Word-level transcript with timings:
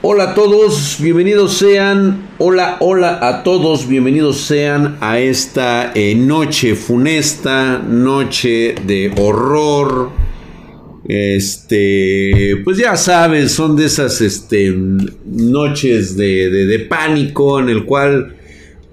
Hola 0.00 0.30
a 0.30 0.34
todos, 0.34 0.98
bienvenidos 1.00 1.58
sean, 1.58 2.30
hola, 2.38 2.76
hola 2.78 3.18
a 3.20 3.42
todos, 3.42 3.88
bienvenidos 3.88 4.42
sean 4.42 4.96
a 5.00 5.18
esta 5.18 5.90
eh, 5.92 6.14
noche 6.14 6.76
funesta, 6.76 7.78
noche 7.78 8.76
de 8.86 9.12
horror. 9.18 10.12
Este, 11.04 12.60
pues 12.62 12.78
ya 12.78 12.96
sabes, 12.96 13.50
son 13.50 13.74
de 13.74 13.86
esas 13.86 14.20
este, 14.20 14.72
noches 15.26 16.16
de, 16.16 16.48
de 16.48 16.78
pánico 16.78 17.58
en 17.58 17.68
el 17.68 17.84
cual, 17.84 18.36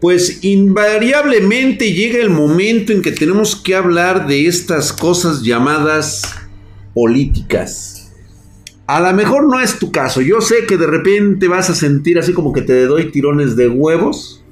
pues 0.01 0.43
invariablemente 0.43 1.93
llega 1.93 2.17
el 2.17 2.31
momento 2.31 2.91
en 2.91 3.03
que 3.03 3.11
tenemos 3.11 3.55
que 3.55 3.75
hablar 3.75 4.25
de 4.25 4.47
estas 4.47 4.91
cosas 4.91 5.43
llamadas 5.43 6.23
políticas. 6.95 7.95
A 8.88 8.99
lo 8.99 9.13
mejor 9.13 9.47
no 9.47 9.59
es 9.59 9.79
tu 9.79 9.91
caso. 9.91 10.21
Yo 10.21 10.41
sé 10.41 10.65
que 10.68 10.77
de 10.77 10.86
repente 10.86 11.47
vas 11.47 11.70
a 11.70 11.75
sentir 11.75 12.20
así 12.20 12.33
como 12.33 12.54
que 12.54 12.61
te 12.61 12.86
doy 12.86 13.11
tirones 13.11 13.55
de 13.55 13.68
huevos. 13.68 14.43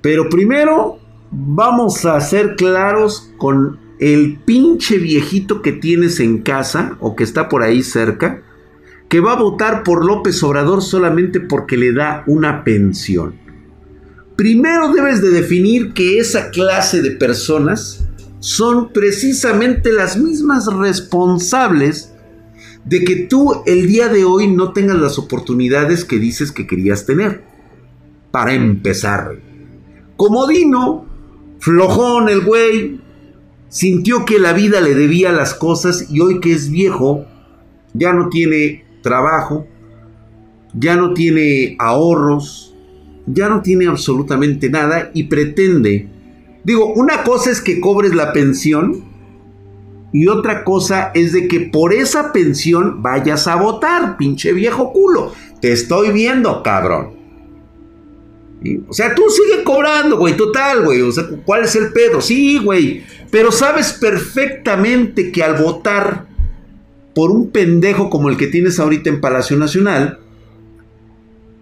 Pero 0.00 0.30
primero 0.30 0.98
vamos 1.30 2.06
a 2.06 2.18
ser 2.20 2.56
claros 2.56 3.30
con 3.36 3.78
el 3.98 4.38
pinche 4.38 4.96
viejito 4.96 5.60
que 5.60 5.72
tienes 5.72 6.18
en 6.20 6.38
casa 6.38 6.96
o 7.00 7.14
que 7.14 7.24
está 7.24 7.50
por 7.50 7.62
ahí 7.62 7.82
cerca. 7.82 8.42
Que 9.10 9.20
va 9.20 9.32
a 9.32 9.42
votar 9.42 9.82
por 9.82 10.04
López 10.04 10.42
Obrador 10.42 10.82
solamente 10.82 11.40
porque 11.40 11.76
le 11.76 11.92
da 11.92 12.24
una 12.26 12.64
pensión. 12.64 13.34
Primero 14.36 14.94
debes 14.94 15.20
de 15.20 15.28
definir 15.28 15.92
que 15.92 16.18
esa 16.18 16.50
clase 16.50 17.02
de 17.02 17.10
personas 17.10 18.06
son 18.38 18.90
precisamente 18.94 19.92
las 19.92 20.16
mismas 20.16 20.66
responsables 20.66 22.09
de 22.84 23.04
que 23.04 23.16
tú 23.16 23.62
el 23.66 23.86
día 23.86 24.08
de 24.08 24.24
hoy 24.24 24.46
no 24.48 24.72
tengas 24.72 24.98
las 24.98 25.18
oportunidades 25.18 26.04
que 26.04 26.18
dices 26.18 26.52
que 26.52 26.66
querías 26.66 27.06
tener. 27.06 27.44
Para 28.30 28.54
empezar, 28.54 29.38
como 30.16 30.46
Dino, 30.46 31.06
flojón 31.58 32.28
el 32.28 32.42
güey, 32.42 33.00
sintió 33.68 34.24
que 34.24 34.38
la 34.38 34.52
vida 34.52 34.80
le 34.80 34.94
debía 34.94 35.32
las 35.32 35.54
cosas 35.54 36.10
y 36.10 36.20
hoy 36.20 36.40
que 36.40 36.52
es 36.52 36.70
viejo, 36.70 37.24
ya 37.94 38.12
no 38.12 38.28
tiene 38.28 38.84
trabajo, 39.02 39.66
ya 40.74 40.96
no 40.96 41.14
tiene 41.14 41.76
ahorros, 41.78 42.74
ya 43.26 43.48
no 43.48 43.62
tiene 43.62 43.86
absolutamente 43.86 44.70
nada 44.70 45.10
y 45.14 45.24
pretende, 45.24 46.08
digo, 46.64 46.92
una 46.92 47.22
cosa 47.24 47.50
es 47.50 47.60
que 47.60 47.80
cobres 47.80 48.14
la 48.14 48.32
pensión 48.32 49.09
y 50.12 50.26
otra 50.26 50.64
cosa 50.64 51.12
es 51.14 51.32
de 51.32 51.46
que 51.46 51.60
por 51.60 51.92
esa 51.92 52.32
pensión 52.32 53.02
vayas 53.02 53.46
a 53.46 53.56
votar, 53.56 54.16
pinche 54.16 54.52
viejo 54.52 54.92
culo. 54.92 55.32
Te 55.60 55.72
estoy 55.72 56.10
viendo, 56.10 56.62
cabrón. 56.62 57.20
O 58.88 58.92
sea, 58.92 59.14
tú 59.14 59.22
sigue 59.30 59.64
cobrando, 59.64 60.18
güey, 60.18 60.36
total, 60.36 60.84
güey. 60.84 61.00
O 61.02 61.12
sea, 61.12 61.24
¿cuál 61.44 61.64
es 61.64 61.76
el 61.76 61.92
pedo? 61.92 62.20
Sí, 62.20 62.58
güey. 62.58 63.04
Pero 63.30 63.52
sabes 63.52 63.92
perfectamente 63.92 65.32
que 65.32 65.42
al 65.42 65.62
votar 65.62 66.26
por 67.14 67.30
un 67.30 67.50
pendejo 67.50 68.10
como 68.10 68.28
el 68.28 68.36
que 68.36 68.48
tienes 68.48 68.78
ahorita 68.78 69.08
en 69.08 69.20
Palacio 69.20 69.56
Nacional, 69.56 70.18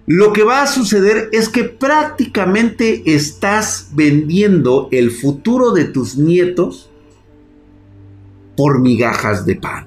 lo 0.07 0.33
que 0.33 0.43
va 0.43 0.63
a 0.63 0.67
suceder 0.67 1.29
es 1.33 1.51
que 1.51 1.65
prácticamente 1.65 3.03
estás 3.15 3.91
vendiendo 3.93 4.89
el 4.91 5.11
futuro 5.11 5.73
de 5.73 5.85
tus 5.85 6.17
nietos 6.17 6.88
por 8.59 8.81
migajas 8.81 9.47
de 9.47 9.55
pan. 9.55 9.87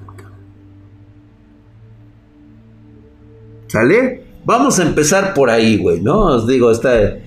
¿Sale? 3.66 4.22
Vamos 4.46 4.78
a 4.78 4.84
empezar 4.84 5.34
por 5.34 5.50
ahí, 5.50 5.76
güey, 5.76 6.00
¿no? 6.00 6.20
Os 6.20 6.46
digo, 6.46 6.70
está... 6.70 7.18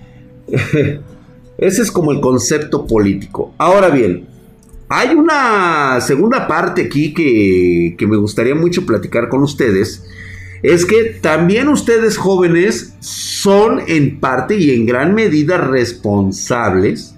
Ese 1.57 1.81
es 1.83 1.91
como 1.91 2.11
el 2.11 2.19
concepto 2.19 2.87
político. 2.87 3.53
Ahora 3.59 3.89
bien, 3.89 4.27
hay 4.89 5.15
una 5.15 6.01
segunda 6.01 6.47
parte 6.47 6.81
aquí 6.81 7.13
que, 7.13 7.95
que 7.95 8.07
me 8.07 8.17
gustaría 8.17 8.55
mucho 8.55 8.83
platicar 8.83 9.29
con 9.29 9.43
ustedes. 9.43 10.03
Es 10.63 10.83
que 10.83 11.19
también 11.21 11.67
ustedes 11.67 12.17
jóvenes 12.17 12.95
son 13.01 13.83
en 13.87 14.19
parte 14.19 14.57
y 14.57 14.71
en 14.71 14.87
gran 14.87 15.13
medida 15.13 15.59
responsables 15.59 17.15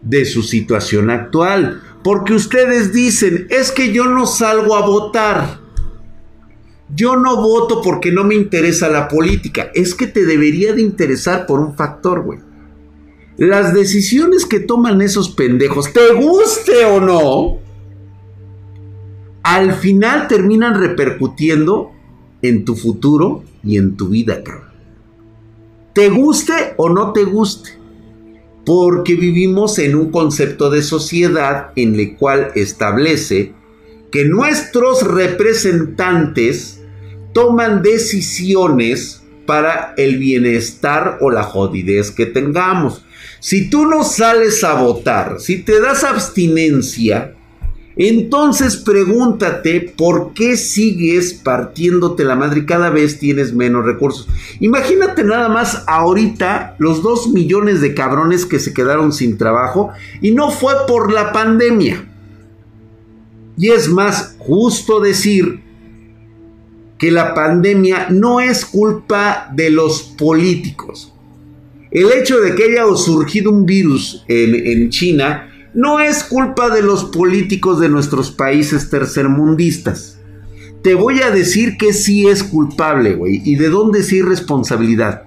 de 0.00 0.24
su 0.26 0.44
situación 0.44 1.10
actual. 1.10 1.82
Porque 2.04 2.34
ustedes 2.34 2.92
dicen, 2.92 3.46
es 3.48 3.72
que 3.72 3.90
yo 3.90 4.04
no 4.04 4.26
salgo 4.26 4.76
a 4.76 4.86
votar. 4.86 5.58
Yo 6.94 7.16
no 7.16 7.36
voto 7.36 7.80
porque 7.80 8.12
no 8.12 8.24
me 8.24 8.34
interesa 8.34 8.90
la 8.90 9.08
política. 9.08 9.70
Es 9.74 9.94
que 9.94 10.06
te 10.06 10.26
debería 10.26 10.74
de 10.74 10.82
interesar 10.82 11.46
por 11.46 11.60
un 11.60 11.74
factor, 11.74 12.20
güey. 12.20 12.40
Las 13.38 13.72
decisiones 13.72 14.44
que 14.44 14.60
toman 14.60 15.00
esos 15.00 15.30
pendejos, 15.30 15.94
te 15.94 16.12
guste 16.12 16.84
o 16.84 17.00
no, 17.00 17.58
al 19.42 19.72
final 19.72 20.28
terminan 20.28 20.78
repercutiendo 20.78 21.90
en 22.42 22.66
tu 22.66 22.76
futuro 22.76 23.44
y 23.64 23.78
en 23.78 23.96
tu 23.96 24.10
vida, 24.10 24.42
cabrón. 24.44 24.68
Te 25.94 26.10
guste 26.10 26.74
o 26.76 26.90
no 26.90 27.14
te 27.14 27.24
guste 27.24 27.83
porque 28.64 29.14
vivimos 29.14 29.78
en 29.78 29.94
un 29.94 30.10
concepto 30.10 30.70
de 30.70 30.82
sociedad 30.82 31.70
en 31.76 31.94
el 31.98 32.16
cual 32.16 32.50
establece 32.54 33.52
que 34.10 34.24
nuestros 34.24 35.02
representantes 35.02 36.80
toman 37.32 37.82
decisiones 37.82 39.22
para 39.44 39.92
el 39.96 40.18
bienestar 40.18 41.18
o 41.20 41.30
la 41.30 41.42
jodidez 41.42 42.10
que 42.10 42.26
tengamos. 42.26 43.04
Si 43.40 43.68
tú 43.68 43.86
no 43.86 44.04
sales 44.04 44.64
a 44.64 44.74
votar, 44.74 45.40
si 45.40 45.62
te 45.62 45.80
das 45.80 46.04
abstinencia, 46.04 47.34
entonces 47.96 48.76
pregúntate 48.76 49.80
por 49.80 50.32
qué 50.34 50.56
sigues 50.56 51.32
partiéndote 51.32 52.24
la 52.24 52.34
madre 52.34 52.60
y 52.60 52.66
cada 52.66 52.90
vez 52.90 53.18
tienes 53.18 53.54
menos 53.54 53.84
recursos. 53.84 54.28
Imagínate 54.58 55.22
nada 55.22 55.48
más 55.48 55.84
ahorita 55.86 56.74
los 56.78 57.02
dos 57.02 57.28
millones 57.28 57.80
de 57.80 57.94
cabrones 57.94 58.46
que 58.46 58.58
se 58.58 58.74
quedaron 58.74 59.12
sin 59.12 59.38
trabajo 59.38 59.90
y 60.20 60.32
no 60.32 60.50
fue 60.50 60.74
por 60.88 61.12
la 61.12 61.32
pandemia. 61.32 62.10
Y 63.56 63.70
es 63.70 63.88
más 63.88 64.34
justo 64.38 64.98
decir 64.98 65.62
que 66.98 67.12
la 67.12 67.32
pandemia 67.34 68.08
no 68.10 68.40
es 68.40 68.64
culpa 68.64 69.48
de 69.54 69.70
los 69.70 70.02
políticos. 70.02 71.12
El 71.92 72.10
hecho 72.10 72.40
de 72.40 72.56
que 72.56 72.64
haya 72.64 72.84
surgido 72.96 73.52
un 73.52 73.64
virus 73.64 74.24
en, 74.26 74.54
en 74.54 74.90
China 74.90 75.53
no 75.74 75.98
es 75.98 76.22
culpa 76.22 76.70
de 76.70 76.82
los 76.82 77.04
políticos 77.04 77.80
de 77.80 77.88
nuestros 77.88 78.30
países 78.30 78.88
tercermundistas. 78.90 80.18
Te 80.82 80.94
voy 80.94 81.20
a 81.22 81.30
decir 81.30 81.76
que 81.76 81.92
sí 81.92 82.28
es 82.28 82.44
culpable, 82.44 83.14
güey. 83.14 83.42
¿Y 83.44 83.56
de 83.56 83.68
dónde 83.68 84.02
sí 84.02 84.22
responsabilidad? 84.22 85.24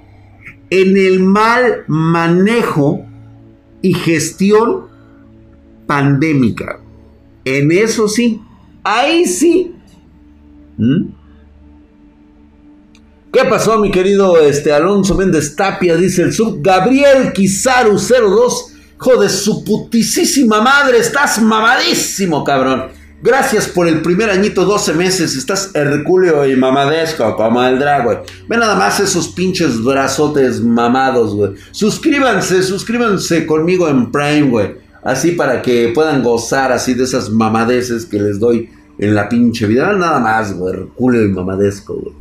En 0.70 0.98
el 0.98 1.20
mal 1.22 1.84
manejo 1.88 3.06
y 3.82 3.94
gestión 3.94 4.86
pandémica. 5.86 6.80
En 7.44 7.72
eso 7.72 8.08
sí. 8.08 8.42
Ahí 8.84 9.26
sí. 9.26 9.76
¿Mm? 10.78 11.08
¿Qué 13.34 13.44
pasó, 13.46 13.80
mi 13.80 13.92
querido 13.92 14.40
este, 14.40 14.72
Alonso 14.72 15.16
Méndez 15.16 15.56
Tapia? 15.56 15.98
Dice 15.98 16.24
el 16.24 16.34
sub 16.34 16.62
Gabriel 16.62 17.34
Kizaru 17.34 17.98
02 17.98 18.77
Hijo 19.00 19.22
de 19.22 19.30
su 19.30 19.64
putisísima 19.64 20.60
madre, 20.60 20.98
estás 20.98 21.40
mamadísimo, 21.40 22.44
cabrón. 22.44 22.86
Gracias 23.22 23.68
por 23.68 23.88
el 23.88 24.02
primer 24.02 24.32
añito, 24.32 24.66
12 24.66 24.94
meses. 24.94 25.36
Estás 25.36 25.70
hercúleo 25.76 26.48
y 26.48 26.56
mamadesco 26.56 27.36
como 27.36 27.64
el 27.64 27.78
drag, 27.78 28.04
güey. 28.04 28.18
Ve 28.48 28.58
nada 28.58 28.76
más 28.76 29.00
esos 29.00 29.28
pinches 29.28 29.84
brazotes 29.84 30.62
mamados, 30.62 31.36
güey. 31.36 31.52
Suscríbanse, 31.70 32.64
suscríbanse 32.64 33.46
conmigo 33.46 33.88
en 33.88 34.12
Prime, 34.12 34.50
güey. 34.50 34.76
Así 35.04 35.34
para 35.34 35.62
que 35.62 35.92
puedan 35.94 36.24
gozar 36.24 36.72
así 36.72 36.96
de 36.96 37.04
esas 37.04 37.30
mamadeces 37.30 38.04
que 38.06 38.20
les 38.20 38.40
doy 38.40 38.70
en 38.98 39.14
la 39.14 39.30
pinche 39.30 39.68
vida. 39.68 39.94
Nada 39.94 40.20
más, 40.20 40.58
güey. 40.58 40.74
Hercúleo 40.74 41.24
y 41.24 41.30
mamadesco, 41.30 41.94
güey. 41.94 42.16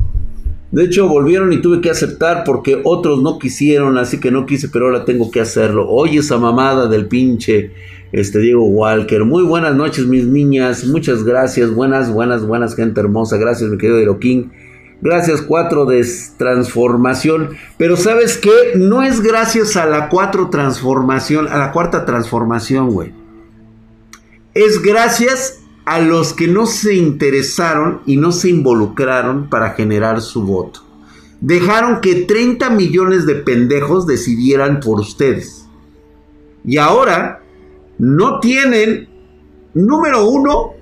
De 0.71 0.83
hecho, 0.83 1.07
volvieron 1.07 1.53
y 1.53 1.61
tuve 1.61 1.79
que 1.79 1.89
aceptar 1.89 2.43
porque 2.43 2.81
otros 2.83 3.21
no 3.21 3.39
quisieron, 3.39 3.97
así 3.97 4.19
que 4.19 4.31
no 4.31 4.45
quise, 4.45 4.67
pero 4.67 4.87
ahora 4.87 5.05
tengo 5.05 5.31
que 5.31 5.39
hacerlo. 5.39 5.87
Oye, 5.89 6.19
esa 6.19 6.37
mamada 6.37 6.87
del 6.87 7.07
pinche 7.07 7.71
este 8.11 8.39
Diego 8.39 8.65
Walker. 8.65 9.23
Muy 9.25 9.43
buenas 9.43 9.75
noches, 9.75 10.05
mis 10.05 10.25
niñas. 10.25 10.85
Muchas 10.85 11.23
gracias. 11.23 11.73
Buenas, 11.73 12.11
buenas, 12.11 12.45
buenas, 12.45 12.75
gente 12.75 12.99
hermosa. 12.99 13.37
Gracias, 13.37 13.69
mi 13.69 13.77
querido 13.77 14.19
King. 14.19 14.49
Gracias, 15.01 15.41
cuatro 15.41 15.85
de 15.85 16.05
transformación. 16.37 17.51
Pero 17.77 17.97
¿sabes 17.97 18.37
qué? 18.37 18.73
No 18.75 19.03
es 19.03 19.21
gracias 19.21 19.77
a 19.77 19.85
la 19.85 20.09
cuatro 20.09 20.49
transformación, 20.49 21.47
a 21.47 21.57
la 21.57 21.71
cuarta 21.71 22.05
transformación, 22.05 22.89
güey. 22.89 23.13
Es 24.53 24.81
gracias 24.81 25.61
a 25.87 26.01
los 26.01 26.33
que 26.33 26.49
no 26.49 26.65
se 26.65 26.95
interesaron 26.95 28.01
y 28.05 28.17
no 28.17 28.33
se 28.33 28.49
involucraron 28.49 29.49
para 29.49 29.69
generar 29.69 30.19
su 30.19 30.43
voto. 30.43 30.81
Dejaron 31.39 32.01
que 32.01 32.25
30 32.25 32.71
millones 32.71 33.25
de 33.25 33.35
pendejos 33.35 34.05
decidieran 34.05 34.81
por 34.81 34.99
ustedes. 34.99 35.65
Y 36.65 36.75
ahora 36.75 37.41
no 37.97 38.41
tienen, 38.41 39.07
número 39.73 40.27
uno, 40.27 40.73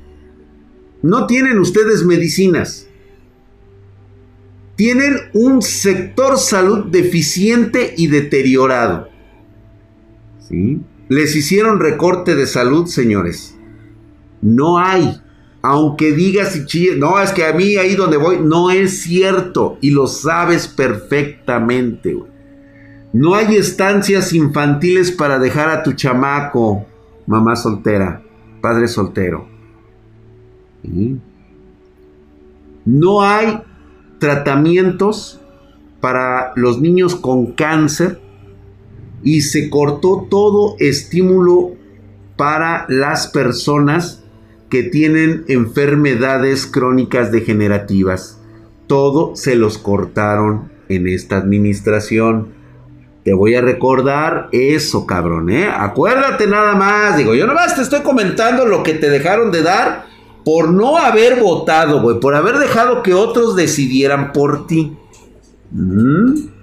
no 1.03 1.27
tienen 1.27 1.59
ustedes 1.59 2.03
medicinas. 2.03 2.87
Tienen 4.75 5.17
un 5.33 5.61
sector 5.61 6.39
salud 6.39 6.85
deficiente 6.85 7.93
y 7.95 8.07
deteriorado. 8.07 9.09
¿Sí? 10.49 10.81
Les 11.09 11.35
hicieron 11.35 11.79
recorte 11.79 12.33
de 12.33 12.47
salud, 12.47 12.87
señores. 12.87 13.54
No 14.45 14.77
hay. 14.77 15.19
Aunque 15.63 16.11
digas 16.11 16.55
y 16.55 16.67
chilles, 16.67 16.97
no, 16.97 17.19
es 17.19 17.31
que 17.31 17.43
a 17.43 17.53
mí 17.53 17.77
ahí 17.77 17.95
donde 17.95 18.17
voy, 18.17 18.37
no 18.39 18.69
es 18.69 19.01
cierto. 19.01 19.79
Y 19.81 19.89
lo 19.89 20.05
sabes 20.05 20.67
perfectamente. 20.67 22.15
No 23.11 23.33
hay 23.33 23.55
estancias 23.55 24.33
infantiles 24.33 25.11
para 25.11 25.39
dejar 25.39 25.69
a 25.69 25.81
tu 25.81 25.93
chamaco, 25.93 26.85
mamá 27.25 27.55
soltera, 27.55 28.21
padre 28.61 28.87
soltero. 28.87 29.47
No 32.85 33.23
hay 33.23 33.61
tratamientos 34.19 35.41
para 36.01 36.51
los 36.55 36.79
niños 36.79 37.15
con 37.15 37.53
cáncer 37.53 38.21
y 39.23 39.41
se 39.41 39.71
cortó 39.71 40.27
todo 40.29 40.75
estímulo 40.77 41.71
para 42.37 42.85
las 42.89 43.25
personas 43.27 44.21
que 44.69 44.83
tienen 44.83 45.45
enfermedades 45.47 46.65
crónicas 46.65 47.31
degenerativas. 47.31 48.41
Todo 48.87 49.35
se 49.35 49.55
los 49.55 49.77
cortaron 49.77 50.71
en 50.89 51.07
esta 51.07 51.37
administración. 51.37 52.49
Te 53.23 53.33
voy 53.33 53.55
a 53.55 53.61
recordar 53.61 54.49
eso, 54.51 55.05
cabrón, 55.07 55.49
¿eh? 55.49 55.67
Acuérdate 55.71 56.47
nada 56.47 56.75
más. 56.75 57.17
Digo, 57.17 57.33
yo 57.33 57.47
nomás 57.47 57.75
te 57.75 57.81
estoy 57.81 58.01
comentando 58.01 58.65
lo 58.65 58.83
que 58.83 58.93
te 58.93 59.09
dejaron 59.09 59.51
de 59.51 59.63
dar 59.63 60.05
por 60.43 60.69
no 60.71 60.97
haber 60.97 61.39
votado, 61.39 62.01
güey. 62.01 62.19
Por 62.19 62.35
haber 62.35 62.59
dejado 62.59 63.01
que 63.01 63.13
otros 63.13 63.55
decidieran 63.55 64.31
por 64.31 64.67
ti. 64.67 64.95
¿Mm? 65.71 66.54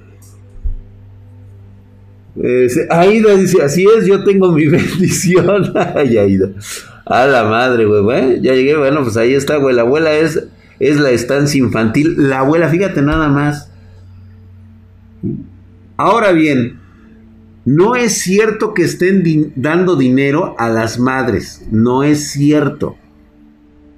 Aida 2.90 3.34
dice, 3.34 3.62
así 3.62 3.86
es, 3.96 4.06
yo 4.06 4.24
tengo 4.24 4.52
mi 4.52 4.66
bendición. 4.68 5.72
Ay, 5.94 6.16
Aida. 6.18 6.50
A 7.04 7.26
la 7.26 7.44
madre, 7.44 7.84
güey. 7.84 8.40
ya 8.40 8.54
llegué, 8.54 8.76
bueno, 8.76 9.02
pues 9.02 9.16
ahí 9.16 9.34
está, 9.34 9.56
güey. 9.56 9.74
La 9.74 9.82
abuela 9.82 10.12
es, 10.14 10.44
es 10.78 10.98
la 10.98 11.10
estancia 11.10 11.58
infantil. 11.58 12.14
La 12.16 12.40
abuela, 12.40 12.68
fíjate 12.68 13.02
nada 13.02 13.28
más. 13.28 13.70
Ahora 15.96 16.32
bien, 16.32 16.80
no 17.64 17.96
es 17.96 18.18
cierto 18.18 18.72
que 18.74 18.82
estén 18.82 19.52
dando 19.56 19.96
dinero 19.96 20.54
a 20.58 20.68
las 20.68 20.98
madres. 20.98 21.66
No 21.70 22.02
es 22.02 22.30
cierto. 22.30 22.96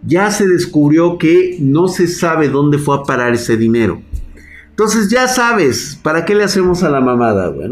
Ya 0.07 0.31
se 0.31 0.47
descubrió 0.47 1.19
que 1.19 1.57
no 1.61 1.89
se 1.89 2.09
sabe 2.09 2.49
dónde 2.49 2.79
fue 2.79 2.97
a 2.97 3.03
parar 3.05 3.33
ese 3.33 3.57
dinero. 3.57 4.03
Entonces 4.71 5.09
ya 5.09 5.29
sabes, 5.29 5.99
¿para 6.03 6.25
qué 6.25 6.35
le 6.35 6.45
hacemos 6.45 6.83
a 6.83 6.91
la 6.91 7.01
mamada, 7.01 7.49
güey? 7.49 7.69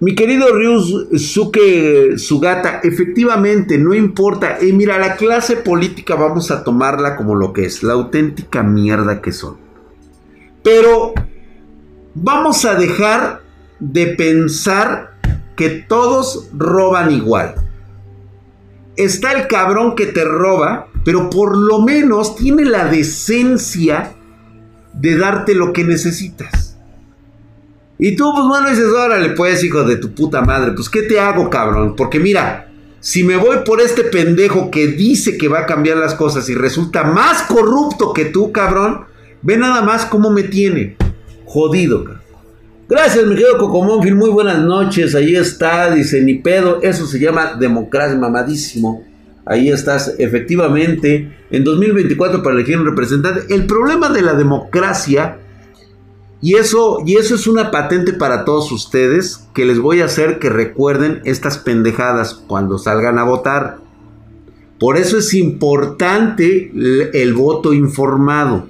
Mi 0.00 0.14
querido 0.14 0.46
Ryusuke 0.56 2.16
Sugata, 2.16 2.80
efectivamente, 2.82 3.76
no 3.76 3.92
importa. 3.94 4.56
Eh, 4.58 4.72
mira, 4.72 4.98
la 4.98 5.16
clase 5.16 5.56
política 5.56 6.14
vamos 6.14 6.50
a 6.50 6.64
tomarla 6.64 7.16
como 7.16 7.34
lo 7.34 7.52
que 7.52 7.66
es, 7.66 7.82
la 7.82 7.92
auténtica 7.92 8.62
mierda 8.62 9.20
que 9.20 9.32
son. 9.32 9.58
Pero 10.64 11.12
vamos 12.14 12.64
a 12.64 12.76
dejar 12.76 13.42
de 13.78 14.06
pensar 14.06 15.18
que 15.54 15.68
todos 15.68 16.48
roban 16.56 17.10
igual. 17.10 17.56
Está 18.96 19.32
el 19.32 19.48
cabrón 19.48 19.96
que 19.96 20.06
te 20.06 20.24
roba, 20.24 20.88
pero 21.04 21.28
por 21.28 21.54
lo 21.54 21.82
menos 21.82 22.36
tiene 22.36 22.64
la 22.64 22.86
decencia 22.86 24.14
de 24.94 25.18
darte 25.18 25.54
lo 25.54 25.74
que 25.74 25.84
necesitas. 25.84 26.69
Y 28.02 28.16
tú, 28.16 28.32
pues 28.34 28.46
bueno, 28.48 28.70
dices, 28.70 28.86
órale, 28.86 29.30
pues, 29.30 29.62
hijo 29.62 29.84
de 29.84 29.96
tu 29.96 30.12
puta 30.12 30.40
madre, 30.40 30.72
pues, 30.72 30.88
¿qué 30.88 31.02
te 31.02 31.20
hago, 31.20 31.50
cabrón? 31.50 31.94
Porque 31.94 32.18
mira, 32.18 32.70
si 32.98 33.24
me 33.24 33.36
voy 33.36 33.58
por 33.66 33.82
este 33.82 34.04
pendejo 34.04 34.70
que 34.70 34.86
dice 34.86 35.36
que 35.36 35.48
va 35.48 35.60
a 35.60 35.66
cambiar 35.66 35.98
las 35.98 36.14
cosas 36.14 36.48
y 36.48 36.54
resulta 36.54 37.04
más 37.04 37.42
corrupto 37.42 38.14
que 38.14 38.24
tú, 38.24 38.52
cabrón, 38.52 39.02
ve 39.42 39.58
nada 39.58 39.82
más 39.82 40.06
cómo 40.06 40.30
me 40.30 40.44
tiene. 40.44 40.96
Jodido, 41.44 42.04
cabrón. 42.04 42.22
Gracias, 42.88 43.26
mi 43.26 43.34
querido 43.34 43.58
Cocomónfil, 43.58 44.14
muy 44.14 44.30
buenas 44.30 44.60
noches. 44.60 45.14
Ahí 45.14 45.36
está, 45.36 45.90
dice, 45.90 46.22
ni 46.22 46.36
pedo, 46.36 46.80
eso 46.82 47.06
se 47.06 47.20
llama 47.20 47.54
democracia 47.60 48.16
mamadísimo. 48.16 49.04
Ahí 49.44 49.68
estás, 49.68 50.14
efectivamente, 50.18 51.36
en 51.50 51.64
2024 51.64 52.42
para 52.42 52.56
elegir 52.56 52.78
un 52.78 52.86
representante. 52.86 53.54
El 53.54 53.66
problema 53.66 54.08
de 54.08 54.22
la 54.22 54.32
democracia 54.32 55.36
y 56.42 56.54
eso, 56.56 56.98
y 57.04 57.16
eso 57.16 57.34
es 57.34 57.46
una 57.46 57.70
patente 57.70 58.14
para 58.14 58.44
todos 58.44 58.72
ustedes 58.72 59.46
que 59.54 59.66
les 59.66 59.78
voy 59.78 60.00
a 60.00 60.06
hacer 60.06 60.38
que 60.38 60.48
recuerden 60.48 61.20
estas 61.24 61.58
pendejadas 61.58 62.34
cuando 62.34 62.78
salgan 62.78 63.18
a 63.18 63.24
votar. 63.24 63.78
Por 64.78 64.96
eso 64.96 65.18
es 65.18 65.34
importante 65.34 66.72
el, 67.12 67.34
voto 67.34 67.74
informado. 67.74 68.68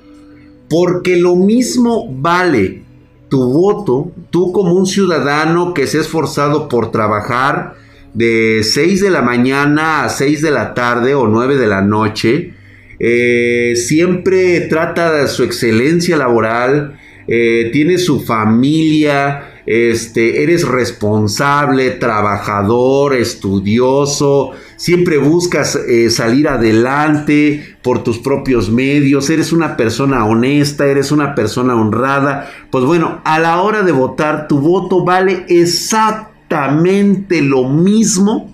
Porque 0.69 1.17
lo 1.17 1.37
mismo 1.37 2.13
vale 2.13 2.83
tu 3.29 3.53
voto, 3.53 4.11
tú 4.31 4.51
como 4.51 4.75
un 4.75 4.87
ciudadano 4.87 5.73
que 5.73 5.87
se 5.87 5.99
ha 5.99 6.01
esforzado 6.01 6.69
por 6.69 6.91
trabajar 6.91 7.75
de 8.15 8.63
6 8.65 9.01
de 9.01 9.11
la 9.11 9.23
mañana 9.23 10.03
a 10.03 10.09
6 10.09 10.43
de 10.43 10.51
la 10.51 10.75
tarde 10.75 11.15
o 11.15 11.29
9 11.29 11.57
de 11.57 11.67
la 11.69 11.83
noche, 11.83 12.55
eh, 12.99 13.75
siempre 13.77 14.63
trata 14.63 15.13
de 15.13 15.29
su 15.29 15.45
excelencia 15.45 16.17
laboral, 16.17 16.99
eh, 17.33 17.71
tienes 17.73 18.05
su 18.05 18.21
familia, 18.23 19.63
este, 19.65 20.43
eres 20.43 20.67
responsable, 20.67 21.93
trabajador, 21.93 23.15
estudioso, 23.15 24.51
siempre 24.75 25.17
buscas 25.19 25.77
eh, 25.77 26.11
salir 26.11 26.49
adelante 26.49 27.77
por 27.83 28.03
tus 28.03 28.19
propios 28.19 28.69
medios, 28.69 29.31
eres 29.31 29.53
una 29.53 29.77
persona 29.77 30.27
honesta, 30.27 30.89
eres 30.89 31.13
una 31.13 31.37
persona 31.37 31.81
honrada, 31.81 32.51
pues 32.73 32.85
bueno, 32.85 33.21
a 33.23 33.39
la 33.39 33.63
hora 33.63 33.85
de 33.85 33.93
votar 33.93 34.49
tu 34.49 34.59
voto 34.59 35.05
vale 35.05 35.45
exactamente 35.49 37.43
lo 37.43 37.69
mismo 37.69 38.53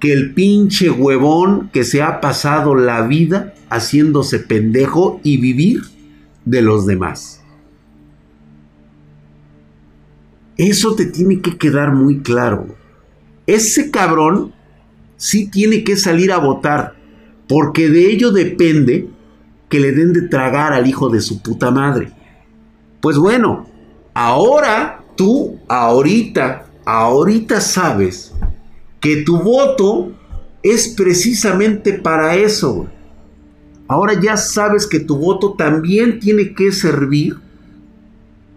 que 0.00 0.14
el 0.14 0.32
pinche 0.32 0.88
huevón 0.88 1.68
que 1.74 1.84
se 1.84 2.00
ha 2.00 2.22
pasado 2.22 2.74
la 2.74 3.02
vida 3.02 3.52
haciéndose 3.68 4.38
pendejo 4.38 5.20
y 5.22 5.36
vivir 5.36 5.82
de 6.46 6.62
los 6.62 6.86
demás. 6.86 7.42
Eso 10.56 10.94
te 10.94 11.06
tiene 11.06 11.40
que 11.40 11.56
quedar 11.56 11.92
muy 11.92 12.20
claro. 12.20 12.66
Ese 13.46 13.90
cabrón 13.90 14.52
sí 15.16 15.48
tiene 15.48 15.84
que 15.84 15.96
salir 15.96 16.32
a 16.32 16.38
votar, 16.38 16.94
porque 17.48 17.88
de 17.88 18.10
ello 18.10 18.32
depende 18.32 19.08
que 19.68 19.80
le 19.80 19.92
den 19.92 20.12
de 20.12 20.22
tragar 20.22 20.72
al 20.72 20.86
hijo 20.86 21.08
de 21.08 21.20
su 21.20 21.42
puta 21.42 21.70
madre. 21.70 22.10
Pues 23.00 23.18
bueno, 23.18 23.66
ahora 24.14 25.04
tú, 25.16 25.58
ahorita, 25.68 26.66
ahorita 26.84 27.60
sabes 27.60 28.32
que 29.00 29.22
tu 29.22 29.38
voto 29.38 30.12
es 30.62 30.88
precisamente 30.88 31.92
para 31.92 32.34
eso. 32.36 32.88
Ahora 33.88 34.20
ya 34.20 34.36
sabes 34.36 34.86
que 34.86 35.00
tu 35.00 35.16
voto 35.16 35.54
también 35.54 36.18
tiene 36.18 36.54
que 36.54 36.72
servir 36.72 37.36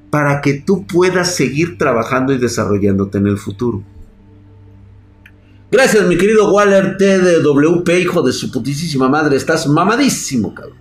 para 0.10 0.42
que 0.42 0.56
tú 0.56 0.86
puedas 0.86 1.36
seguir 1.36 1.78
trabajando 1.78 2.34
y 2.34 2.38
desarrollándote 2.38 3.18
en 3.18 3.28
el 3.28 3.38
futuro. 3.38 3.84
Gracias, 5.72 6.08
mi 6.08 6.18
querido 6.18 6.52
Waller 6.52 6.98
TDWP, 6.98 7.90
hijo 8.02 8.24
de 8.24 8.34
su 8.34 8.52
putísima 8.52 9.08
madre. 9.08 9.38
Estás 9.38 9.68
mamadísimo, 9.68 10.54
cabrón. 10.56 10.78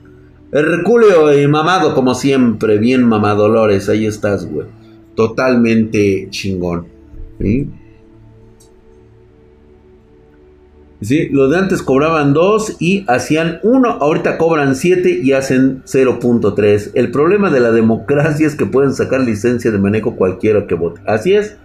Herculeo 0.50 1.38
y 1.38 1.46
mamado, 1.46 1.94
como 1.94 2.14
siempre. 2.14 2.78
Bien 2.78 3.04
mamadolores. 3.04 3.88
Ahí 3.90 4.06
estás, 4.06 4.46
güey. 4.46 4.66
Totalmente 5.14 6.28
chingón. 6.30 6.86
¿sí? 7.38 7.68
¿Sí? 11.00 11.28
Los 11.28 11.50
de 11.50 11.58
antes 11.58 11.82
cobraban 11.82 12.32
2 12.34 12.76
y 12.80 13.04
hacían 13.06 13.60
1, 13.62 13.88
ahorita 14.00 14.36
cobran 14.36 14.74
7 14.74 15.20
y 15.22 15.32
hacen 15.32 15.82
0.3. 15.84 16.90
El 16.94 17.12
problema 17.12 17.50
de 17.50 17.60
la 17.60 17.70
democracia 17.70 18.46
es 18.46 18.56
que 18.56 18.66
pueden 18.66 18.92
sacar 18.92 19.20
licencia 19.20 19.70
de 19.70 19.78
manejo 19.78 20.16
cualquiera 20.16 20.66
que 20.66 20.74
vote. 20.74 21.00
Así 21.06 21.34
es. 21.34 21.56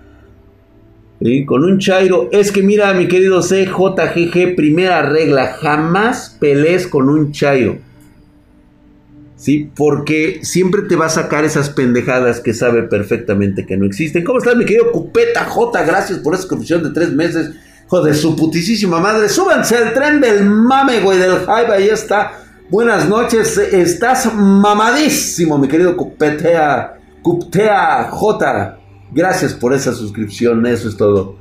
¿Sí? 1.19 1.45
Con 1.45 1.63
un 1.63 1.79
chairo. 1.79 2.29
Es 2.31 2.51
que 2.51 2.61
mira, 2.61 2.93
mi 2.93 3.07
querido 3.07 3.41
CJGG, 3.41 4.55
primera 4.55 5.01
regla, 5.01 5.47
jamás 5.59 6.37
pelees 6.39 6.85
con 6.85 7.09
un 7.09 7.31
chairo. 7.31 7.77
¿sí? 9.43 9.69
Porque 9.75 10.39
siempre 10.43 10.83
te 10.83 10.95
va 10.95 11.07
a 11.07 11.09
sacar 11.09 11.43
esas 11.43 11.69
pendejadas 11.69 12.39
que 12.39 12.53
sabe 12.53 12.83
perfectamente 12.83 13.65
que 13.65 13.75
no 13.75 13.85
existen. 13.85 14.23
¿Cómo 14.23 14.39
estás, 14.39 14.55
mi 14.55 14.63
querido 14.63 14.89
Cupeta 14.93 15.43
J? 15.43 15.83
Gracias 15.83 16.19
por 16.19 16.33
esa 16.33 16.43
suscripción 16.43 16.81
de 16.81 16.91
tres 16.91 17.11
meses. 17.11 17.51
Joder, 17.93 18.15
su 18.15 18.35
putisísima 18.35 18.99
madre. 18.99 19.29
Súbanse 19.29 19.77
al 19.77 19.93
tren 19.93 20.19
del 20.19 20.49
mame, 20.49 21.01
güey, 21.01 21.19
del 21.19 21.41
hype. 21.41 21.71
Ahí 21.71 21.89
está. 21.89 22.43
Buenas 22.71 23.07
noches. 23.07 23.55
Estás 23.55 24.33
mamadísimo, 24.33 25.59
mi 25.59 25.67
querido 25.67 25.95
Cupetea. 25.95 26.99
Cuptea 27.21 28.09
J. 28.09 28.79
Gracias 29.11 29.53
por 29.53 29.75
esa 29.75 29.93
suscripción. 29.93 30.65
Eso 30.65 30.89
es 30.89 30.97
todo. 30.97 31.35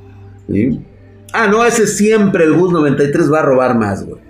Ah, 1.33 1.47
no, 1.47 1.65
ese 1.65 1.87
siempre 1.87 2.43
el 2.43 2.53
Gus 2.53 2.71
93 2.71 3.33
va 3.33 3.39
a 3.39 3.41
robar 3.41 3.75
más, 3.75 4.05
güey. 4.05 4.21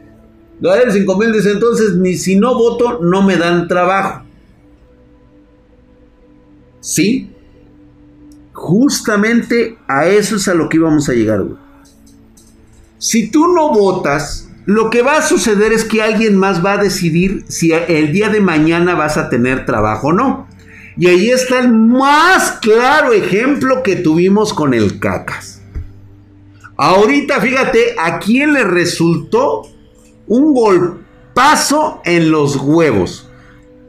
Gael 0.62 0.94
5000 0.94 1.34
dice 1.34 1.52
entonces, 1.52 1.96
ni 1.98 2.14
si 2.14 2.38
no 2.38 2.56
voto, 2.56 3.00
no 3.02 3.22
me 3.22 3.36
dan 3.36 3.68
trabajo. 3.68 4.24
Sí. 6.80 7.30
Justamente 8.54 9.78
a 9.90 10.08
eso 10.08 10.38
es 10.38 10.48
a 10.48 10.54
lo 10.54 10.70
que 10.70 10.78
íbamos 10.78 11.10
a 11.10 11.14
llegar, 11.14 11.44
güey. 11.44 11.63
Si 13.04 13.28
tú 13.28 13.50
no 13.50 13.74
votas, 13.74 14.48
lo 14.66 14.90
que 14.90 15.02
va 15.02 15.18
a 15.18 15.28
suceder 15.28 15.74
es 15.74 15.84
que 15.84 16.02
alguien 16.02 16.38
más 16.38 16.66
va 16.66 16.72
a 16.72 16.78
decidir 16.78 17.44
si 17.50 17.74
el 17.74 18.14
día 18.14 18.30
de 18.30 18.40
mañana 18.40 18.96
vas 18.96 19.18
a 19.18 19.30
tener 19.30 19.66
trabajo 19.66 20.08
o 20.08 20.14
no. 20.14 20.48
Y 20.96 21.08
ahí 21.08 21.30
está 21.30 21.60
el 21.60 21.74
más 21.74 22.60
claro 22.62 23.12
ejemplo 23.12 23.84
que 23.84 23.98
tuvimos 23.98 24.54
con 24.54 24.74
el 24.74 25.02
cacas. 25.02 25.62
Ahorita 26.78 27.42
fíjate 27.42 27.96
a 28.00 28.20
quién 28.20 28.54
le 28.54 28.64
resultó 28.64 29.64
un 30.28 30.54
golpazo 30.54 32.02
en 32.06 32.32
los 32.32 32.56
huevos. 32.56 33.30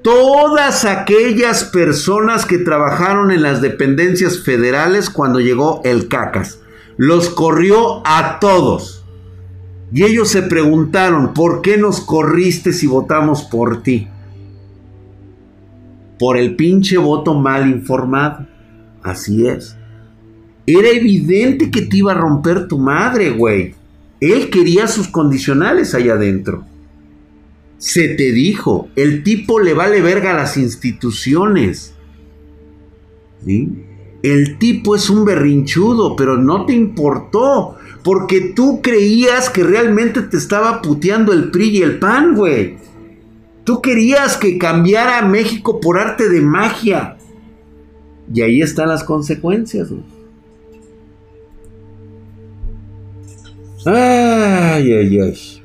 Todas 0.02 0.85
aquellas 0.85 1.62
personas 1.62 2.47
que 2.47 2.59
trabajaron 2.59 3.30
en 3.30 3.42
las 3.42 3.61
dependencias 3.61 4.42
federales 4.42 5.09
cuando 5.09 5.38
llegó 5.38 5.83
el 5.85 6.09
cacas. 6.09 6.59
Los 6.97 7.30
corrió 7.30 8.02
a 8.04 8.40
todos. 8.40 9.04
Y 9.95 10.03
ellos 10.03 10.29
se 10.29 10.43
preguntaron, 10.43 11.35
¿por 11.35 11.63
qué 11.63 11.77
nos 11.77 12.01
corriste 12.01 12.73
si 12.73 12.89
votamos 12.89 13.45
por 13.45 13.85
ti? 13.85 14.09
Por 16.19 16.37
el 16.37 16.57
pinche 16.57 16.99
voto 16.99 17.35
mal 17.35 17.71
informado. 17.71 18.45
Así 19.05 19.47
es. 19.47 19.77
Era 20.67 20.89
evidente 20.89 21.71
que 21.71 21.83
te 21.83 21.99
iba 21.99 22.11
a 22.11 22.17
romper 22.17 22.67
tu 22.67 22.77
madre, 22.77 23.31
güey. 23.31 23.77
Él 24.19 24.51
quería 24.51 24.89
sus 24.89 25.07
condicionales 25.07 25.95
allá 25.95 26.15
adentro. 26.15 26.65
Se 27.79 28.09
te 28.09 28.33
dijo, 28.33 28.89
el 28.97 29.23
tipo 29.23 29.61
le 29.61 29.75
vale 29.75 30.01
verga 30.01 30.33
a 30.33 30.37
las 30.37 30.57
instituciones. 30.57 31.95
El 33.47 34.59
tipo 34.59 34.97
es 34.97 35.09
un 35.09 35.25
berrinchudo, 35.25 36.17
pero 36.17 36.37
no 36.37 36.67
te 36.67 36.73
importó. 36.73 37.77
Porque 38.05 38.53
tú 38.55 38.83
creías 38.83 39.49
que 39.49 39.65
realmente 39.65 40.21
te 40.21 40.37
estaba 40.37 40.83
puteando 40.83 41.33
el 41.33 41.51
PRI 41.51 41.79
y 41.79 41.83
el 41.83 41.99
PAN, 41.99 42.35
güey. 42.35 42.77
Tú 43.65 43.81
querías 43.81 44.37
que 44.37 44.59
cambiara 44.59 45.23
México 45.23 45.81
por 45.81 45.99
arte 45.99 46.29
de 46.29 46.43
magia. 46.43 47.17
Y 48.33 48.43
ahí 48.43 48.61
están 48.61 48.91
las 48.91 49.03
consecuencias, 49.05 49.91
güey. 49.91 50.05
Ay, 53.87 54.93
ay, 54.93 55.19
ay. 55.21 55.63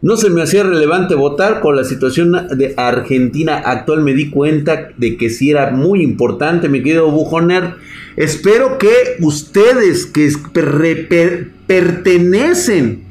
No 0.00 0.16
se 0.16 0.30
me 0.30 0.42
hacía 0.42 0.64
relevante 0.64 1.14
votar 1.14 1.60
con 1.60 1.76
la 1.76 1.84
situación 1.84 2.32
de 2.56 2.74
Argentina 2.76 3.58
actual. 3.64 4.02
Me 4.02 4.14
di 4.14 4.30
cuenta 4.30 4.88
de 4.96 5.16
que 5.16 5.30
sí 5.30 5.52
era 5.52 5.70
muy 5.70 6.02
importante, 6.02 6.68
mi 6.68 6.82
querido 6.82 7.08
Bujoner. 7.08 7.76
Espero 8.16 8.78
que 8.78 9.16
ustedes 9.20 10.06
que 10.06 10.30
pertenecen 11.66 13.04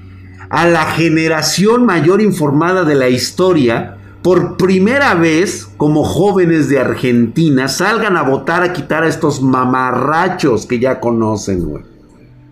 a 0.50 0.68
la 0.68 0.86
generación 0.86 1.86
mayor 1.86 2.22
informada 2.22 2.84
de 2.84 2.96
la 2.96 3.10
historia, 3.10 3.98
por 4.22 4.58
primera 4.58 5.16
vez, 5.16 5.68
como 5.78 6.04
jóvenes 6.04 6.70
de 6.70 6.80
Argentina, 6.80 7.68
salgan 7.68 8.18
a 8.18 8.22
votar 8.22 8.62
a 8.62 8.74
quitar 8.74 9.04
a 9.04 9.08
estos 9.08 9.42
mamarrachos 9.42 10.66
que 10.68 10.80
ya 10.80 11.00
conocen, 11.00 11.64
güey. 11.64 11.84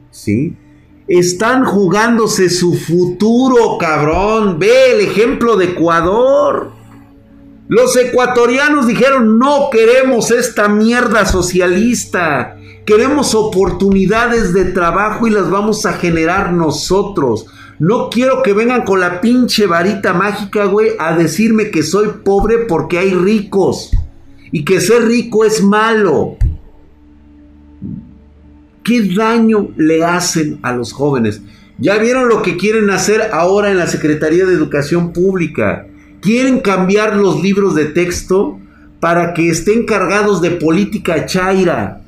¿Sí? 0.10 0.58
Están 1.08 1.66
jugándose 1.66 2.50
su 2.50 2.74
futuro, 2.74 3.78
cabrón. 3.80 4.58
Ve 4.58 4.94
el 4.94 5.02
ejemplo 5.02 5.58
de 5.58 5.66
Ecuador. 5.66 6.72
Los 7.70 7.96
ecuatorianos 7.98 8.88
dijeron, 8.88 9.38
no 9.38 9.70
queremos 9.72 10.32
esta 10.32 10.68
mierda 10.68 11.28
socialista. 11.28 12.58
Queremos 12.84 13.36
oportunidades 13.36 14.54
de 14.54 14.66
trabajo 14.66 15.28
y 15.28 15.30
las 15.30 15.52
vamos 15.52 15.86
a 15.86 15.94
generar 15.94 16.52
nosotros. 16.52 17.46
No 17.78 18.10
quiero 18.10 18.42
que 18.42 18.54
vengan 18.54 18.86
con 18.86 19.00
la 19.00 19.22
pinche 19.22 19.68
varita 19.68 20.14
mágica, 20.14 20.66
güey, 20.66 20.94
a 20.98 21.16
decirme 21.16 21.70
que 21.70 21.84
soy 21.84 22.10
pobre 22.26 22.58
porque 22.68 22.98
hay 22.98 23.14
ricos. 23.14 23.92
Y 24.52 24.66
que 24.66 24.82
ser 24.82 25.04
rico 25.04 25.46
es 25.46 25.62
malo. 25.62 26.38
¿Qué 28.84 29.14
daño 29.16 29.68
le 29.78 30.04
hacen 30.04 30.58
a 30.64 30.74
los 30.74 30.92
jóvenes? 30.92 31.44
Ya 31.78 32.00
vieron 32.00 32.30
lo 32.30 32.42
que 32.42 32.58
quieren 32.58 32.90
hacer 32.90 33.30
ahora 33.32 33.70
en 33.70 33.78
la 33.78 33.86
Secretaría 33.86 34.48
de 34.48 34.56
Educación 34.56 35.14
Pública. 35.14 35.86
Quieren 36.22 36.60
cambiar 36.60 37.16
los 37.16 37.42
libros 37.42 37.76
de 37.76 37.86
texto 37.86 38.60
para 39.00 39.34
que 39.34 39.50
estén 39.50 39.86
cargados 39.86 40.42
de 40.42 40.52
política 40.52 41.26
chaira. 41.26 42.02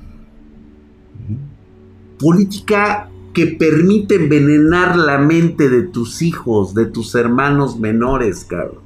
Política 2.20 3.10
que 3.34 3.48
permite 3.48 4.15
envenenar 4.15 4.98
la 4.98 5.18
mente 5.18 5.70
de 5.70 5.84
tus 5.84 6.22
hijos, 6.22 6.74
de 6.74 6.86
tus 6.86 7.15
hermanos 7.15 7.80
menores, 7.80 8.46
cabrón. 8.46 8.82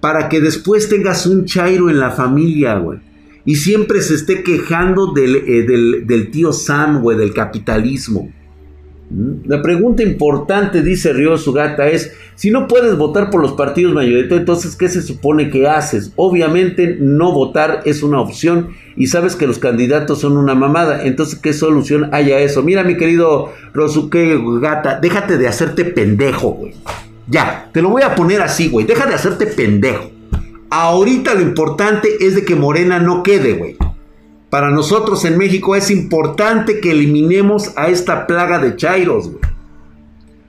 Para 0.00 0.28
que 0.28 0.40
después 0.40 0.88
tengas 0.88 1.26
un 1.26 1.44
chairo 1.44 1.88
en 1.88 1.98
la 1.98 2.10
familia, 2.10 2.74
güey. 2.78 2.98
Y 3.44 3.56
siempre 3.56 4.02
se 4.02 4.14
esté 4.14 4.42
quejando 4.42 5.12
del, 5.12 5.36
eh, 5.36 6.04
del 6.06 6.30
tío 6.30 6.52
Sam, 6.52 7.00
güey, 7.00 7.16
del 7.16 7.32
capitalismo. 7.32 8.30
La 9.44 9.60
pregunta 9.60 10.02
importante, 10.02 10.82
dice 10.82 11.12
Río 11.12 11.36
Sugata, 11.36 11.88
es, 11.88 12.12
si 12.34 12.50
no 12.50 12.66
puedes 12.66 12.96
votar 12.96 13.28
por 13.28 13.42
los 13.42 13.52
partidos 13.52 13.92
mayoritarios, 13.92 14.40
entonces, 14.40 14.74
¿qué 14.74 14.88
se 14.88 15.02
supone 15.02 15.50
que 15.50 15.68
haces? 15.68 16.12
Obviamente 16.16 16.96
no 16.98 17.32
votar 17.32 17.82
es 17.84 18.02
una 18.02 18.20
opción 18.20 18.68
y 18.96 19.08
sabes 19.08 19.36
que 19.36 19.46
los 19.46 19.58
candidatos 19.58 20.20
son 20.20 20.38
una 20.38 20.54
mamada. 20.54 21.04
Entonces, 21.04 21.38
¿qué 21.38 21.52
solución 21.52 22.08
hay 22.12 22.32
a 22.32 22.38
eso? 22.38 22.62
Mira, 22.62 22.84
mi 22.84 22.96
querido 22.96 23.52
Rosuke 23.74 24.40
Gata, 24.60 24.98
déjate 25.00 25.36
de 25.36 25.48
hacerte 25.48 25.84
pendejo, 25.84 26.52
güey. 26.52 26.74
Ya, 27.28 27.68
te 27.72 27.82
lo 27.82 27.90
voy 27.90 28.02
a 28.02 28.14
poner 28.14 28.40
así, 28.40 28.68
güey. 28.70 28.86
Deja 28.86 29.06
de 29.06 29.14
hacerte 29.14 29.46
pendejo. 29.46 30.10
Ahorita 30.70 31.34
lo 31.34 31.42
importante 31.42 32.08
es 32.20 32.34
de 32.34 32.44
que 32.46 32.56
Morena 32.56 32.98
no 32.98 33.22
quede, 33.22 33.52
güey. 33.54 33.76
Para 34.52 34.68
nosotros 34.68 35.24
en 35.24 35.38
México 35.38 35.76
es 35.76 35.90
importante 35.90 36.78
que 36.80 36.90
eliminemos 36.90 37.72
a 37.74 37.88
esta 37.88 38.26
plaga 38.26 38.58
de 38.58 38.76
chairos. 38.76 39.30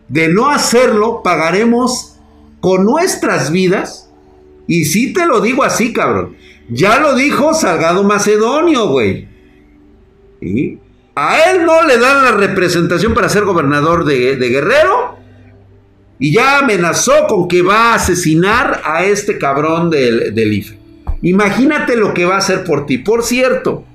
De 0.10 0.28
no 0.28 0.50
hacerlo, 0.50 1.22
pagaremos 1.24 2.20
con 2.60 2.84
nuestras 2.84 3.50
vidas. 3.50 4.12
Y 4.68 4.84
sí 4.84 5.14
te 5.14 5.26
lo 5.26 5.40
digo 5.40 5.64
así, 5.64 5.94
cabrón. 5.94 6.36
Ya 6.68 7.00
lo 7.00 7.16
dijo 7.16 7.54
Salgado 7.54 8.04
Macedonio, 8.04 8.90
güey. 8.90 9.30
A 11.16 11.52
él 11.52 11.66
no 11.66 11.84
le 11.84 11.98
dan 11.98 12.26
la 12.26 12.32
representación 12.34 13.14
para 13.14 13.30
ser 13.30 13.46
gobernador 13.46 14.04
de, 14.04 14.36
Guerrero. 14.36 15.16
Y 16.20 16.34
ya 16.34 16.60
amenazó 16.60 17.26
con 17.30 17.48
que 17.48 17.62
va 17.62 17.94
a 17.94 17.96
asesinar 17.96 18.82
a 18.84 19.06
este 19.06 19.38
cabrón 19.38 19.90
del, 19.90 20.36
del 20.36 20.52
IFE. 20.56 20.78
Imagínate 21.22 21.96
lo 21.96 22.14
que 22.14 22.26
va 22.26 22.36
a 22.36 22.40
hacer 22.40 22.66
por 22.66 22.86
ti. 22.86 22.98
Por 22.98 23.24
cierto, 23.24 23.86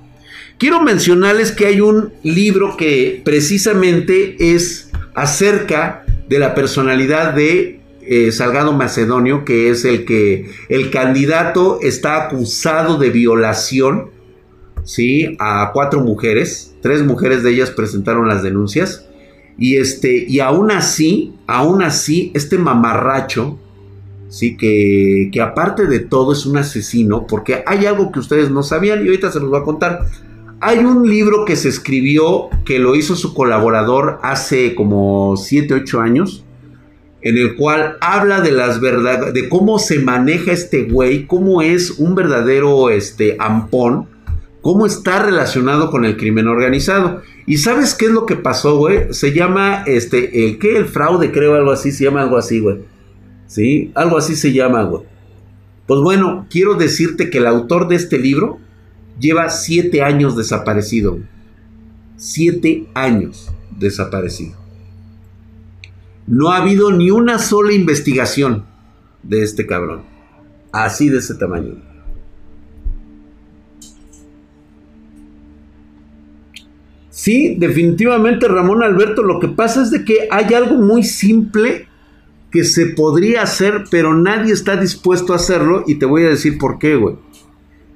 Quiero 0.59 0.81
mencionarles 0.81 1.53
que 1.53 1.67
hay 1.67 1.79
un 1.79 2.11
libro 2.21 2.75
que 2.75 3.21
precisamente 3.23 4.53
es 4.53 4.89
acerca 5.15 6.03
de 6.27 6.37
la 6.37 6.53
personalidad 6.53 7.33
de 7.33 7.79
eh, 8.01 8.33
Salgado 8.33 8.73
Macedonio, 8.73 9.45
que 9.45 9.69
es 9.69 9.85
el 9.85 10.03
que 10.03 10.51
el 10.67 10.91
candidato 10.91 11.79
está 11.81 12.25
acusado 12.25 12.97
de 12.97 13.09
violación, 13.09 14.09
¿sí? 14.83 15.37
A 15.39 15.71
cuatro 15.73 16.01
mujeres, 16.01 16.75
tres 16.81 17.03
mujeres 17.03 17.41
de 17.41 17.51
ellas 17.51 17.71
presentaron 17.71 18.27
las 18.27 18.43
denuncias. 18.43 19.07
Y 19.57 19.77
este, 19.77 20.25
y 20.27 20.41
aún 20.41 20.71
así, 20.71 21.35
aún 21.47 21.83
así, 21.83 22.33
este 22.35 22.57
mamarracho, 22.57 23.57
sí, 24.27 24.57
que, 24.57 25.29
que 25.31 25.39
aparte 25.39 25.87
de 25.87 25.99
todo 25.99 26.33
es 26.33 26.45
un 26.45 26.57
asesino, 26.57 27.27
porque 27.27 27.63
hay 27.65 27.85
algo 27.85 28.11
que 28.11 28.19
ustedes 28.19 28.51
no 28.51 28.61
sabían 28.61 28.99
y 28.99 29.07
ahorita 29.07 29.31
se 29.31 29.39
los 29.39 29.49
voy 29.49 29.61
a 29.61 29.63
contar. 29.63 30.05
Hay 30.61 30.79
un 30.79 31.07
libro 31.07 31.45
que 31.45 31.55
se 31.55 31.69
escribió, 31.69 32.49
que 32.65 32.79
lo 32.79 32.95
hizo 32.95 33.15
su 33.15 33.33
colaborador 33.33 34.19
hace 34.23 34.75
como 34.75 35.37
7, 35.37 35.73
8 35.73 36.01
años, 36.01 36.43
en 37.21 37.37
el 37.37 37.55
cual 37.55 37.97
habla 38.01 38.41
de 38.41 38.51
las 38.51 38.81
verdad, 38.81 39.31
de 39.31 39.47
cómo 39.47 39.79
se 39.79 39.99
maneja 39.99 40.51
este 40.51 40.83
güey, 40.83 41.27
cómo 41.27 41.61
es 41.61 41.91
un 41.91 42.13
verdadero 42.13 42.89
este 42.89 43.37
ampón, 43.39 44.07
cómo 44.61 44.85
está 44.85 45.23
relacionado 45.23 45.89
con 45.89 46.03
el 46.03 46.17
crimen 46.17 46.47
organizado. 46.47 47.21
¿Y 47.45 47.57
sabes 47.57 47.95
qué 47.95 48.05
es 48.05 48.11
lo 48.11 48.25
que 48.25 48.35
pasó, 48.35 48.77
güey? 48.77 49.13
Se 49.13 49.31
llama 49.31 49.83
este 49.85 50.45
el 50.45 50.59
el 50.61 50.85
fraude, 50.85 51.31
creo 51.31 51.55
algo 51.55 51.71
así, 51.71 51.93
se 51.93 52.03
llama 52.03 52.21
algo 52.21 52.37
así, 52.37 52.59
güey. 52.59 52.79
¿Sí? 53.47 53.91
Algo 53.95 54.17
así 54.17 54.35
se 54.35 54.51
llama, 54.51 54.83
güey. 54.83 55.03
Pues 55.87 56.01
bueno, 56.01 56.47
quiero 56.49 56.75
decirte 56.75 57.29
que 57.29 57.37
el 57.37 57.47
autor 57.47 57.87
de 57.87 57.95
este 57.95 58.19
libro 58.19 58.59
lleva 59.19 59.49
siete 59.49 60.01
años 60.01 60.35
desaparecido. 60.35 61.19
Siete 62.17 62.87
años 62.93 63.49
desaparecido. 63.77 64.57
No 66.27 66.51
ha 66.51 66.57
habido 66.57 66.91
ni 66.91 67.11
una 67.11 67.39
sola 67.39 67.73
investigación 67.73 68.65
de 69.23 69.43
este 69.43 69.65
cabrón. 69.65 70.03
Así 70.71 71.09
de 71.09 71.17
ese 71.17 71.35
tamaño. 71.35 71.89
Sí, 77.09 77.55
definitivamente 77.57 78.47
Ramón 78.47 78.81
Alberto, 78.81 79.23
lo 79.23 79.39
que 79.39 79.49
pasa 79.49 79.81
es 79.81 79.91
de 79.91 80.05
que 80.05 80.29
hay 80.31 80.53
algo 80.53 80.75
muy 80.75 81.03
simple 81.03 81.87
que 82.49 82.63
se 82.63 82.87
podría 82.87 83.41
hacer, 83.41 83.83
pero 83.91 84.15
nadie 84.15 84.53
está 84.53 84.77
dispuesto 84.77 85.33
a 85.33 85.35
hacerlo 85.35 85.83
y 85.85 85.95
te 85.95 86.05
voy 86.05 86.23
a 86.23 86.29
decir 86.29 86.57
por 86.57 86.79
qué, 86.79 86.95
güey. 86.95 87.17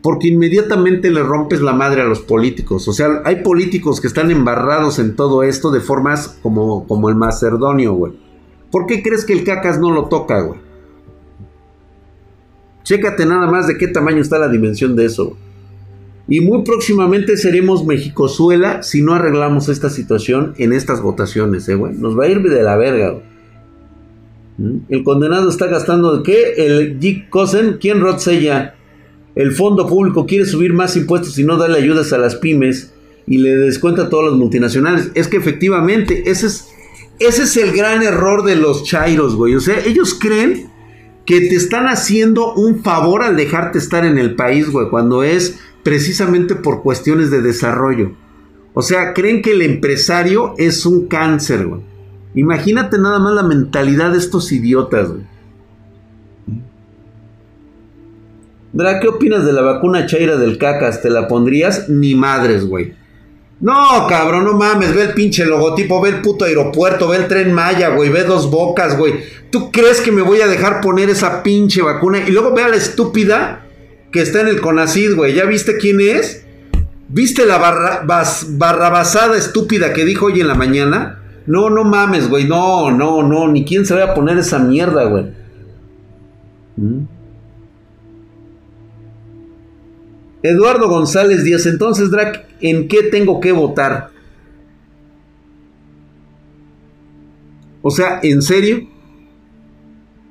Porque 0.03 0.27
inmediatamente 0.27 1.10
le 1.10 1.24
rompes 1.24 1.62
la 1.62 1.74
madre 1.74 2.01
a 2.01 2.05
los 2.05 2.19
políticos. 2.19 2.88
O 2.88 2.93
sea, 2.93 3.22
hay 3.25 3.38
políticos 3.38 4.00
que 4.00 4.07
están 4.07 4.29
embarrados 4.29 5.00
en 5.00 5.15
todo 5.15 5.41
esto 5.41 5.72
de 5.72 5.79
formas 5.79 6.38
como, 6.43 6.86
como 6.88 7.10
el 7.10 7.15
macedonio, 7.15 7.93
güey. 7.93 8.13
¿Por 8.69 8.86
qué 8.86 9.01
crees 9.01 9.25
que 9.25 9.33
el 9.33 9.43
cacas 9.43 9.79
no 9.79 9.91
lo 9.91 10.10
toca, 10.10 10.41
güey? 10.41 10.60
Chécate 12.83 13.25
nada 13.25 13.50
más 13.50 13.67
de 13.67 13.77
qué 13.77 13.88
tamaño 13.88 14.22
está 14.22 14.38
la 14.38 14.50
dimensión 14.50 14.95
de 14.95 15.05
eso. 15.05 15.38
Y 16.27 16.41
muy 16.41 16.63
próximamente 16.63 17.38
seremos 17.38 17.86
Mexicozuela 17.86 18.83
si 18.83 19.01
no 19.01 19.13
arreglamos 19.13 19.69
esta 19.69 19.89
situación 19.89 20.53
en 20.57 20.74
estas 20.74 21.01
votaciones, 21.01 21.67
¿eh, 21.69 21.75
güey? 21.75 21.93
Nos 21.93 22.17
va 22.17 22.25
a 22.25 22.27
ir 22.27 22.41
de 22.41 22.63
la 22.63 22.77
verga, 22.77 23.10
güey. 23.12 23.33
El 24.89 25.03
condenado 25.03 25.50
está 25.50 25.67
gastando 25.67 26.17
de 26.17 26.24
qué? 26.24 26.53
El 26.57 27.00
Dick 27.00 27.29
Cosen, 27.29 27.77
¿quién 27.79 28.01
rotsella? 28.01 28.75
El 29.35 29.51
fondo 29.53 29.87
público 29.87 30.25
quiere 30.25 30.45
subir 30.45 30.73
más 30.73 30.95
impuestos 30.95 31.37
y 31.39 31.43
no 31.43 31.57
darle 31.57 31.79
ayudas 31.79 32.13
a 32.13 32.17
las 32.17 32.35
pymes 32.35 32.91
y 33.25 33.37
le 33.37 33.55
descuenta 33.55 34.03
a 34.03 34.09
todos 34.09 34.25
los 34.25 34.37
multinacionales. 34.37 35.11
Es 35.15 35.27
que 35.27 35.37
efectivamente, 35.37 36.29
ese 36.29 36.47
es, 36.47 36.67
ese 37.19 37.43
es 37.43 37.57
el 37.57 37.75
gran 37.75 38.03
error 38.03 38.43
de 38.43 38.55
los 38.55 38.83
chairos, 38.83 39.35
güey. 39.35 39.55
O 39.55 39.59
sea, 39.59 39.79
ellos 39.79 40.13
creen 40.13 40.69
que 41.25 41.41
te 41.41 41.55
están 41.55 41.87
haciendo 41.87 42.53
un 42.53 42.83
favor 42.83 43.23
al 43.23 43.35
dejarte 43.35 43.77
estar 43.77 44.05
en 44.05 44.17
el 44.17 44.35
país, 44.35 44.69
güey, 44.69 44.89
cuando 44.89 45.23
es 45.23 45.59
precisamente 45.83 46.55
por 46.55 46.83
cuestiones 46.83 47.31
de 47.31 47.41
desarrollo. 47.41 48.11
O 48.73 48.81
sea, 48.81 49.13
creen 49.13 49.41
que 49.41 49.51
el 49.51 49.61
empresario 49.61 50.53
es 50.57 50.85
un 50.85 51.07
cáncer, 51.07 51.67
güey. 51.67 51.81
Imagínate 52.35 52.97
nada 52.97 53.19
más 53.19 53.33
la 53.33 53.43
mentalidad 53.43 54.11
de 54.11 54.17
estos 54.17 54.51
idiotas, 54.51 55.09
güey. 55.09 55.32
Dra, 58.74 59.00
¿qué 59.00 59.08
opinas 59.08 59.46
de 59.46 59.53
la 59.53 59.62
vacuna 59.62 60.08
chaira 60.08 60.36
del 60.36 60.58
cacas? 60.58 61.01
¿Te 61.01 61.10
la 61.10 61.27
pondrías? 61.27 61.89
Ni 61.89 62.15
madres, 62.15 62.65
güey. 62.65 62.94
No, 63.62 64.08
cabrón, 64.10 64.44
no 64.44 64.53
mames, 64.53 64.94
ve 64.94 65.03
el 65.03 65.13
pinche 65.13 65.46
logotipo, 65.46 66.01
ve 66.01 66.10
el 66.10 66.22
puto 66.22 66.44
aeropuerto, 66.44 67.08
ve 67.08 67.18
el 67.18 67.27
tren 67.27 67.53
Maya, 67.53 67.89
güey, 67.89 68.10
ve 68.10 68.24
dos 68.24 68.51
bocas, 68.51 68.98
güey. 68.98 69.13
¿Tú 69.51 69.72
crees 69.72 70.01
que 70.01 70.12
me 70.12 70.22
voy 70.22 70.42
a 70.42 70.48
dejar 70.48 70.82
poner 70.82 71.10
esa 71.10 71.44
pinche 71.44 71.82
vacuna? 71.82 72.27
Y 72.27 72.32
luego 72.32 72.53
ve 72.53 72.63
a 72.63 72.68
la 72.68 72.75
estúpida 72.75 73.65
que 74.12 74.22
está 74.22 74.42
en 74.42 74.48
el 74.48 74.59
Conacid, 74.59 75.16
güey. 75.16 75.33
¿Ya 75.33 75.46
viste 75.46 75.77
quién 75.77 76.01
es? 76.01 76.44
¿Viste 77.07 77.46
la 77.46 77.59
barra, 77.59 78.05
barrabasada 78.50 79.38
estúpida 79.38 79.94
que 79.94 80.03
dijo 80.03 80.25
hoy 80.25 80.42
en 80.42 80.48
la 80.48 80.55
mañana? 80.55 81.22
No, 81.46 81.70
no 81.70 81.83
mames, 81.83 82.29
güey. 82.29 82.46
No, 82.46 82.92
no, 82.92 83.24
no. 83.24 83.48
Ni 83.48 83.64
quién 83.66 83.86
se 83.86 83.94
va 83.94 84.03
a 84.03 84.14
poner 84.14 84.38
esa 84.40 84.59
mierda, 84.59 85.05
güey. 85.05 85.25
¿Mm? 86.75 87.03
Eduardo 90.44 90.90
González 90.90 91.44
Díaz. 91.44 91.66
Entonces, 91.66 92.12
Drac, 92.12 92.46
¿en 92.60 92.88
qué 92.88 93.03
tengo 93.03 93.40
que 93.40 93.53
votar? 93.53 94.12
O 97.82 97.90
sea, 97.90 98.20
¿en 98.22 98.42
serio? 98.42 98.88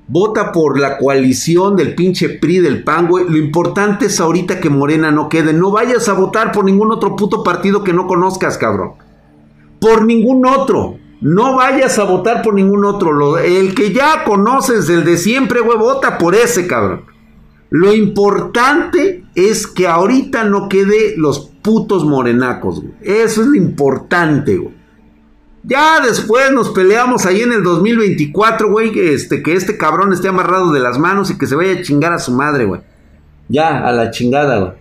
Vota 0.09 0.53
por 0.53 0.79
la 0.79 0.99
coalición 0.99 1.77
del 1.77 1.95
pinche 1.95 2.29
PRI 2.29 2.61
del 2.61 2.85
PAN, 2.85 3.09
güey. 3.09 3.27
Lo 3.29 3.37
importante 3.39 4.07
es 4.07 4.21
ahorita 4.21 4.61
que 4.61 4.69
Morena 4.69 5.11
no 5.11 5.29
quede. 5.29 5.55
No 5.55 5.71
vayas 5.71 6.09
a 6.09 6.13
votar 6.13 6.53
por 6.53 6.65
ningún 6.65 6.93
otro 6.93 7.17
puto 7.17 7.43
partido 7.43 7.83
que 7.83 7.95
no 7.95 8.07
conozcas, 8.07 8.59
cabrón. 8.59 8.93
Por 9.81 10.05
ningún 10.05 10.47
otro. 10.47 10.99
No 11.23 11.57
vayas 11.57 11.99
a 11.99 12.05
votar 12.05 12.43
por 12.43 12.53
ningún 12.53 12.85
otro. 12.85 13.39
el 13.39 13.75
que 13.75 13.93
ya 13.93 14.25
conoces, 14.25 14.89
el 14.91 15.05
de 15.05 15.17
siempre, 15.17 15.61
güey, 15.61 15.79
vota 15.79 16.19
por 16.19 16.35
ese, 16.35 16.67
cabrón. 16.67 17.12
Lo 17.73 17.95
importante 17.95 19.25
es 19.35 19.67
que 19.67 19.87
ahorita 19.87 20.45
no 20.45 20.69
quede 20.69 21.15
los 21.17 21.41
putos 21.63 22.05
morenacos, 22.05 22.83
güey. 22.83 22.93
Eso 23.01 23.41
es 23.41 23.47
lo 23.47 23.55
importante, 23.55 24.59
güey. 24.59 24.75
Ya 25.63 26.01
después 26.01 26.53
nos 26.53 26.69
peleamos 26.69 27.25
ahí 27.25 27.41
en 27.41 27.51
el 27.51 27.63
2024, 27.63 28.71
güey, 28.71 28.93
este, 28.99 29.43
que 29.43 29.55
este 29.55 29.79
cabrón 29.79 30.13
esté 30.13 30.29
amarrado 30.29 30.71
de 30.71 30.81
las 30.81 30.99
manos 30.99 31.31
y 31.31 31.39
que 31.39 31.47
se 31.47 31.57
vaya 31.57 31.73
a 31.73 31.83
chingar 31.83 32.13
a 32.13 32.19
su 32.19 32.33
madre, 32.33 32.67
güey. 32.67 32.83
Ya, 33.49 33.79
a 33.89 33.91
la 33.91 34.11
chingada, 34.11 34.59
güey. 34.59 34.73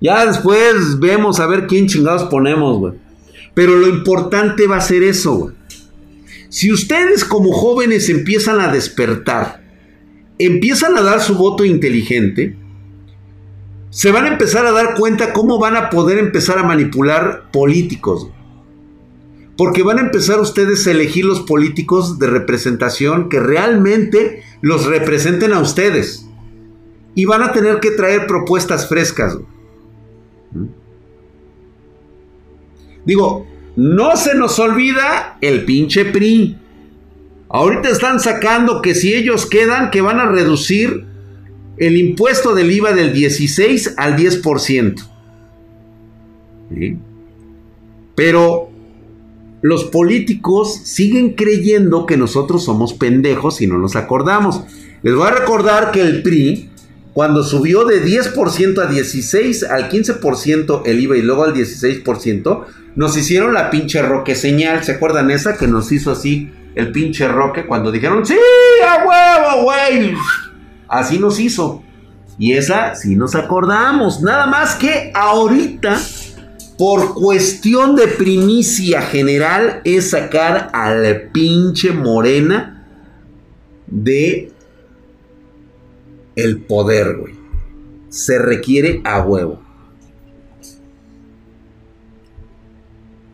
Ya 0.00 0.24
después 0.24 1.00
vemos 1.00 1.40
a 1.40 1.48
ver 1.48 1.66
quién 1.66 1.88
chingados 1.88 2.22
ponemos, 2.24 2.78
güey. 2.78 2.94
Pero 3.54 3.74
lo 3.74 3.88
importante 3.88 4.68
va 4.68 4.76
a 4.76 4.82
ser 4.82 5.02
eso, 5.02 5.34
güey. 5.34 5.54
Si 6.48 6.72
ustedes 6.72 7.24
como 7.24 7.50
jóvenes 7.50 8.08
empiezan 8.08 8.60
a 8.60 8.72
despertar, 8.72 9.59
empiezan 10.40 10.96
a 10.96 11.02
dar 11.02 11.20
su 11.20 11.34
voto 11.34 11.64
inteligente, 11.64 12.56
se 13.90 14.10
van 14.10 14.24
a 14.24 14.28
empezar 14.28 14.64
a 14.66 14.72
dar 14.72 14.94
cuenta 14.94 15.32
cómo 15.32 15.58
van 15.58 15.76
a 15.76 15.90
poder 15.90 16.18
empezar 16.18 16.58
a 16.58 16.62
manipular 16.62 17.50
políticos. 17.50 18.28
Porque 19.56 19.82
van 19.82 19.98
a 19.98 20.02
empezar 20.02 20.40
ustedes 20.40 20.86
a 20.86 20.92
elegir 20.92 21.26
los 21.26 21.40
políticos 21.40 22.18
de 22.18 22.28
representación 22.28 23.28
que 23.28 23.40
realmente 23.40 24.42
los 24.62 24.86
representen 24.86 25.52
a 25.52 25.60
ustedes. 25.60 26.26
Y 27.14 27.26
van 27.26 27.42
a 27.42 27.52
tener 27.52 27.80
que 27.80 27.90
traer 27.90 28.26
propuestas 28.26 28.88
frescas. 28.88 29.36
Digo, 33.04 33.46
no 33.76 34.16
se 34.16 34.34
nos 34.34 34.58
olvida 34.58 35.36
el 35.40 35.64
pinche 35.64 36.06
PRI. 36.06 36.59
Ahorita 37.52 37.88
están 37.88 38.20
sacando 38.20 38.80
que 38.80 38.94
si 38.94 39.12
ellos 39.12 39.44
quedan, 39.44 39.90
que 39.90 40.00
van 40.00 40.20
a 40.20 40.30
reducir 40.30 41.04
el 41.78 41.96
impuesto 41.96 42.54
del 42.54 42.70
IVA 42.70 42.92
del 42.92 43.12
16 43.12 43.94
al 43.96 44.16
10%. 44.16 45.02
Pero 48.14 48.70
los 49.62 49.84
políticos 49.84 50.80
siguen 50.84 51.34
creyendo 51.34 52.06
que 52.06 52.16
nosotros 52.16 52.64
somos 52.64 52.94
pendejos 52.94 53.60
y 53.60 53.66
no 53.66 53.78
nos 53.78 53.96
acordamos. 53.96 54.62
Les 55.02 55.14
voy 55.14 55.26
a 55.26 55.32
recordar 55.32 55.90
que 55.90 56.02
el 56.02 56.22
PRI, 56.22 56.70
cuando 57.12 57.42
subió 57.42 57.84
de 57.84 58.04
10% 58.04 58.78
a 58.78 58.86
16 58.86 59.64
al 59.64 59.90
15% 59.90 60.82
el 60.84 61.00
IVA 61.00 61.16
y 61.16 61.22
luego 61.22 61.42
al 61.42 61.54
16%, 61.54 62.64
nos 62.94 63.16
hicieron 63.16 63.54
la 63.54 63.70
pinche 63.70 64.02
roque 64.02 64.36
señal. 64.36 64.84
¿Se 64.84 64.92
acuerdan 64.92 65.32
esa 65.32 65.56
que 65.56 65.66
nos 65.66 65.90
hizo 65.90 66.12
así 66.12 66.50
el 66.80 66.92
pinche 66.92 67.28
roque 67.28 67.66
cuando 67.66 67.92
dijeron, 67.92 68.26
sí, 68.26 68.36
a 68.86 69.06
huevo, 69.06 69.64
güey? 69.64 70.14
Así 70.88 71.18
nos 71.18 71.38
hizo. 71.38 71.82
Y 72.38 72.54
esa 72.54 72.94
sí 72.94 73.16
nos 73.16 73.34
acordamos. 73.34 74.22
Nada 74.22 74.46
más 74.46 74.74
que 74.74 75.12
ahorita, 75.14 76.00
por 76.78 77.14
cuestión 77.14 77.94
de 77.94 78.08
primicia 78.08 79.02
general, 79.02 79.82
es 79.84 80.10
sacar 80.10 80.70
a 80.72 80.94
la 80.94 81.30
pinche 81.32 81.92
morena 81.92 82.86
de 83.86 84.52
el 86.34 86.62
poder, 86.62 87.16
güey. 87.16 87.34
Se 88.08 88.38
requiere 88.38 89.02
a 89.04 89.20
huevo. 89.20 89.69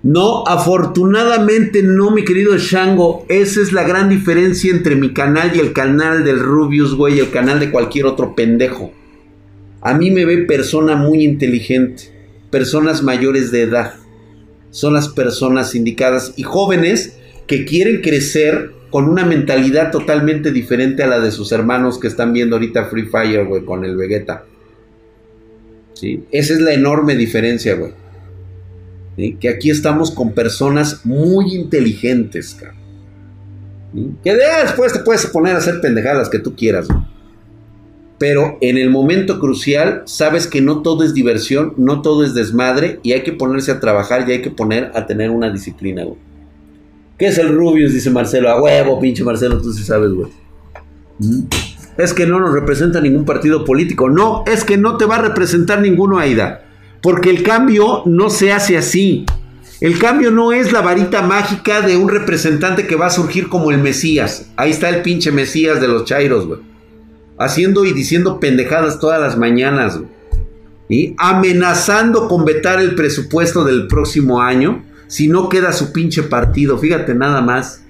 No, 0.07 0.47
afortunadamente 0.47 1.83
no, 1.83 2.13
mi 2.13 2.25
querido 2.25 2.57
Shango. 2.57 3.27
Esa 3.29 3.61
es 3.61 3.73
la 3.73 3.83
gran 3.83 4.09
diferencia 4.09 4.71
entre 4.71 4.95
mi 4.95 5.13
canal 5.13 5.51
y 5.57 5.59
el 5.59 5.73
canal 5.73 6.25
del 6.25 6.39
Rubius, 6.39 6.95
güey, 6.95 7.19
el 7.19 7.31
canal 7.31 7.59
de 7.59 7.73
cualquier 7.73 8.07
otro 8.07 8.37
pendejo. 8.37 8.93
A 9.81 9.95
mí 9.95 10.13
me 10.13 10.25
ve 10.25 10.45
persona 10.45 10.95
muy 10.95 11.25
inteligente, 11.25 12.05
personas 12.53 13.03
mayores 13.03 13.51
de 13.51 13.63
edad. 13.63 13.95
Son 14.71 14.95
las 14.95 15.09
personas 15.09 15.75
indicadas 15.75 16.35
y 16.37 16.45
jóvenes 16.45 17.19
que 17.49 17.65
quieren 17.65 18.01
crecer 18.01 18.75
con 18.91 19.09
una 19.09 19.27
mentalidad 19.27 19.91
totalmente 19.91 20.53
diferente 20.53 21.03
a 21.03 21.09
la 21.09 21.19
de 21.19 21.33
sus 21.33 21.51
hermanos 21.51 21.99
que 21.99 22.07
están 22.07 22.33
viendo 22.33 22.55
ahorita 22.55 22.85
Free 22.85 23.07
Fire, 23.07 23.45
güey, 23.45 23.65
con 23.65 23.85
el 23.85 23.97
Vegeta. 23.97 24.45
¿Sí? 25.95 26.23
Esa 26.31 26.55
es 26.55 26.61
la 26.61 26.75
enorme 26.75 27.17
diferencia, 27.17 27.75
güey. 27.75 28.06
Que 29.17 29.49
aquí 29.49 29.71
estamos 29.71 30.11
con 30.11 30.33
personas 30.33 31.05
muy 31.05 31.55
inteligentes. 31.55 32.57
Que 34.23 34.35
después 34.35 34.93
te 34.93 34.99
puedes 35.01 35.27
poner 35.27 35.55
a 35.55 35.59
hacer 35.59 35.81
pendejadas 35.81 36.29
que 36.29 36.39
tú 36.39 36.55
quieras. 36.55 36.87
Pero 38.19 38.59
en 38.61 38.79
el 38.79 38.91
momento 38.91 39.39
crucial 39.41 40.03
sabes 40.07 40.47
que 40.47 40.61
no 40.61 40.83
todo 40.83 41.05
es 41.05 41.13
diversión, 41.13 41.75
no 41.77 42.03
todo 42.03 42.25
es 42.25 42.35
desmadre 42.35 42.99
y 43.03 43.13
hay 43.13 43.23
que 43.23 43.33
ponerse 43.33 43.71
a 43.73 43.81
trabajar 43.81 44.29
y 44.29 44.33
hay 44.33 44.43
que 44.43 44.51
poner 44.51 44.91
a 44.95 45.07
tener 45.07 45.31
una 45.31 45.51
disciplina, 45.51 46.05
güey. 46.05 46.19
¿Qué 47.19 47.27
es 47.27 47.39
el 47.39 47.55
Rubius? 47.55 47.95
Dice 47.95 48.11
Marcelo. 48.11 48.51
A 48.51 48.61
huevo, 48.61 49.01
pinche 49.01 49.25
Marcelo, 49.25 49.61
tú 49.61 49.73
sí 49.73 49.83
sabes, 49.83 50.11
güey. 50.13 50.31
Mm. 51.19 51.45
Es 51.97 52.13
que 52.13 52.27
no 52.27 52.41
nos 52.41 52.53
representa 52.53 53.01
ningún 53.01 53.25
partido 53.25 53.65
político. 53.65 54.11
No, 54.11 54.45
es 54.47 54.65
que 54.65 54.77
no 54.77 54.99
te 54.99 55.07
va 55.07 55.17
a 55.17 55.23
representar 55.23 55.81
ninguno, 55.81 56.19
Aida. 56.19 56.66
Porque 57.07 57.31
el 57.31 57.45
cambio 57.45 58.03
no 58.05 58.31
se 58.31 58.51
hace 58.51 58.77
así. 58.77 59.27
El 59.81 59.97
cambio 60.01 60.33
no 60.33 60.51
es 60.51 60.73
la 60.73 60.81
varita 60.81 61.23
mágica 61.23 61.81
de 61.81 61.97
un 61.97 62.09
representante 62.09 62.89
que 62.89 62.97
va 62.97 63.07
a 63.07 63.11
surgir 63.11 63.49
como 63.49 63.71
el 63.71 63.79
Mesías. 63.79 64.51
Ahí 64.57 64.73
está 64.73 64.89
el 64.89 65.03
pinche 65.03 65.31
Mesías 65.31 65.81
de 65.81 65.87
los 65.87 66.05
Chairos, 66.05 66.49
güey. 66.49 66.59
Haciendo 67.39 67.85
y 67.85 67.93
diciendo 67.93 68.41
pendejadas 68.41 68.99
todas 68.99 69.21
las 69.21 69.39
mañanas, 69.39 69.99
güey. 69.99 70.11
Y 70.89 71.15
amenazando 71.17 72.27
con 72.27 72.45
vetar 72.45 72.81
el 72.81 72.97
presupuesto 72.97 73.63
del 73.63 73.87
próximo 73.87 74.43
año 74.43 74.83
si 75.07 75.29
no 75.29 75.49
queda 75.49 75.73
su 75.73 75.93
pinche 75.93 76.25
partido. 76.25 76.77
Fíjate 76.77 77.15
nada 77.15 77.41
más. 77.41 77.85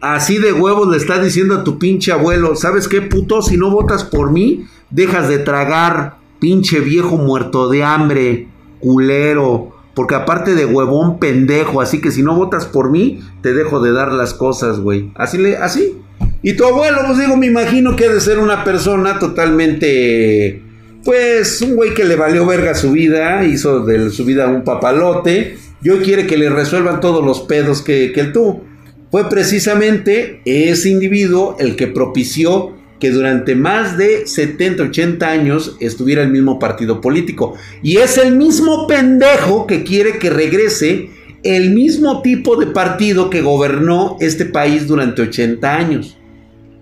Así 0.00 0.38
de 0.38 0.52
huevos 0.52 0.88
le 0.88 0.96
está 0.96 1.22
diciendo 1.22 1.54
a 1.54 1.62
tu 1.62 1.78
pinche 1.78 2.10
abuelo, 2.10 2.56
¿sabes 2.56 2.88
qué 2.88 3.00
puto? 3.00 3.42
Si 3.42 3.56
no 3.56 3.70
votas 3.70 4.02
por 4.02 4.32
mí, 4.32 4.66
dejas 4.90 5.28
de 5.28 5.38
tragar, 5.38 6.15
pinche 6.38 6.80
viejo 6.80 7.16
muerto 7.16 7.68
de 7.68 7.82
hambre, 7.82 8.48
culero. 8.80 9.74
Porque 9.94 10.14
aparte 10.14 10.54
de 10.54 10.66
huevón 10.66 11.18
pendejo, 11.18 11.80
así 11.80 12.00
que 12.00 12.10
si 12.10 12.22
no 12.22 12.34
votas 12.36 12.66
por 12.66 12.90
mí, 12.90 13.20
te 13.40 13.54
dejo 13.54 13.80
de 13.80 13.92
dar 13.92 14.12
las 14.12 14.34
cosas, 14.34 14.78
güey. 14.78 15.10
Así 15.14 15.38
le, 15.38 15.56
así. 15.56 15.96
Y 16.42 16.52
tu 16.52 16.64
abuelo, 16.64 16.98
pues 17.06 17.18
digo, 17.18 17.36
me 17.36 17.46
imagino 17.46 17.96
que 17.96 18.04
ha 18.04 18.12
de 18.12 18.20
ser 18.20 18.38
una 18.38 18.62
persona 18.62 19.18
totalmente, 19.18 20.62
pues, 21.02 21.62
un 21.62 21.76
güey 21.76 21.94
que 21.94 22.04
le 22.04 22.16
valió 22.16 22.44
verga 22.44 22.74
su 22.74 22.92
vida, 22.92 23.44
hizo 23.44 23.80
de 23.86 24.10
su 24.10 24.24
vida 24.24 24.46
un 24.48 24.64
papalote 24.64 25.56
y 25.82 25.88
hoy 25.88 26.00
quiere 26.00 26.26
que 26.26 26.36
le 26.36 26.50
resuelvan 26.50 27.00
todos 27.00 27.24
los 27.24 27.40
pedos 27.40 27.80
que, 27.80 28.12
que 28.12 28.20
él 28.20 28.32
tuvo. 28.32 28.64
Fue 29.10 29.28
precisamente 29.30 30.42
ese 30.44 30.90
individuo 30.90 31.56
el 31.58 31.74
que 31.74 31.86
propició 31.86 32.75
que 32.98 33.10
durante 33.10 33.54
más 33.54 33.98
de 33.98 34.26
70, 34.26 34.84
80 34.84 35.28
años 35.28 35.76
estuviera 35.80 36.22
el 36.22 36.30
mismo 36.30 36.58
partido 36.58 37.00
político. 37.00 37.54
Y 37.82 37.98
es 37.98 38.18
el 38.18 38.36
mismo 38.36 38.86
pendejo 38.86 39.66
que 39.66 39.84
quiere 39.84 40.18
que 40.18 40.30
regrese 40.30 41.10
el 41.42 41.70
mismo 41.70 42.22
tipo 42.22 42.56
de 42.56 42.66
partido 42.66 43.30
que 43.30 43.42
gobernó 43.42 44.16
este 44.20 44.46
país 44.46 44.86
durante 44.86 45.22
80 45.22 45.74
años. 45.74 46.16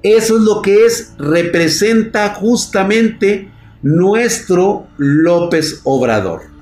Eso 0.02 0.36
es 0.36 0.42
lo 0.42 0.62
que 0.62 0.84
es, 0.86 1.14
representa 1.18 2.34
justamente 2.34 3.48
nuestro 3.82 4.86
López 4.96 5.80
Obrador 5.84 6.54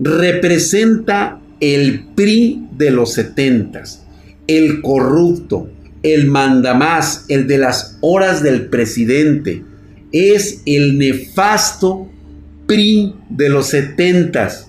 representa 0.00 1.40
el 1.60 2.06
PRI 2.14 2.68
de 2.72 2.90
los 2.90 3.12
setentas, 3.12 4.06
el 4.46 4.80
corrupto, 4.80 5.68
el 6.02 6.26
mandamás, 6.26 7.24
el 7.28 7.46
de 7.46 7.58
las 7.58 7.98
horas 8.00 8.42
del 8.42 8.66
presidente, 8.66 9.62
es 10.12 10.62
el 10.66 10.98
nefasto 10.98 12.08
PRI 12.66 13.14
de 13.28 13.48
los 13.48 13.66
setentas. 13.66 14.68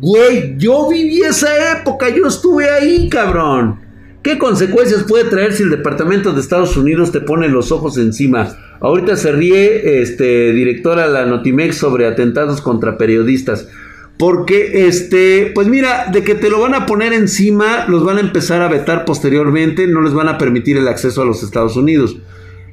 Güey, 0.00 0.56
yo 0.58 0.88
viví 0.88 1.20
esa 1.22 1.78
época, 1.78 2.08
yo 2.08 2.26
estuve 2.26 2.68
ahí, 2.68 3.08
cabrón. 3.08 3.80
¿Qué 4.22 4.38
consecuencias 4.38 5.02
puede 5.02 5.24
traer 5.24 5.52
si 5.52 5.64
el 5.64 5.70
Departamento 5.70 6.32
de 6.32 6.40
Estados 6.40 6.76
Unidos 6.76 7.10
te 7.10 7.20
pone 7.20 7.48
los 7.48 7.72
ojos 7.72 7.98
encima? 7.98 8.56
Ahorita 8.80 9.16
se 9.16 9.32
ríe 9.32 10.00
este 10.00 10.52
directora 10.52 11.08
la 11.08 11.26
Notimex 11.26 11.76
sobre 11.76 12.06
atentados 12.06 12.60
contra 12.60 12.96
periodistas. 12.96 13.68
Porque, 14.18 14.86
este, 14.86 15.50
pues 15.54 15.66
mira, 15.66 16.06
de 16.12 16.22
que 16.22 16.34
te 16.34 16.50
lo 16.50 16.60
van 16.60 16.74
a 16.74 16.86
poner 16.86 17.12
encima, 17.12 17.86
los 17.88 18.04
van 18.04 18.18
a 18.18 18.20
empezar 18.20 18.62
a 18.62 18.68
vetar 18.68 19.04
posteriormente, 19.04 19.86
no 19.86 20.00
les 20.00 20.14
van 20.14 20.28
a 20.28 20.38
permitir 20.38 20.76
el 20.76 20.86
acceso 20.88 21.22
a 21.22 21.24
los 21.24 21.42
Estados 21.42 21.76
Unidos. 21.76 22.18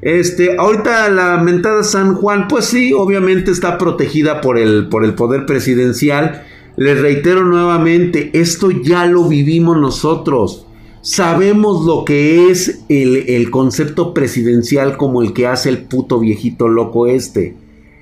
Este, 0.01 0.55
ahorita 0.57 1.09
la 1.09 1.37
mentada 1.37 1.83
San 1.83 2.15
Juan, 2.15 2.47
pues 2.47 2.65
sí, 2.65 2.93
obviamente 2.93 3.51
está 3.51 3.77
protegida 3.77 4.41
por 4.41 4.57
el, 4.57 4.87
por 4.87 5.03
el 5.03 5.13
poder 5.13 5.45
presidencial. 5.45 6.43
Les 6.77 7.01
reitero 7.01 7.43
nuevamente, 7.43 8.29
esto 8.33 8.71
ya 8.71 9.05
lo 9.05 9.27
vivimos 9.27 9.77
nosotros. 9.77 10.65
Sabemos 11.01 11.85
lo 11.85 12.05
que 12.05 12.49
es 12.49 12.81
el, 12.89 13.17
el 13.29 13.49
concepto 13.49 14.13
presidencial 14.13 14.97
como 14.97 15.21
el 15.21 15.33
que 15.33 15.47
hace 15.47 15.69
el 15.69 15.79
puto 15.79 16.19
viejito 16.19 16.67
loco 16.67 17.07
este. 17.07 17.55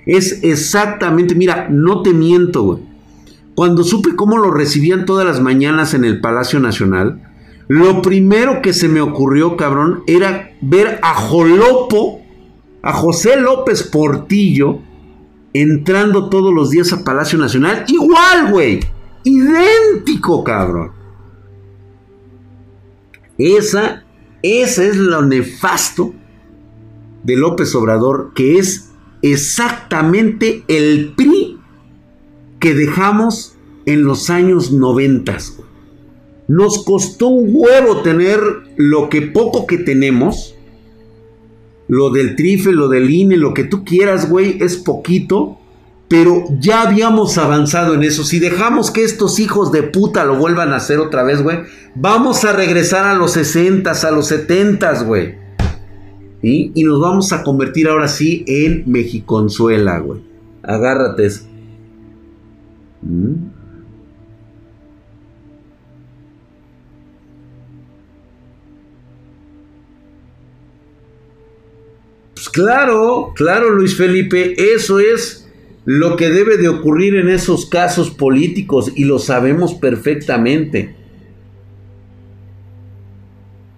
Es 0.06 0.43
exactamente, 0.43 1.36
mira, 1.36 1.67
no 1.69 2.02
te 2.02 2.13
miento, 2.13 2.63
güey. 2.63 2.87
Cuando 3.58 3.84
supe 3.84 4.15
cómo 4.15 4.38
lo 4.38 4.52
recibían 4.52 5.08
todas 5.08 5.26
las 5.26 5.41
mañanas 5.41 5.96
en 5.96 6.06
el 6.06 6.22
Palacio 6.22 6.60
Nacional, 6.60 7.24
lo 7.67 8.04
primero 8.04 8.62
que 8.62 8.72
se 8.72 8.88
me 8.88 9.02
ocurrió, 9.02 9.58
cabrón, 9.58 10.04
era 10.06 10.52
ver 10.62 11.00
a 11.02 11.15
Jolopo, 11.15 12.22
a 12.84 12.93
José 12.93 13.41
López 13.41 13.82
Portillo, 13.82 14.78
entrando 15.54 16.30
todos 16.30 16.54
los 16.54 16.70
días 16.70 16.93
a 16.93 17.04
Palacio 17.04 17.39
Nacional. 17.39 17.84
Igual, 17.88 18.52
güey. 18.52 18.80
Idéntico, 19.24 20.43
cabrón. 20.43 20.91
Esa, 23.39 24.04
esa 24.43 24.84
es 24.84 24.98
lo 24.98 25.24
nefasto 25.24 26.13
de 27.24 27.36
López 27.36 27.74
Obrador, 27.74 28.34
que 28.36 28.60
es 28.60 28.91
exactamente 29.24 30.63
el 30.67 31.13
PRI 31.15 31.47
que 32.60 32.74
dejamos 32.74 33.58
en 33.86 34.04
los 34.04 34.30
años 34.30 34.72
90. 34.72 35.38
Nos 36.48 36.84
costó 36.84 37.28
un 37.28 37.50
huevo 37.52 38.02
tener 38.02 38.39
lo 38.76 39.10
que 39.10 39.22
poco 39.22 39.67
que 39.67 39.78
tenemos. 39.78 40.56
Lo 41.88 42.10
del 42.10 42.36
trife, 42.36 42.72
lo 42.72 42.89
del 42.89 43.10
INE, 43.10 43.38
lo 43.38 43.54
que 43.54 43.63
tú 43.63 43.84
quieras, 43.84 44.30
güey, 44.30 44.58
es 44.62 44.78
poquito. 44.78 45.58
Pero 46.10 46.46
ya 46.60 46.84
habíamos 46.84 47.38
avanzado 47.38 47.93
en 47.93 48.04
eso. 48.04 48.24
Si 48.24 48.39
dejamos 48.39 48.91
que 48.91 49.04
estos 49.04 49.39
hijos 49.39 49.74
de 49.74 49.84
puta 49.84 50.24
lo 50.24 50.38
vuelvan 50.38 50.72
a 50.72 50.78
hacer 50.78 51.00
otra 51.00 51.24
vez, 51.24 51.41
güey, 51.43 51.60
vamos 51.96 52.46
a 52.46 52.54
regresar 52.54 53.06
a 53.06 53.13
los 53.13 53.32
60, 53.32 53.91
a 53.91 54.12
los 54.12 54.28
70, 54.28 55.04
güey. 55.04 55.36
Y 56.41 56.84
nos 56.84 57.02
vamos 57.02 57.34
a 57.34 57.43
convertir 57.43 57.89
ahora 57.89 58.08
sí 58.08 58.46
en 58.48 58.84
Mexiconzuela, 58.86 60.00
güey. 60.00 60.22
Agárrate. 60.63 61.30
¿Mm? 63.02 63.58
Pues 72.34 72.50
claro, 72.50 73.34
claro 73.36 73.72
Luis 73.72 73.96
Felipe, 73.96 74.54
eso 74.76 75.00
es 75.00 75.50
lo 75.86 76.16
que 76.18 76.30
debe 76.30 76.58
de 76.58 76.70
ocurrir 76.70 77.16
en 77.16 77.30
esos 77.30 77.66
casos 77.66 78.12
políticos 78.12 78.92
y 78.96 79.06
lo 79.06 79.20
sabemos 79.20 79.74
perfectamente. 79.74 80.96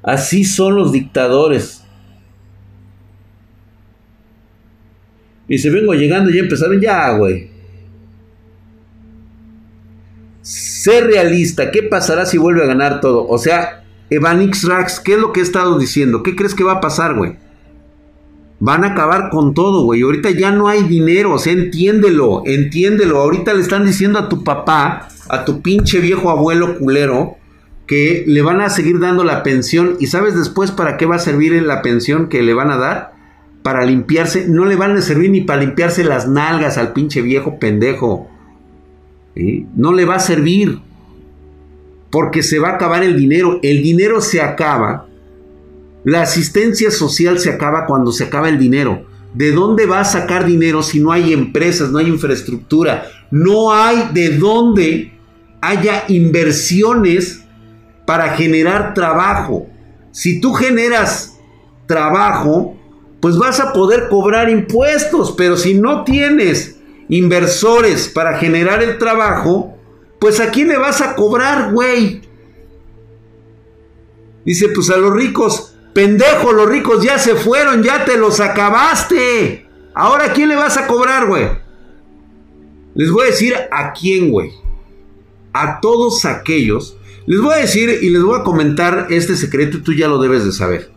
Así 0.01 0.43
son 0.43 0.75
los 0.75 0.91
dictadores. 0.91 1.83
Y 5.47 5.57
se 5.57 5.69
vengo 5.69 5.93
llegando 5.93 6.29
y 6.29 6.35
ya 6.35 6.41
empezaron 6.41 6.81
ya, 6.81 7.11
güey. 7.17 7.58
Sé 10.89 11.01
realista, 11.01 11.69
¿qué 11.69 11.83
pasará 11.83 12.25
si 12.25 12.39
vuelve 12.39 12.63
a 12.63 12.65
ganar 12.65 12.99
todo? 12.99 13.27
O 13.27 13.37
sea, 13.37 13.83
Evanix 14.09 14.63
Rax, 14.63 14.99
¿qué 14.99 15.13
es 15.13 15.19
lo 15.19 15.31
que 15.31 15.41
he 15.41 15.43
estado 15.43 15.77
diciendo? 15.77 16.23
¿Qué 16.23 16.35
crees 16.35 16.55
que 16.55 16.63
va 16.63 16.71
a 16.71 16.81
pasar, 16.81 17.13
güey? 17.13 17.35
Van 18.59 18.83
a 18.83 18.93
acabar 18.93 19.29
con 19.29 19.53
todo, 19.53 19.83
güey. 19.83 20.01
Ahorita 20.01 20.31
ya 20.31 20.51
no 20.51 20.67
hay 20.67 20.81
dinero, 20.81 21.33
o 21.33 21.37
sea, 21.37 21.53
entiéndelo, 21.53 22.41
entiéndelo. 22.43 23.19
Ahorita 23.19 23.53
le 23.53 23.61
están 23.61 23.85
diciendo 23.85 24.17
a 24.17 24.29
tu 24.29 24.43
papá, 24.43 25.09
a 25.29 25.45
tu 25.45 25.61
pinche 25.61 25.99
viejo 25.99 26.31
abuelo 26.31 26.79
culero, 26.79 27.37
que 27.85 28.23
le 28.25 28.41
van 28.41 28.59
a 28.59 28.71
seguir 28.71 28.99
dando 28.99 29.23
la 29.23 29.43
pensión. 29.43 29.95
¿Y 29.99 30.07
sabes 30.07 30.35
después 30.35 30.71
para 30.71 30.97
qué 30.97 31.05
va 31.05 31.17
a 31.17 31.19
servir 31.19 31.51
la 31.61 31.83
pensión 31.83 32.29
que 32.29 32.41
le 32.41 32.55
van 32.55 32.71
a 32.71 32.77
dar? 32.77 33.13
Para 33.61 33.85
limpiarse, 33.85 34.47
no 34.47 34.65
le 34.65 34.75
van 34.75 34.97
a 34.97 35.03
servir 35.03 35.29
ni 35.29 35.41
para 35.41 35.61
limpiarse 35.61 36.03
las 36.03 36.27
nalgas 36.27 36.79
al 36.79 36.93
pinche 36.93 37.21
viejo 37.21 37.59
pendejo. 37.59 38.38
No 39.35 39.93
le 39.93 40.05
va 40.05 40.15
a 40.15 40.19
servir. 40.19 40.79
Porque 42.11 42.43
se 42.43 42.59
va 42.59 42.69
a 42.69 42.73
acabar 42.75 43.03
el 43.03 43.15
dinero. 43.15 43.59
El 43.61 43.83
dinero 43.83 44.21
se 44.21 44.41
acaba 44.41 45.07
La 46.03 46.21
asistencia 46.21 46.91
social 46.91 47.39
se 47.39 47.51
acaba 47.51 47.85
cuando 47.85 48.11
se 48.11 48.23
acaba 48.23 48.49
el 48.49 48.57
dinero. 48.57 49.05
¿De 49.33 49.51
dónde 49.51 49.85
va 49.85 49.99
a 49.99 50.05
sacar 50.05 50.45
dinero 50.45 50.81
si 50.81 50.99
no 50.99 51.11
hay 51.11 51.33
empresas, 51.33 51.91
no 51.91 51.99
hay 51.99 52.07
infraestructura? 52.07 53.05
No 53.29 53.73
hay 53.73 54.09
de 54.13 54.37
dónde 54.37 55.13
haya 55.61 56.05
inversiones 56.07 57.43
para 58.05 58.29
generar 58.29 58.93
trabajo. 58.95 59.67
Si 60.11 60.41
tú 60.41 60.53
generas 60.53 61.37
trabajo, 61.85 62.75
pues 63.19 63.37
vas 63.37 63.59
a 63.59 63.73
poder 63.73 64.07
cobrar 64.09 64.49
impuestos, 64.49 65.33
pero 65.37 65.57
si 65.57 65.75
no 65.75 66.03
tienes 66.03 66.78
inversores 67.09 68.07
para 68.07 68.37
generar 68.37 68.81
el 68.81 68.97
trabajo, 68.97 69.77
pues 70.19 70.39
a 70.39 70.51
quién 70.51 70.69
le 70.69 70.77
vas 70.77 71.01
a 71.01 71.15
cobrar, 71.15 71.73
güey. 71.73 72.21
Dice, 74.45 74.69
pues 74.69 74.89
a 74.89 74.97
los 74.97 75.13
ricos, 75.13 75.75
pendejo, 75.93 76.53
los 76.53 76.69
ricos 76.69 77.03
ya 77.03 77.19
se 77.19 77.35
fueron, 77.35 77.83
ya 77.83 78.05
te 78.05 78.17
los 78.17 78.39
acabaste. 78.39 79.67
Ahora 79.93 80.25
a 80.25 80.33
quién 80.33 80.49
le 80.49 80.55
vas 80.55 80.77
a 80.77 80.87
cobrar, 80.87 81.27
güey. 81.27 81.49
Les 82.95 83.11
voy 83.11 83.23
a 83.23 83.31
decir 83.31 83.55
a 83.71 83.93
quién, 83.93 84.31
güey. 84.31 84.51
A 85.51 85.81
todos 85.81 86.25
aquellos. 86.25 86.97
Les 87.25 87.41
voy 87.41 87.53
a 87.53 87.57
decir 87.57 87.99
y 88.01 88.09
les 88.09 88.23
voy 88.23 88.39
a 88.39 88.43
comentar 88.43 89.07
este 89.09 89.35
secreto 89.35 89.77
y 89.77 89.81
tú 89.81 89.93
ya 89.93 90.07
lo 90.07 90.19
debes 90.19 90.45
de 90.45 90.51
saber. 90.51 90.91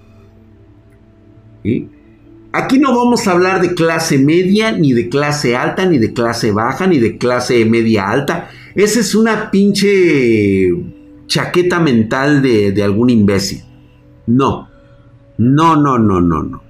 ¿Sí? 1.63 1.91
Aquí 2.55 2.79
no 2.79 2.95
vamos 2.95 3.27
a 3.27 3.33
hablar 3.33 3.63
de 3.63 3.75
clase 3.75 4.19
media, 4.19 4.73
ni 4.73 4.93
de 4.93 5.09
clase 5.09 5.57
alta, 5.57 5.87
ni 5.87 5.99
de 5.99 6.13
clase 6.13 6.53
baja, 6.53 6.87
ni 6.87 6.99
de 6.99 7.17
clase 7.17 7.65
media 7.65 8.11
alta. 8.11 8.51
Esa 8.75 9.01
es 9.01 9.15
una 9.15 9.51
pinche 9.51 10.71
chaqueta 11.27 11.81
mental 11.81 12.43
de, 12.43 12.73
de 12.73 12.83
algún 12.83 13.09
imbécil. 13.09 13.63
No, 14.27 14.69
no, 15.39 15.77
no, 15.77 15.99
no, 15.99 16.21
no, 16.21 16.43
no. 16.43 16.63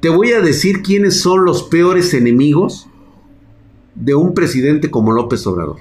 Te 0.00 0.08
voy 0.08 0.32
a 0.32 0.40
decir 0.40 0.82
quiénes 0.82 1.20
son 1.20 1.44
los 1.44 1.62
peores 1.62 2.12
enemigos 2.12 2.88
de 3.94 4.16
un 4.16 4.34
presidente 4.34 4.90
como 4.90 5.12
López 5.12 5.46
Obrador. 5.46 5.76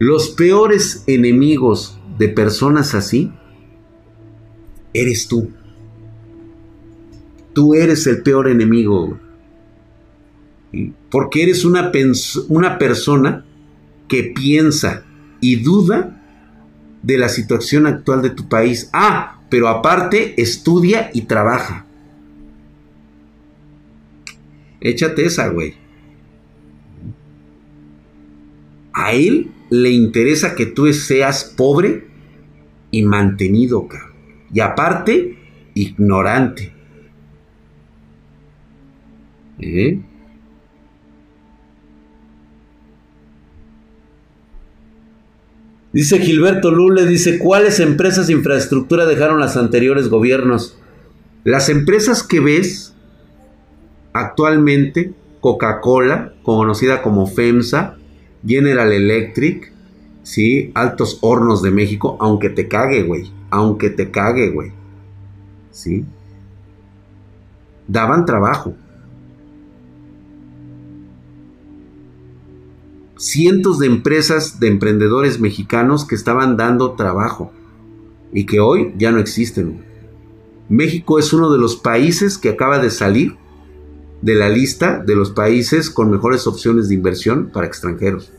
Los 0.00 0.30
peores 0.30 1.04
enemigos 1.06 2.00
de 2.18 2.28
personas 2.28 2.94
así 2.94 3.30
eres 4.92 5.28
tú. 5.28 5.50
Tú 7.52 7.74
eres 7.74 8.06
el 8.06 8.22
peor 8.22 8.48
enemigo. 8.48 9.18
Porque 11.10 11.42
eres 11.42 11.64
una, 11.64 11.92
una 12.48 12.78
persona 12.78 13.44
que 14.08 14.32
piensa 14.34 15.04
y 15.40 15.56
duda 15.56 16.22
de 17.02 17.18
la 17.18 17.28
situación 17.28 17.86
actual 17.86 18.22
de 18.22 18.30
tu 18.30 18.48
país. 18.48 18.88
Ah, 18.92 19.40
pero 19.50 19.68
aparte 19.68 20.40
estudia 20.40 21.10
y 21.12 21.22
trabaja. 21.22 21.86
Échate 24.80 25.26
esa, 25.26 25.48
güey. 25.48 25.74
A 28.92 29.12
él 29.12 29.50
le 29.70 29.90
interesa 29.90 30.54
que 30.54 30.66
tú 30.66 30.92
seas 30.92 31.44
pobre 31.44 32.06
y 32.90 33.02
mantenido, 33.02 33.86
cabrón. 33.88 34.11
Y 34.52 34.60
aparte, 34.60 35.38
ignorante. 35.74 36.72
¿Eh? 39.58 40.00
Dice 45.92 46.18
Gilberto 46.18 46.70
Lule, 46.70 47.06
dice, 47.06 47.38
¿cuáles 47.38 47.80
empresas 47.80 48.26
de 48.26 48.34
infraestructura 48.34 49.06
dejaron 49.06 49.40
los 49.40 49.56
anteriores 49.56 50.08
gobiernos? 50.08 50.78
Las 51.44 51.68
empresas 51.68 52.22
que 52.22 52.40
ves 52.40 52.94
actualmente, 54.12 55.12
Coca-Cola, 55.40 56.34
conocida 56.42 57.02
como 57.02 57.26
FEMSA, 57.26 57.96
General 58.46 58.90
Electric, 58.92 59.72
¿sí? 60.22 60.70
Altos 60.74 61.18
Hornos 61.20 61.62
de 61.62 61.70
México, 61.70 62.16
aunque 62.20 62.48
te 62.48 62.68
cague, 62.68 63.02
güey 63.02 63.41
aunque 63.52 63.90
te 63.90 64.10
cague, 64.10 64.50
güey. 64.50 64.72
¿Sí? 65.70 66.06
Daban 67.86 68.24
trabajo. 68.24 68.74
Cientos 73.18 73.78
de 73.78 73.86
empresas 73.86 74.58
de 74.58 74.68
emprendedores 74.68 75.38
mexicanos 75.38 76.06
que 76.06 76.14
estaban 76.14 76.56
dando 76.56 76.92
trabajo 76.92 77.52
y 78.32 78.46
que 78.46 78.58
hoy 78.58 78.94
ya 78.96 79.12
no 79.12 79.18
existen. 79.18 79.84
México 80.70 81.18
es 81.18 81.34
uno 81.34 81.52
de 81.52 81.58
los 81.58 81.76
países 81.76 82.38
que 82.38 82.48
acaba 82.48 82.78
de 82.78 82.88
salir 82.88 83.36
de 84.22 84.34
la 84.34 84.48
lista 84.48 84.98
de 84.98 85.14
los 85.14 85.30
países 85.30 85.90
con 85.90 86.10
mejores 86.10 86.46
opciones 86.46 86.88
de 86.88 86.94
inversión 86.94 87.50
para 87.52 87.66
extranjeros. 87.66 88.32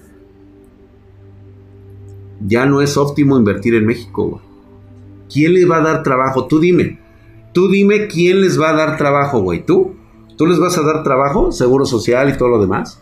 Ya 2.42 2.66
no 2.66 2.82
es 2.82 2.98
óptimo 2.98 3.38
invertir 3.38 3.76
en 3.76 3.86
México. 3.86 4.28
Güey. 4.28 4.53
¿Quién 5.34 5.54
les 5.54 5.70
va 5.70 5.78
a 5.78 5.82
dar 5.82 6.04
trabajo? 6.04 6.46
Tú 6.46 6.60
dime. 6.60 7.00
Tú 7.54 7.70
dime 7.70 8.08
quién 8.08 8.42
les 8.42 8.60
va 8.60 8.70
a 8.70 8.74
dar 8.74 8.98
trabajo, 8.98 9.42
güey. 9.42 9.66
¿Tú? 9.66 9.96
¿Tú 10.38 10.46
les 10.46 10.60
vas 10.60 10.78
a 10.78 10.84
dar 10.84 11.04
trabajo? 11.04 11.52
Seguro 11.52 11.86
social 11.86 12.30
y 12.30 12.38
todo 12.38 12.50
lo 12.50 12.62
demás. 12.62 13.02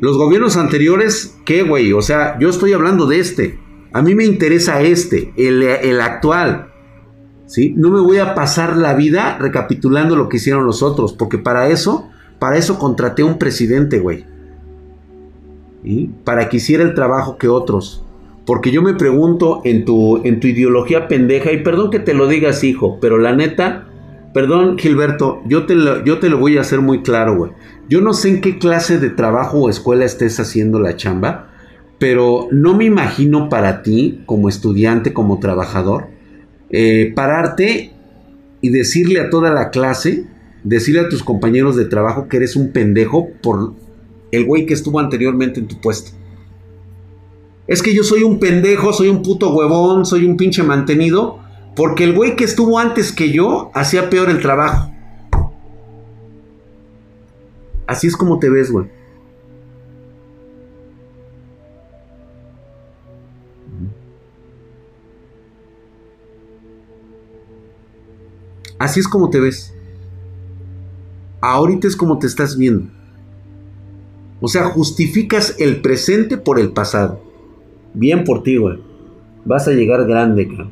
Los 0.00 0.18
gobiernos 0.18 0.56
anteriores, 0.56 1.36
¿qué, 1.44 1.62
güey? 1.62 1.92
O 1.92 2.02
sea, 2.02 2.38
yo 2.40 2.48
estoy 2.48 2.72
hablando 2.72 3.06
de 3.06 3.20
este. 3.20 3.58
A 3.92 4.02
mí 4.02 4.14
me 4.14 4.24
interesa 4.24 4.82
este, 4.82 5.32
el, 5.36 5.62
el 5.62 6.00
actual. 6.00 6.72
¿Sí? 7.46 7.72
No 7.76 7.90
me 7.90 8.00
voy 8.00 8.18
a 8.18 8.34
pasar 8.34 8.76
la 8.76 8.94
vida 8.94 9.38
recapitulando 9.38 10.16
lo 10.16 10.28
que 10.28 10.38
hicieron 10.38 10.66
los 10.66 10.82
otros, 10.82 11.12
porque 11.12 11.38
para 11.38 11.68
eso, 11.68 12.08
para 12.40 12.56
eso 12.56 12.78
contraté 12.78 13.22
a 13.22 13.26
un 13.26 13.38
presidente, 13.38 14.00
güey. 14.00 14.26
¿Sí? 15.84 16.10
Para 16.24 16.48
que 16.48 16.56
hiciera 16.56 16.82
el 16.82 16.94
trabajo 16.94 17.38
que 17.38 17.48
otros. 17.48 18.05
Porque 18.46 18.70
yo 18.70 18.80
me 18.80 18.94
pregunto 18.94 19.60
en 19.64 19.84
tu, 19.84 20.24
en 20.24 20.38
tu 20.38 20.46
ideología 20.46 21.08
pendeja, 21.08 21.52
y 21.52 21.64
perdón 21.64 21.90
que 21.90 21.98
te 21.98 22.14
lo 22.14 22.28
digas, 22.28 22.62
hijo, 22.62 22.98
pero 23.00 23.18
la 23.18 23.34
neta, 23.34 23.88
perdón, 24.32 24.78
Gilberto, 24.78 25.42
yo 25.46 25.66
te 25.66 25.74
lo, 25.74 26.04
yo 26.04 26.20
te 26.20 26.30
lo 26.30 26.38
voy 26.38 26.56
a 26.56 26.60
hacer 26.60 26.80
muy 26.80 27.02
claro, 27.02 27.36
güey. 27.36 27.52
Yo 27.88 28.00
no 28.00 28.14
sé 28.14 28.28
en 28.28 28.40
qué 28.40 28.58
clase 28.58 28.98
de 28.98 29.10
trabajo 29.10 29.58
o 29.58 29.68
escuela 29.68 30.04
estés 30.04 30.38
haciendo 30.38 30.78
la 30.78 30.96
chamba, 30.96 31.50
pero 31.98 32.48
no 32.52 32.76
me 32.76 32.84
imagino 32.84 33.48
para 33.48 33.82
ti, 33.82 34.22
como 34.26 34.48
estudiante, 34.48 35.12
como 35.12 35.40
trabajador, 35.40 36.06
eh, 36.70 37.12
pararte 37.16 37.92
y 38.60 38.68
decirle 38.68 39.20
a 39.20 39.30
toda 39.30 39.50
la 39.50 39.70
clase, 39.70 40.24
decirle 40.62 41.00
a 41.00 41.08
tus 41.08 41.24
compañeros 41.24 41.74
de 41.74 41.86
trabajo 41.86 42.28
que 42.28 42.36
eres 42.36 42.54
un 42.54 42.70
pendejo 42.70 43.28
por 43.42 43.74
el 44.30 44.44
güey 44.44 44.66
que 44.66 44.74
estuvo 44.74 45.00
anteriormente 45.00 45.58
en 45.58 45.66
tu 45.66 45.80
puesto. 45.80 46.12
Es 47.66 47.82
que 47.82 47.94
yo 47.94 48.04
soy 48.04 48.22
un 48.22 48.38
pendejo, 48.38 48.92
soy 48.92 49.08
un 49.08 49.22
puto 49.22 49.52
huevón, 49.52 50.06
soy 50.06 50.24
un 50.24 50.36
pinche 50.36 50.62
mantenido. 50.62 51.40
Porque 51.74 52.04
el 52.04 52.14
güey 52.14 52.36
que 52.36 52.44
estuvo 52.44 52.78
antes 52.78 53.12
que 53.12 53.32
yo 53.32 53.70
hacía 53.74 54.08
peor 54.08 54.30
el 54.30 54.40
trabajo. 54.40 54.90
Así 57.86 58.06
es 58.06 58.16
como 58.16 58.38
te 58.38 58.48
ves, 58.48 58.70
güey. 58.70 58.86
Así 68.78 69.00
es 69.00 69.08
como 69.08 69.30
te 69.30 69.40
ves. 69.40 69.74
Ahorita 71.40 71.86
es 71.88 71.96
como 71.96 72.18
te 72.18 72.26
estás 72.26 72.56
viendo. 72.56 72.90
O 74.40 74.48
sea, 74.48 74.64
justificas 74.64 75.56
el 75.58 75.80
presente 75.80 76.36
por 76.36 76.58
el 76.58 76.72
pasado. 76.72 77.25
Bien 77.96 78.24
por 78.24 78.42
ti, 78.42 78.58
güey. 78.58 78.76
Vas 79.46 79.66
a 79.68 79.72
llegar 79.72 80.06
grande, 80.06 80.46
cabrón. 80.46 80.70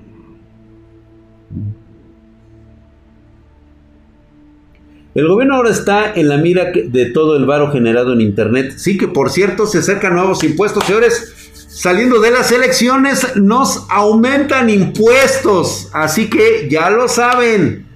El 5.15 5.29
gobierno 5.29 5.55
ahora 5.55 5.71
está 5.71 6.13
en 6.13 6.29
la 6.29 6.37
mira 6.37 6.71
de 6.73 7.07
todo 7.07 7.37
el 7.37 7.47
varo 7.47 7.73
generado 7.73 8.13
en 8.13 8.21
Internet. 8.21 8.75
Sí 8.77 8.99
que, 8.99 9.09
por 9.09 9.31
cierto, 9.31 9.67
se 9.67 9.79
acercan 9.79 10.15
nuevos 10.15 10.45
impuestos. 10.45 10.85
Señores, 10.85 11.33
saliendo 11.69 12.21
de 12.21 12.31
las 12.31 12.53
elecciones, 12.53 13.37
nos 13.37 13.87
aumentan 13.89 14.69
impuestos. 14.69 15.89
Así 15.95 16.29
que 16.29 16.69
ya 16.69 16.91
lo 16.91 17.09
saben. 17.09 17.87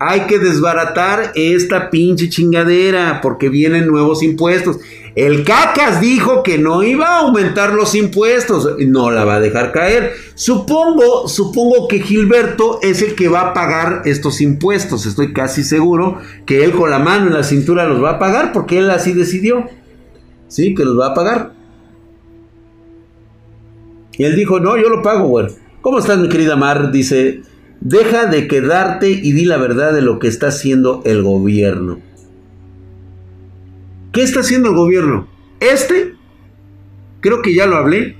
Hay 0.00 0.22
que 0.22 0.40
desbaratar 0.40 1.30
esta 1.36 1.90
pinche 1.90 2.28
chingadera 2.28 3.20
porque 3.20 3.50
vienen 3.50 3.86
nuevos 3.86 4.24
impuestos. 4.24 4.78
El 5.18 5.42
Cacas 5.42 6.00
dijo 6.00 6.44
que 6.44 6.58
no 6.58 6.84
iba 6.84 7.08
a 7.08 7.18
aumentar 7.22 7.74
los 7.74 7.96
impuestos, 7.96 8.76
no 8.78 9.10
la 9.10 9.24
va 9.24 9.34
a 9.34 9.40
dejar 9.40 9.72
caer. 9.72 10.12
Supongo, 10.36 11.26
supongo 11.26 11.88
que 11.88 11.98
Gilberto 11.98 12.78
es 12.82 13.02
el 13.02 13.16
que 13.16 13.26
va 13.26 13.40
a 13.40 13.52
pagar 13.52 14.02
estos 14.04 14.40
impuestos. 14.40 15.06
Estoy 15.06 15.32
casi 15.32 15.64
seguro 15.64 16.18
que 16.46 16.62
él 16.62 16.70
con 16.70 16.90
la 16.90 17.00
mano 17.00 17.26
en 17.26 17.34
la 17.34 17.42
cintura 17.42 17.88
los 17.88 18.00
va 18.00 18.10
a 18.10 18.18
pagar 18.20 18.52
porque 18.52 18.78
él 18.78 18.88
así 18.90 19.12
decidió. 19.12 19.64
Sí, 20.46 20.72
que 20.76 20.84
los 20.84 20.96
va 20.96 21.08
a 21.08 21.14
pagar. 21.14 21.52
Y 24.12 24.22
él 24.22 24.36
dijo, 24.36 24.60
no, 24.60 24.76
yo 24.76 24.88
lo 24.88 25.02
pago, 25.02 25.26
güey. 25.26 25.48
¿Cómo 25.80 25.98
estás, 25.98 26.18
mi 26.18 26.28
querida 26.28 26.54
Mar? 26.54 26.92
Dice, 26.92 27.42
deja 27.80 28.26
de 28.26 28.46
quedarte 28.46 29.10
y 29.10 29.32
di 29.32 29.46
la 29.46 29.56
verdad 29.56 29.92
de 29.92 30.02
lo 30.02 30.20
que 30.20 30.28
está 30.28 30.46
haciendo 30.46 31.02
el 31.04 31.24
gobierno. 31.24 32.06
¿Qué 34.18 34.24
está 34.24 34.40
haciendo 34.40 34.70
el 34.70 34.74
gobierno? 34.74 35.28
Este, 35.60 36.16
creo 37.20 37.40
que 37.40 37.54
ya 37.54 37.68
lo 37.68 37.76
hablé, 37.76 38.16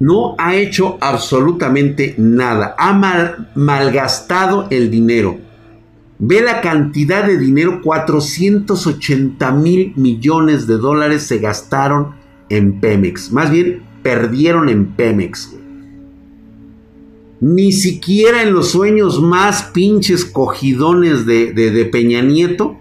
no 0.00 0.34
ha 0.38 0.56
hecho 0.56 0.96
absolutamente 1.02 2.14
nada. 2.16 2.74
Ha 2.78 2.94
malgastado 3.54 4.68
el 4.70 4.90
dinero. 4.90 5.36
Ve 6.18 6.40
la 6.40 6.62
cantidad 6.62 7.26
de 7.26 7.36
dinero, 7.36 7.82
480 7.82 9.52
mil 9.52 9.92
millones 9.96 10.66
de 10.66 10.78
dólares 10.78 11.24
se 11.24 11.36
gastaron 11.36 12.14
en 12.48 12.80
Pemex. 12.80 13.30
Más 13.30 13.50
bien, 13.50 13.82
perdieron 14.02 14.70
en 14.70 14.86
Pemex. 14.92 15.54
Ni 17.40 17.72
siquiera 17.72 18.42
en 18.42 18.54
los 18.54 18.70
sueños 18.70 19.20
más 19.20 19.64
pinches 19.64 20.24
cogidones 20.24 21.26
de, 21.26 21.52
de 21.52 21.84
Peña 21.84 22.22
Nieto 22.22 22.78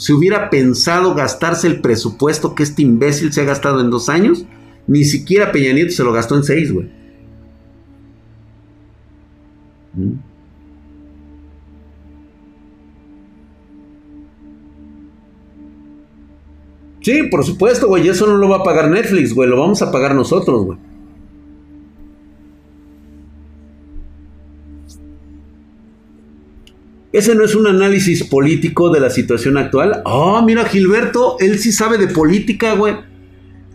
se 0.00 0.14
hubiera 0.14 0.48
pensado 0.48 1.14
gastarse 1.14 1.66
el 1.66 1.82
presupuesto 1.82 2.54
que 2.54 2.62
este 2.62 2.80
imbécil 2.80 3.34
se 3.34 3.42
ha 3.42 3.44
gastado 3.44 3.82
en 3.82 3.90
dos 3.90 4.08
años. 4.08 4.46
Ni 4.86 5.04
siquiera 5.04 5.52
Peña 5.52 5.74
Nieto 5.74 5.92
se 5.92 6.02
lo 6.02 6.10
gastó 6.10 6.36
en 6.36 6.42
seis, 6.42 6.72
güey. 6.72 6.88
¿Mm? 9.92 10.12
Sí, 17.02 17.24
por 17.24 17.44
supuesto, 17.44 17.86
güey. 17.86 18.08
Eso 18.08 18.26
no 18.26 18.38
lo 18.38 18.48
va 18.48 18.56
a 18.56 18.64
pagar 18.64 18.88
Netflix, 18.88 19.34
güey. 19.34 19.50
Lo 19.50 19.60
vamos 19.60 19.82
a 19.82 19.92
pagar 19.92 20.14
nosotros, 20.14 20.64
güey. 20.64 20.78
Ese 27.12 27.34
no 27.34 27.44
es 27.44 27.54
un 27.54 27.66
análisis 27.66 28.22
político 28.24 28.90
de 28.90 29.00
la 29.00 29.10
situación 29.10 29.58
actual. 29.58 30.02
Ah, 30.04 30.42
mira, 30.46 30.64
Gilberto, 30.64 31.36
él 31.40 31.58
sí 31.58 31.72
sabe 31.72 31.98
de 31.98 32.06
política, 32.06 32.74
güey. 32.74 32.94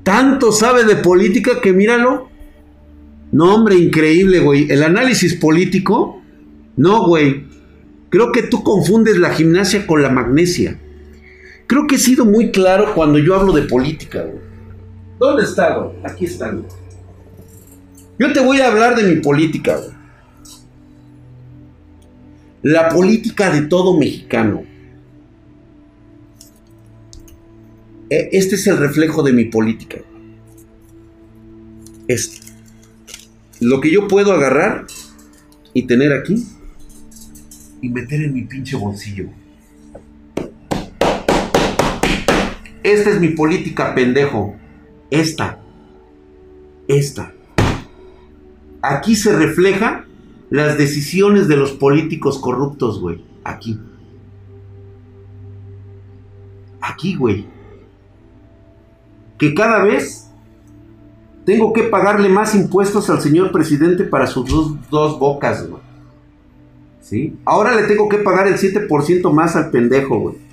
Tanto 0.04 0.52
sabe 0.52 0.86
de 0.86 0.96
política 0.96 1.60
que 1.62 1.74
míralo. 1.74 2.30
No, 3.32 3.56
hombre, 3.56 3.76
increíble, 3.76 4.40
güey. 4.40 4.72
El 4.72 4.84
análisis 4.84 5.36
político. 5.36 6.22
No, 6.78 7.06
güey. 7.06 7.46
Creo 8.10 8.32
que 8.32 8.44
tú 8.44 8.64
confundes 8.64 9.18
la 9.18 9.32
gimnasia 9.32 9.86
con 9.86 10.02
la 10.02 10.10
magnesia. 10.10 10.80
Creo 11.68 11.88
que 11.88 11.96
he 11.96 12.00
sido 12.00 12.24
muy 12.24 12.52
claro 12.52 12.94
cuando 12.94 13.20
yo 13.20 13.36
hablo 13.36 13.52
de 13.52 13.64
política, 13.64 14.22
güey. 14.22 14.40
¿Dónde 15.20 15.44
está, 15.44 15.76
güey? 15.76 15.98
Aquí 16.04 16.26
está, 16.26 16.52
güey. 16.52 16.66
Yo 18.18 18.32
te 18.32 18.40
voy 18.40 18.62
a 18.62 18.68
hablar 18.68 18.96
de 18.96 19.04
mi 19.04 19.22
política, 19.22 19.76
güey. 19.76 19.95
La 22.66 22.90
política 22.90 23.52
de 23.52 23.62
todo 23.68 23.96
mexicano. 23.96 24.64
E, 28.10 28.30
este 28.32 28.56
es 28.56 28.66
el 28.66 28.78
reflejo 28.78 29.22
de 29.22 29.34
mi 29.34 29.46
política. 29.46 30.00
Este. 32.08 32.40
Lo 33.62 33.80
que 33.82 33.92
yo 33.92 34.08
puedo 34.08 34.34
agarrar 34.34 34.88
y 35.76 35.84
tener 35.84 36.12
aquí 36.12 36.44
y 37.84 37.90
meter 37.90 38.24
en 38.24 38.34
mi 38.34 38.42
pinche 38.46 38.76
bolsillo. 38.76 39.30
Esta 42.82 43.12
es 43.12 43.20
mi 43.20 43.30
política, 43.30 43.94
pendejo. 43.94 44.56
Esta. 45.12 45.60
Esta. 46.88 47.32
Aquí 48.82 49.16
se 49.16 49.36
refleja 49.36 50.08
las 50.50 50.78
decisiones 50.78 51.48
de 51.48 51.58
los 51.58 51.72
políticos 51.72 52.40
corruptos, 52.40 53.00
güey. 53.00 53.24
Aquí. 53.44 53.80
Aquí, 56.82 57.16
güey. 57.16 57.48
Que 59.38 59.54
cada 59.54 59.84
vez 59.84 60.32
tengo 61.46 61.74
que 61.74 61.84
pagarle 61.84 62.30
más 62.30 62.56
impuestos 62.56 63.10
al 63.10 63.22
señor 63.22 63.52
presidente 63.52 64.04
para 64.04 64.28
sus 64.28 64.50
dos, 64.90 65.20
bocas, 65.20 65.68
güey. 65.68 65.82
¿Sí? 67.02 67.38
Ahora 67.46 67.76
le 67.76 67.84
tengo 67.84 68.10
que 68.10 68.18
pagar 68.18 68.48
el 68.48 68.56
7% 68.56 69.32
más 69.32 69.56
al 69.56 69.70
pendejo, 69.70 70.20
güey. 70.20 70.46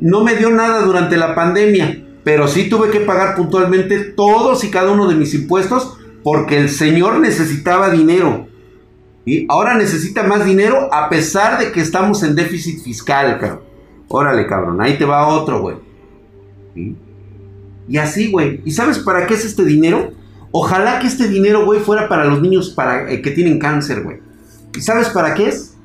No 0.00 0.24
me 0.24 0.36
dio 0.36 0.50
nada 0.50 0.82
durante 0.82 1.16
la 1.16 1.34
pandemia, 1.34 2.04
pero 2.24 2.48
sí 2.48 2.68
tuve 2.68 2.90
que 2.90 3.00
pagar 3.00 3.36
puntualmente 3.36 4.00
todos 4.00 4.64
y 4.64 4.70
cada 4.70 4.90
uno 4.90 5.08
de 5.08 5.14
mis 5.14 5.32
impuestos 5.34 5.96
porque 6.22 6.58
el 6.58 6.68
señor 6.68 7.20
necesitaba 7.20 7.90
dinero. 7.90 8.48
Y 9.24 9.46
ahora 9.48 9.76
necesita 9.76 10.22
más 10.22 10.44
dinero 10.44 10.92
a 10.92 11.08
pesar 11.08 11.58
de 11.58 11.72
que 11.72 11.80
estamos 11.80 12.22
en 12.22 12.34
déficit 12.34 12.82
fiscal, 12.82 13.38
cabrón. 13.38 13.60
Órale, 14.08 14.46
cabrón, 14.46 14.80
ahí 14.80 14.98
te 14.98 15.04
va 15.04 15.28
otro, 15.28 15.60
güey. 15.60 15.76
Y 17.88 17.96
así, 17.98 18.30
güey. 18.30 18.60
¿Y 18.64 18.72
sabes 18.72 18.98
para 18.98 19.26
qué 19.26 19.34
es 19.34 19.44
este 19.44 19.64
dinero? 19.64 20.12
Ojalá 20.52 20.98
que 20.98 21.06
este 21.06 21.28
dinero, 21.28 21.64
güey, 21.64 21.80
fuera 21.80 22.08
para 22.08 22.24
los 22.24 22.42
niños 22.42 22.70
para, 22.70 23.10
eh, 23.10 23.22
que 23.22 23.30
tienen 23.30 23.58
cáncer, 23.58 24.02
güey. 24.02 24.18
¿Y 24.76 24.80
sabes 24.80 25.10
para 25.10 25.34
qué 25.34 25.48
es? 25.48 25.76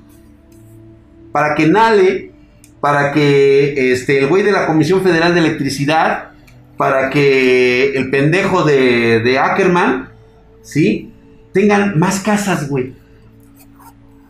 Para 1.31 1.53
que 1.53 1.67
Nale 1.67 2.35
para 2.85 3.11
que 3.13 3.93
este, 3.93 4.19
el 4.19 4.27
güey 4.27 4.43
de 4.43 4.51
la 4.51 4.67
Comisión 4.67 5.01
Federal 5.01 5.33
de 5.33 5.39
Electricidad, 5.39 6.33
para 6.77 7.09
que 7.09 7.93
el 7.95 8.11
pendejo 8.11 8.63
de, 8.63 9.39
Ackerman, 9.41 10.09
¿sí? 10.61 11.11
Tengan 11.51 11.97
más 11.97 12.19
casas, 12.19 12.69
güey. 12.69 12.93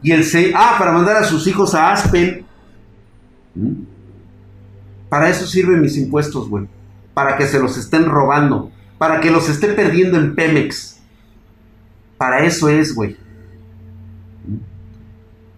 Y 0.05 0.11
el 0.11 0.23
C, 0.23 0.53
ah, 0.55 0.75
para 0.77 0.91
mandar 0.91 1.17
a 1.17 1.23
sus 1.23 1.47
hijos 1.47 1.73
a 1.73 1.91
Aspen. 1.91 2.45
¿Mm? 3.55 3.71
Para 5.09 5.29
eso 5.29 5.47
sirven 5.47 5.81
mis 5.81 5.97
impuestos, 5.97 6.47
güey. 6.47 6.67
Para 7.15 7.37
que 7.37 7.47
se 7.47 7.59
los 7.59 7.75
estén 7.77 8.05
robando. 8.05 8.71
Para 8.99 9.19
que 9.19 9.31
los 9.31 9.49
esté 9.49 9.69
perdiendo 9.69 10.17
en 10.17 10.35
Pemex. 10.35 10.99
Para 12.17 12.45
eso 12.45 12.69
es, 12.69 12.93
güey 12.93 13.17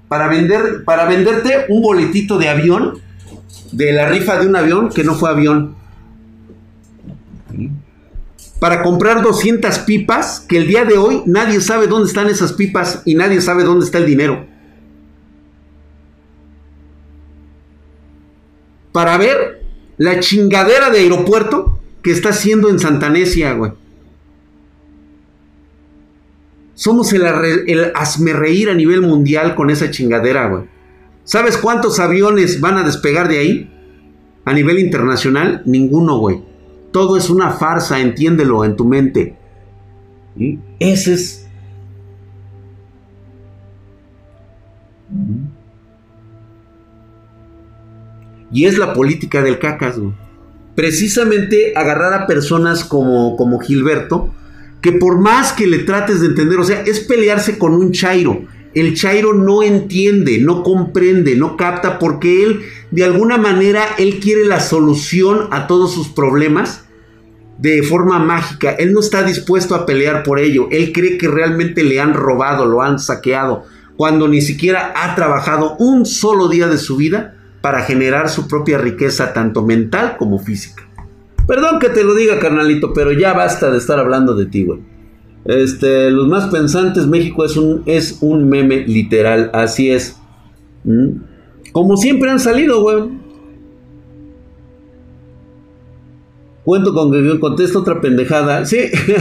para, 0.07 0.27
vender, 0.27 0.83
para 0.85 1.05
venderte 1.05 1.65
un 1.69 1.81
boletito 1.81 2.37
de 2.37 2.49
avión, 2.49 3.01
de 3.71 3.91
la 3.91 4.07
rifa 4.07 4.39
de 4.39 4.47
un 4.47 4.55
avión 4.55 4.89
que 4.89 5.03
no 5.03 5.15
fue 5.15 5.29
avión. 5.29 5.75
Para 8.59 8.81
comprar 8.81 9.21
200 9.21 9.79
pipas, 9.79 10.39
que 10.39 10.57
el 10.57 10.67
día 10.67 10.83
de 10.83 10.97
hoy 10.97 11.21
nadie 11.25 11.61
sabe 11.61 11.87
dónde 11.87 12.07
están 12.07 12.27
esas 12.27 12.53
pipas 12.53 13.03
y 13.05 13.13
nadie 13.13 13.39
sabe 13.41 13.63
dónde 13.63 13.85
está 13.85 13.99
el 13.99 14.05
dinero. 14.05 14.47
Para 18.91 19.17
ver 19.17 19.63
la 19.97 20.19
chingadera 20.19 20.89
de 20.89 20.99
aeropuerto 20.99 21.79
que 22.01 22.11
está 22.11 22.29
haciendo 22.29 22.69
en 22.69 22.79
Santanesia, 22.79 23.53
güey. 23.53 23.73
Somos 26.73 27.13
el, 27.13 27.23
el 27.67 27.91
reír 28.35 28.69
a 28.69 28.73
nivel 28.73 29.01
mundial 29.01 29.55
con 29.55 29.69
esa 29.69 29.91
chingadera, 29.91 30.47
güey. 30.47 30.63
¿Sabes 31.23 31.57
cuántos 31.57 31.99
aviones 31.99 32.61
van 32.61 32.77
a 32.77 32.83
despegar 32.83 33.27
de 33.27 33.39
ahí? 33.39 33.73
A 34.45 34.53
nivel 34.53 34.79
internacional, 34.79 35.61
ninguno, 35.65 36.19
güey. 36.19 36.41
Todo 36.91 37.17
es 37.17 37.29
una 37.29 37.51
farsa, 37.51 37.99
entiéndelo 37.99 38.63
en 38.65 38.75
tu 38.75 38.85
mente. 38.85 39.35
¿Y? 40.35 40.59
Ese 40.79 41.13
es... 41.13 41.47
Y 48.51 48.65
es 48.65 48.77
la 48.77 48.93
política 48.93 49.41
del 49.41 49.59
cacas. 49.59 49.95
Precisamente 50.75 51.73
agarrar 51.75 52.13
a 52.13 52.27
personas 52.27 52.83
como, 52.83 53.35
como 53.35 53.59
Gilberto, 53.59 54.33
que 54.81 54.91
por 54.93 55.19
más 55.19 55.53
que 55.53 55.67
le 55.67 55.79
trates 55.79 56.21
de 56.21 56.27
entender, 56.27 56.59
o 56.59 56.63
sea, 56.63 56.81
es 56.81 56.99
pelearse 57.01 57.57
con 57.57 57.73
un 57.73 57.91
chairo. 57.91 58.45
El 58.73 58.93
chairo 58.93 59.33
no 59.33 59.63
entiende, 59.63 60.39
no 60.39 60.61
comprende, 60.61 61.35
no 61.35 61.57
capta 61.57 61.97
porque 61.97 62.43
él, 62.43 62.61
de 62.91 63.03
alguna 63.03 63.37
manera, 63.37 63.83
él 63.97 64.19
quiere 64.19 64.45
la 64.45 64.59
solución 64.59 65.47
a 65.51 65.67
todos 65.67 65.93
sus 65.93 66.09
problemas 66.09 66.86
de 67.57 67.83
forma 67.83 68.19
mágica. 68.19 68.71
Él 68.71 68.93
no 68.93 68.99
está 68.99 69.23
dispuesto 69.23 69.75
a 69.75 69.85
pelear 69.85 70.23
por 70.23 70.39
ello. 70.39 70.67
Él 70.71 70.91
cree 70.93 71.17
que 71.17 71.27
realmente 71.27 71.83
le 71.83 71.99
han 71.99 72.13
robado, 72.13 72.65
lo 72.65 72.81
han 72.81 72.99
saqueado, 72.99 73.65
cuando 73.95 74.27
ni 74.27 74.41
siquiera 74.41 74.93
ha 74.95 75.15
trabajado 75.15 75.75
un 75.79 76.05
solo 76.05 76.47
día 76.47 76.67
de 76.67 76.77
su 76.77 76.97
vida 76.97 77.35
para 77.61 77.81
generar 77.81 78.29
su 78.29 78.47
propia 78.47 78.77
riqueza, 78.77 79.33
tanto 79.33 79.65
mental 79.65 80.17
como 80.17 80.39
física. 80.39 80.87
Perdón 81.47 81.79
que 81.79 81.89
te 81.89 82.03
lo 82.03 82.13
diga, 82.13 82.39
carnalito, 82.39 82.93
pero 82.93 83.11
ya 83.11 83.33
basta 83.33 83.71
de 83.71 83.77
estar 83.77 83.99
hablando 83.99 84.35
de 84.35 84.45
ti, 84.45 84.65
güey. 84.65 84.79
Este, 85.45 86.11
los 86.11 86.27
más 86.27 86.49
pensantes, 86.49 87.07
México 87.07 87.45
es 87.45 87.55
un, 87.55 87.83
es 87.85 88.17
un 88.21 88.49
meme 88.49 88.85
literal, 88.85 89.49
así 89.53 89.89
es. 89.89 90.17
¿Mm? 90.83 91.21
Como 91.71 91.95
siempre 91.95 92.29
han 92.29 92.39
salido, 92.39 92.81
güey. 92.81 93.26
Cuento 96.67 96.93
con 96.93 97.13
que 97.13 97.39
contesta 97.39 97.79
otra 97.79 98.01
pendejada. 98.01 98.65
Sí, 98.65 98.77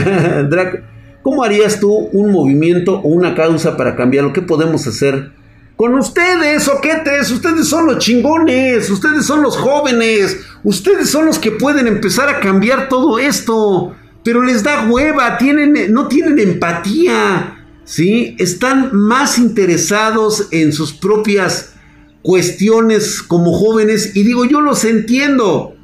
Drac. 0.49 0.83
¿cómo 1.21 1.45
harías 1.45 1.79
tú 1.79 1.93
un 2.11 2.29
movimiento 2.29 2.95
o 2.95 3.07
una 3.07 3.35
causa 3.35 3.77
para 3.77 3.95
cambiarlo? 3.95 4.33
¿Qué 4.33 4.41
podemos 4.41 4.85
hacer? 4.85 5.31
Con 5.77 5.95
ustedes, 5.95 6.67
oquetes, 6.67 7.31
ustedes 7.31 7.65
son 7.69 7.85
los 7.85 7.99
chingones, 7.99 8.89
ustedes 8.89 9.25
son 9.25 9.41
los 9.41 9.55
jóvenes, 9.55 10.41
ustedes 10.65 11.09
son 11.09 11.25
los 11.25 11.39
que 11.39 11.51
pueden 11.51 11.87
empezar 11.87 12.27
a 12.27 12.41
cambiar 12.41 12.89
todo 12.89 13.17
esto, 13.17 13.95
pero 14.25 14.41
les 14.41 14.61
da 14.63 14.85
hueva, 14.89 15.37
tienen, 15.37 15.93
no 15.93 16.09
tienen 16.09 16.39
empatía, 16.39 17.65
¿sí? 17.85 18.35
Están 18.39 18.93
más 18.93 19.37
interesados 19.37 20.49
en 20.51 20.73
sus 20.73 20.91
propias 20.91 21.75
cuestiones 22.23 23.21
como 23.21 23.53
jóvenes 23.53 24.17
y 24.17 24.23
digo, 24.23 24.43
yo 24.43 24.59
los 24.59 24.83
entiendo. 24.83 25.76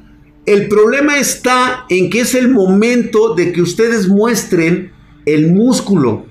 El 0.46 0.68
problema 0.68 1.18
está 1.18 1.86
en 1.88 2.10
que 2.10 2.20
es 2.20 2.34
el 2.34 2.48
momento 2.48 3.34
de 3.34 3.52
que 3.52 3.62
ustedes 3.62 4.08
muestren 4.08 4.92
el 5.24 5.52
músculo. 5.52 6.26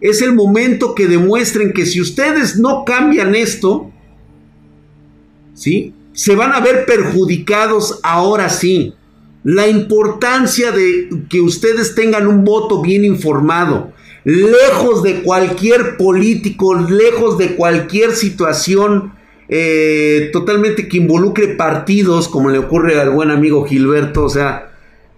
Es 0.00 0.22
el 0.22 0.34
momento 0.34 0.94
que 0.94 1.06
demuestren 1.06 1.72
que 1.72 1.84
si 1.84 2.00
ustedes 2.00 2.56
no 2.58 2.84
cambian 2.84 3.34
esto, 3.34 3.90
¿sí? 5.54 5.92
Se 6.14 6.34
van 6.34 6.52
a 6.52 6.60
ver 6.60 6.86
perjudicados 6.86 8.00
ahora 8.02 8.48
sí. 8.48 8.94
La 9.44 9.68
importancia 9.68 10.72
de 10.72 11.08
que 11.28 11.40
ustedes 11.40 11.94
tengan 11.94 12.26
un 12.26 12.44
voto 12.44 12.80
bien 12.80 13.04
informado, 13.04 13.92
lejos 14.24 15.02
de 15.02 15.22
cualquier 15.22 15.96
político, 15.96 16.74
lejos 16.74 17.38
de 17.38 17.54
cualquier 17.54 18.12
situación 18.12 19.11
eh, 19.54 20.30
totalmente 20.32 20.88
que 20.88 20.96
involucre 20.96 21.48
partidos, 21.48 22.26
como 22.26 22.48
le 22.48 22.56
ocurre 22.56 22.98
al 22.98 23.10
buen 23.10 23.30
amigo 23.30 23.66
Gilberto, 23.66 24.24
o 24.24 24.28
sea, 24.30 24.72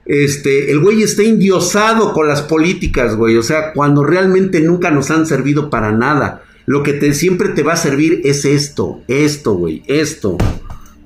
este, 0.06 0.72
el 0.72 0.80
güey 0.80 1.04
está 1.04 1.22
indiosado 1.22 2.12
con 2.12 2.26
las 2.26 2.42
políticas, 2.42 3.14
güey, 3.14 3.36
o 3.36 3.44
sea, 3.44 3.72
cuando 3.72 4.02
realmente 4.02 4.60
nunca 4.60 4.90
nos 4.90 5.12
han 5.12 5.24
servido 5.24 5.70
para 5.70 5.92
nada. 5.92 6.42
Lo 6.66 6.82
que 6.82 6.94
te, 6.94 7.14
siempre 7.14 7.50
te 7.50 7.62
va 7.62 7.74
a 7.74 7.76
servir 7.76 8.22
es 8.24 8.44
esto, 8.44 9.02
esto, 9.06 9.54
güey, 9.54 9.84
esto, 9.86 10.36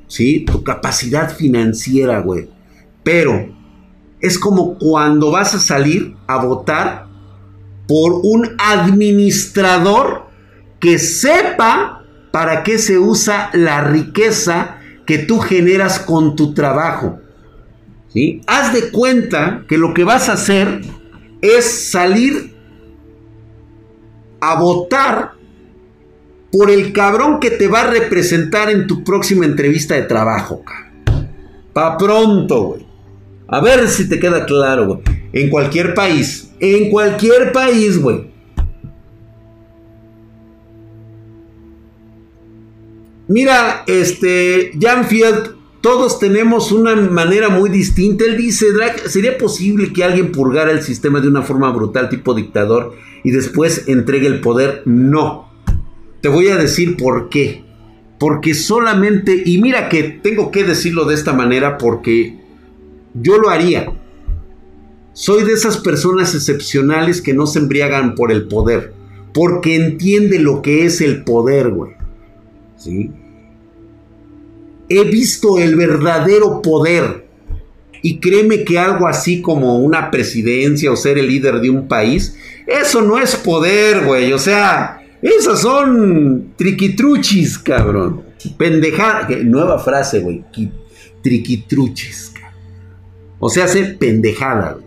¿sí? 0.07 0.47
Tu 0.51 0.65
capacidad 0.65 1.31
financiera, 1.37 2.21
güey. 2.21 2.49
Pero 3.03 3.55
es 4.23 4.39
como 4.39 4.79
cuando 4.79 5.31
vas 5.31 5.55
a 5.55 5.59
salir 5.59 6.15
a 6.27 6.43
votar 6.43 7.09
por 7.87 8.21
un 8.23 8.57
administrador 8.59 10.29
que 10.81 10.99
sepa 10.99 11.98
para 12.39 12.63
qué 12.63 12.79
se 12.79 13.01
usa 13.01 13.51
la 13.53 13.81
riqueza 13.81 14.77
que 15.05 15.19
tú 15.19 15.41
generas 15.41 15.99
con 15.99 16.37
tu 16.37 16.55
trabajo. 16.55 17.19
¿sí? 18.11 18.43
Haz 18.47 18.73
de 18.73 18.93
cuenta 18.93 19.65
que 19.69 19.77
lo 19.77 19.93
que 19.93 20.05
vas 20.05 20.29
a 20.29 20.35
hacer 20.35 20.83
es 21.43 21.65
salir 21.91 22.55
a 24.41 24.57
votar 24.61 25.33
por 26.53 26.71
el 26.71 26.93
cabrón 26.93 27.41
que 27.41 27.51
te 27.51 27.67
va 27.67 27.81
a 27.81 27.91
representar 27.91 28.71
en 28.71 28.87
tu 28.87 29.03
próxima 29.03 29.45
entrevista 29.45 29.97
de 29.97 30.03
trabajo. 30.03 30.63
Pa' 31.73 31.99
pronto, 31.99 32.63
güey. 32.63 32.87
A 33.49 33.61
ver 33.61 33.89
si 33.89 34.09
te 34.09 34.21
queda 34.21 34.47
claro, 34.47 34.87
güey. 34.87 35.01
En 35.33 35.51
cualquier 35.51 35.93
país, 35.93 36.53
en 36.61 36.89
cualquier 36.89 37.51
país, 37.51 38.01
güey. 38.01 38.31
Mira, 43.29 43.85
este, 43.87 44.73
Janfield, 44.81 45.59
todos 45.83 46.19
tenemos 46.19 46.73
una 46.73 46.97
manera 46.97 47.51
muy 47.51 47.69
distinta. 47.69 48.25
Él 48.25 48.39
dice, 48.39 48.69
¿sería 49.07 49.37
posible 49.37 49.93
que 49.93 50.03
alguien 50.03 50.33
purgara 50.33 50.73
el 50.73 50.83
sistema 50.83 51.21
de 51.21 51.29
una 51.29 51.43
forma 51.43 51.71
brutal, 51.71 52.09
tipo 52.09 52.35
dictador, 52.35 52.95
y 53.23 53.31
después 53.31 53.87
entregue 53.87 54.27
el 54.27 54.41
poder? 54.41 54.83
No. 54.87 55.51
Te 56.23 56.29
voy 56.29 56.49
a 56.49 56.57
decir 56.57 56.97
por 56.97 57.29
qué. 57.29 57.65
Porque 58.19 58.55
solamente, 58.55 59.43
y 59.45 59.61
mira 59.61 59.89
que 59.91 60.03
tengo 60.05 60.51
que 60.51 60.65
decirlo 60.65 61.05
de 61.05 61.15
esta 61.15 61.33
manera 61.35 61.79
porque 61.79 62.41
yo 63.15 63.37
lo 63.39 63.51
haría. 63.51 63.93
Soy 65.13 65.45
de 65.45 65.53
esas 65.53 65.77
personas 65.79 66.35
excepcionales 66.35 67.21
que 67.21 67.35
no 67.35 67.47
se 67.47 67.59
embriagan 67.59 68.15
por 68.15 68.33
el 68.33 68.49
poder, 68.49 68.95
porque 69.35 69.77
entiende 69.77 70.39
lo 70.39 70.63
que 70.63 70.85
es 70.85 71.01
el 71.01 71.25
poder, 71.25 71.71
güey. 71.71 71.98
¿Sí? 72.79 73.11
He 74.89 75.05
visto 75.05 75.59
el 75.59 75.77
verdadero 75.77 76.63
poder. 76.63 77.29
Y 78.01 78.21
créeme 78.21 78.65
que 78.65 78.79
algo 78.79 79.07
así 79.07 79.43
como 79.43 79.79
una 79.79 80.11
presidencia 80.11 80.91
o 80.91 80.97
ser 80.97 81.19
el 81.19 81.27
líder 81.27 81.61
de 81.61 81.69
un 81.69 81.89
país, 81.89 82.37
eso 82.67 83.03
no 83.03 83.19
es 83.19 83.35
poder, 83.37 84.05
güey. 84.05 84.33
O 84.33 84.39
sea, 84.39 85.03
esas 85.21 85.61
son 85.61 86.55
triquitruchis, 86.57 87.59
cabrón. 87.59 88.23
Pendejada. 88.57 89.29
Nueva 89.43 89.79
frase, 89.81 90.21
güey. 90.21 90.45
Triquitruchis. 91.23 92.33
O 93.41 93.49
sea, 93.49 93.65
hacer 93.65 93.99
pendejada. 93.99 94.79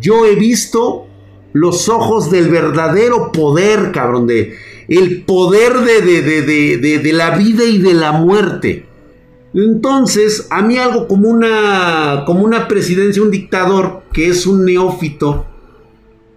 Yo 0.00 0.26
he 0.26 0.34
visto 0.34 1.06
los 1.52 1.88
ojos 1.88 2.30
del 2.30 2.48
verdadero 2.48 3.30
poder, 3.30 3.92
cabrón, 3.92 4.26
de 4.26 4.54
el 4.88 5.22
poder 5.22 5.78
de, 5.80 6.02
de, 6.02 6.98
de, 6.98 7.12
la 7.12 7.36
vida 7.36 7.64
y 7.64 7.78
de 7.78 7.94
la 7.94 8.12
muerte. 8.12 8.86
Entonces, 9.54 10.46
a 10.50 10.62
mí 10.62 10.78
algo 10.78 11.06
como 11.06 11.28
una, 11.28 12.24
como 12.26 12.44
una 12.44 12.66
presidencia, 12.66 13.22
un 13.22 13.30
dictador, 13.30 14.02
que 14.12 14.28
es 14.28 14.46
un 14.46 14.64
neófito, 14.64 15.46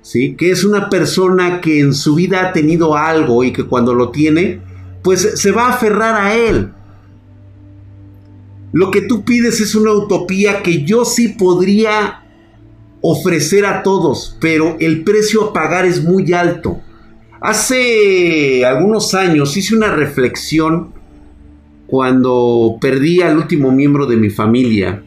¿sí? 0.02 0.36
que 0.36 0.52
es 0.52 0.64
una 0.64 0.90
persona 0.90 1.60
que 1.62 1.80
en 1.80 1.94
su 1.94 2.16
vida 2.16 2.48
ha 2.48 2.54
tenido 2.54 2.96
algo 2.96 3.44
y 3.44 3.52
que 3.52 3.64
cuando 3.64 3.94
lo 3.94 4.12
tiene, 4.12 4.62
pues 5.04 5.40
se 5.40 5.52
va 5.52 5.68
a 5.68 5.74
aferrar 5.74 6.16
a 6.16 6.36
él. 6.36 6.72
Lo 8.72 8.92
que 8.92 9.02
tú 9.02 9.24
pides 9.24 9.62
es 9.62 9.74
una 9.76 9.94
utopía 9.94 10.62
que 10.62 10.84
yo 10.84 11.06
sí 11.06 11.30
podría 11.30 12.24
ofrecer 13.02 13.66
a 13.66 13.84
todos, 13.84 14.38
pero 14.40 14.76
el 14.80 15.04
precio 15.04 15.46
a 15.46 15.54
pagar 15.54 15.86
es 15.86 16.04
muy 16.04 16.32
alto. 16.34 16.82
Hace 17.40 18.66
algunos 18.66 19.14
años 19.14 19.56
hice 19.56 19.76
una 19.76 19.94
reflexión 19.94 20.94
cuando 21.86 22.78
perdí 22.82 23.22
al 23.22 23.38
último 23.38 23.72
miembro 23.72 24.08
de 24.08 24.18
mi 24.18 24.30
familia. 24.30 25.04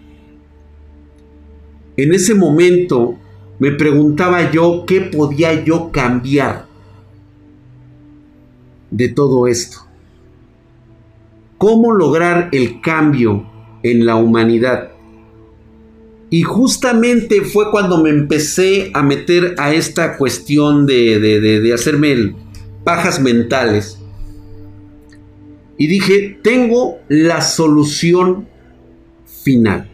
En 1.96 2.14
ese 2.14 2.34
momento 2.34 3.16
me 3.58 3.72
preguntaba 3.72 4.50
yo 4.50 4.84
qué 4.86 5.00
podía 5.02 5.64
yo 5.64 5.90
cambiar 5.90 6.66
de 8.90 9.08
todo 9.08 9.46
esto. 9.46 9.78
¿Cómo 11.58 11.92
lograr 11.92 12.48
el 12.52 12.80
cambio 12.80 13.44
en 13.82 14.06
la 14.06 14.16
humanidad? 14.16 14.89
Y 16.32 16.42
justamente 16.42 17.42
fue 17.42 17.72
cuando 17.72 18.00
me 18.00 18.10
empecé 18.10 18.92
a 18.94 19.02
meter 19.02 19.56
a 19.58 19.74
esta 19.74 20.16
cuestión 20.16 20.86
de, 20.86 21.18
de, 21.18 21.74
hacerme 21.74 22.36
pajas 22.84 23.20
mentales. 23.20 23.98
Y 25.76 25.88
dije, 25.88 26.38
tengo 26.40 27.00
la 27.08 27.40
solución 27.42 28.46
final. 29.42 29.90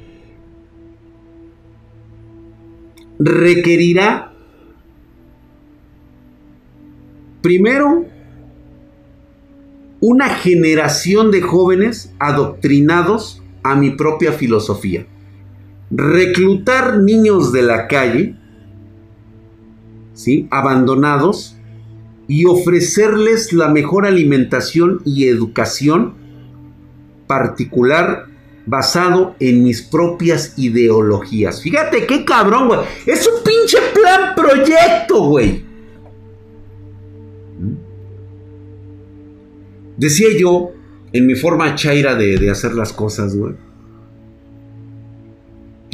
Requerirá, 3.19 4.35
primero, 7.41 8.05
una 10.01 10.29
generación 10.35 11.31
de 11.31 11.41
jóvenes 11.41 12.13
adoctrinados 12.19 13.43
a 13.63 13.75
mi 13.75 13.93
propia 13.93 14.33
filosofía 14.33 15.07
reclutar 15.91 16.99
niños 16.99 17.53
de 17.53 17.63
la 17.63 17.87
calle, 17.87 18.37
¿sí? 20.15 20.49
abandonados, 20.51 21.57
y 22.29 22.47
ofrecerles 22.47 23.53
la 23.53 23.69
mejor 23.69 24.05
alimentación 24.05 25.01
y 25.05 25.29
educación 25.29 26.15
particular 27.29 28.27
basado 28.67 29.37
en 29.39 29.63
mis 29.63 29.83
propias 29.83 30.55
ideologías. 30.57 31.63
Fíjate 31.63 32.05
qué 32.05 32.25
cabrón, 32.25 32.67
güey. 32.67 32.81
Es 33.07 33.29
un 33.29 33.45
pinche 33.45 33.79
plan 33.95 34.35
proyecto, 34.35 35.23
güey. 35.29 35.65
¿Mm? 37.61 37.75
Decía 39.97 40.29
yo, 40.37 40.73
en 41.13 41.27
mi 41.27 41.37
forma 41.37 41.77
chaira 41.77 42.17
de, 42.17 42.39
de 42.39 42.51
hacer 42.51 42.75
las 42.75 42.93
cosas, 42.93 43.37
güey 43.37 43.55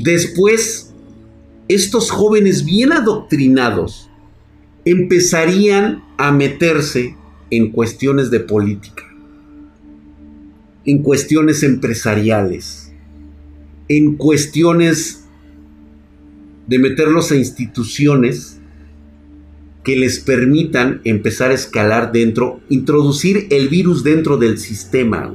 Después, 0.03 0.93
estos 1.69 2.11
jóvenes 2.11 2.65
bien 2.65 2.93
adoctrinados 2.93 4.11
empezarían 4.85 6.03
a 6.19 6.33
meterse 6.33 7.17
en 7.51 7.71
cuestiones 7.71 8.33
de 8.33 8.41
política, 8.41 9.05
en 10.85 11.05
cuestiones 11.05 11.63
empresariales, 11.63 12.93
en 13.87 14.17
cuestiones 14.17 15.29
de 16.67 16.81
meterlos 16.81 17.31
a 17.31 17.37
instituciones 17.37 18.59
que 19.85 19.95
les 19.95 20.19
permitan 20.19 21.01
empezar 21.05 21.53
a 21.53 21.55
escalar 21.55 22.11
dentro, 22.11 22.61
introducir 22.69 23.47
el 23.51 23.69
virus 23.69 24.03
dentro 24.03 24.37
del 24.37 24.59
sistema. 24.59 25.33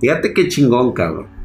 Fíjate 0.00 0.32
qué 0.32 0.48
chingón, 0.48 0.94
cabrón. 0.94 1.35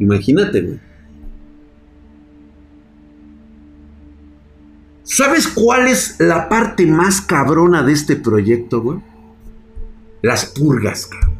Imagínate, 0.00 0.62
güey. 0.62 0.80
¿Sabes 5.02 5.46
cuál 5.48 5.88
es 5.88 6.16
la 6.18 6.48
parte 6.48 6.86
más 6.86 7.20
cabrona 7.20 7.82
de 7.82 7.92
este 7.92 8.16
proyecto, 8.16 8.80
güey? 8.80 8.98
Las 10.22 10.46
purgas, 10.46 11.06
cabrón. 11.06 11.38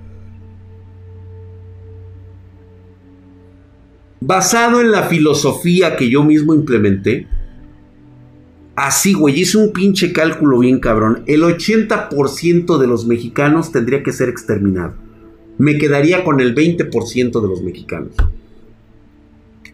Basado 4.21 4.83
en 4.83 4.91
la 4.91 5.05
filosofía 5.05 5.97
que 5.97 6.11
yo 6.11 6.23
mismo 6.23 6.53
implementé, 6.53 7.27
así, 8.77 9.15
güey, 9.15 9.41
hice 9.41 9.57
un 9.57 9.73
pinche 9.73 10.13
cálculo 10.13 10.59
bien 10.59 10.81
cabrón. 10.81 11.23
El 11.27 11.43
80% 11.43 12.77
de 12.77 12.87
los 12.87 13.07
mexicanos 13.07 13.73
tendría 13.73 14.03
que 14.03 14.13
ser 14.13 14.29
exterminado. 14.29 14.95
Me 15.57 15.79
quedaría 15.79 16.25
con 16.25 16.41
el 16.41 16.55
20% 16.55 17.41
de 17.41 17.49
los 17.49 17.63
mexicanos. 17.63 18.15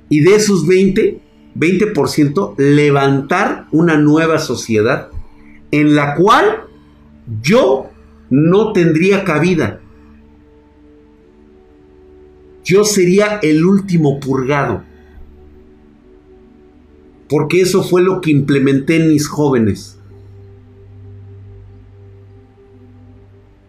Y 0.09 0.21
de 0.21 0.37
esos 0.37 0.67
20, 0.67 1.21
20% 1.57 2.55
levantar 2.59 3.67
una 3.73 3.97
nueva 3.97 4.39
sociedad 4.39 5.11
en 5.71 5.95
la 5.95 6.15
cual 6.15 6.65
yo 7.43 7.91
no 8.31 8.73
tendría 8.73 9.25
cabida. 9.25 9.81
Yo 12.65 12.85
sería 12.85 13.39
el 13.43 13.65
último 13.65 14.19
purgado. 14.21 14.83
Porque 17.29 17.61
eso 17.61 17.83
fue 17.83 18.03
lo 18.03 18.21
que 18.21 18.31
implementé 18.31 18.97
en 18.97 19.09
mis 19.09 19.29
jóvenes. 19.29 19.99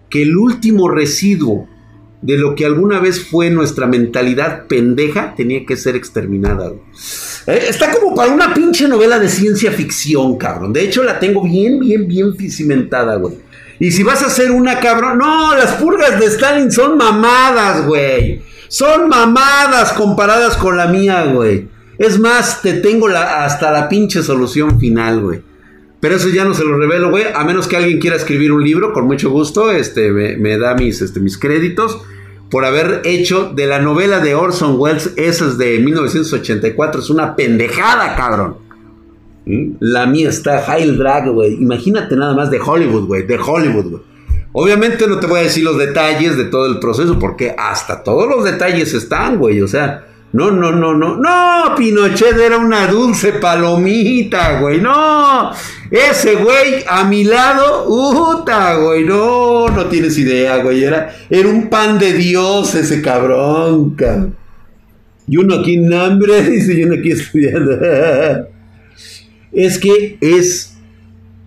Que 0.09 0.23
el 0.23 0.37
último 0.37 0.89
residuo 0.89 1.67
de 2.27 2.37
lo 2.37 2.55
que 2.55 2.65
alguna 2.65 2.99
vez 2.99 3.25
fue 3.25 3.49
nuestra 3.49 3.87
mentalidad 3.87 4.67
pendeja 4.67 5.33
tenía 5.37 5.65
que 5.65 5.77
ser 5.77 5.95
exterminada. 5.95 6.73
Eh, 7.47 7.67
está 7.69 7.89
como 7.93 8.13
para 8.13 8.33
una 8.33 8.53
pinche 8.53 8.85
novela 8.85 9.17
de 9.17 9.29
ciencia 9.29 9.71
ficción, 9.71 10.37
cabrón. 10.37 10.73
De 10.73 10.81
hecho, 10.81 11.05
la 11.05 11.21
tengo 11.21 11.41
bien, 11.41 11.79
bien, 11.79 12.05
bien 12.05 12.35
cimentada, 12.51 13.15
güey. 13.15 13.35
Y 13.79 13.91
si 13.91 14.03
vas 14.03 14.23
a 14.23 14.25
hacer 14.25 14.51
una, 14.51 14.81
cabrón. 14.81 15.19
No, 15.19 15.55
las 15.55 15.75
purgas 15.75 16.19
de 16.19 16.25
Stalin 16.25 16.69
son 16.69 16.97
mamadas, 16.97 17.85
güey. 17.85 18.41
Son 18.67 19.07
mamadas 19.07 19.93
comparadas 19.93 20.57
con 20.57 20.75
la 20.75 20.87
mía, 20.87 21.31
güey. 21.33 21.69
Es 21.97 22.19
más, 22.19 22.61
te 22.61 22.73
tengo 22.73 23.07
la, 23.07 23.45
hasta 23.45 23.71
la 23.71 23.87
pinche 23.87 24.21
solución 24.21 24.81
final, 24.81 25.21
güey. 25.21 25.41
Pero 26.01 26.15
eso 26.15 26.27
ya 26.27 26.43
no 26.43 26.53
se 26.53 26.65
lo 26.65 26.77
revelo, 26.77 27.09
güey. 27.09 27.23
A 27.33 27.45
menos 27.45 27.69
que 27.69 27.77
alguien 27.77 28.01
quiera 28.01 28.17
escribir 28.17 28.51
un 28.51 28.65
libro, 28.65 28.91
con 28.91 29.05
mucho 29.05 29.29
gusto, 29.29 29.71
este, 29.71 30.11
me, 30.11 30.57
da 30.57 30.75
mis, 30.75 31.01
este, 31.01 31.21
mis 31.21 31.37
créditos 31.37 32.01
por 32.49 32.65
haber 32.65 33.01
hecho 33.05 33.51
de 33.53 33.67
la 33.67 33.79
novela 33.79 34.19
de 34.19 34.35
Orson 34.35 34.75
Welles, 34.79 35.13
esa 35.17 35.45
es 35.45 35.57
de 35.57 35.79
1984, 35.79 37.01
es 37.01 37.09
una 37.09 37.35
pendejada, 37.35 38.15
cabrón. 38.15 38.57
¿Mm? 39.45 39.71
La 39.79 40.05
mía 40.05 40.29
está 40.29 40.63
Heil 40.65 40.97
Drag, 40.97 41.29
güey. 41.31 41.55
Imagínate 41.55 42.15
nada 42.15 42.33
más 42.33 42.49
de 42.49 42.59
Hollywood, 42.59 43.05
güey, 43.05 43.23
de 43.25 43.37
Hollywood, 43.37 43.85
güey. 43.85 44.03
Obviamente 44.53 45.07
no 45.07 45.19
te 45.19 45.27
voy 45.27 45.41
a 45.41 45.43
decir 45.43 45.63
los 45.63 45.77
detalles 45.77 46.37
de 46.37 46.45
todo 46.45 46.65
el 46.65 46.79
proceso, 46.79 47.19
porque 47.19 47.53
hasta 47.57 48.03
todos 48.03 48.27
los 48.27 48.43
detalles 48.43 48.93
están, 48.93 49.37
güey. 49.37 49.61
O 49.61 49.67
sea, 49.67 50.07
no, 50.33 50.51
no, 50.51 50.71
no, 50.71 50.93
no. 50.93 51.15
No, 51.15 51.75
Pinochet 51.75 52.37
era 52.37 52.57
una 52.57 52.87
dulce 52.87 53.33
palomita, 53.33 54.59
güey. 54.59 54.81
No. 54.81 55.51
Ese 55.89 56.35
güey 56.35 56.83
a 56.87 57.05
mi 57.05 57.23
lado, 57.23 57.85
puta, 57.85 58.75
güey. 58.75 59.03
No, 59.03 59.69
no 59.69 59.85
tienes 59.85 60.17
idea, 60.17 60.57
güey. 60.57 60.83
Era, 60.83 61.15
era 61.29 61.47
un 61.47 61.69
pan 61.69 61.97
de 61.97 62.13
Dios 62.13 62.75
ese 62.75 63.01
cabrón, 63.01 63.91
cabrón. 63.91 64.35
Y 65.27 65.37
uno 65.37 65.55
aquí 65.55 65.75
en 65.75 65.93
hambre, 65.93 66.41
dice, 66.49 66.73
y 66.73 66.83
uno 66.83 66.95
aquí 66.95 67.11
estudiando. 67.11 67.71
es 69.51 69.77
que 69.79 70.17
es 70.21 70.73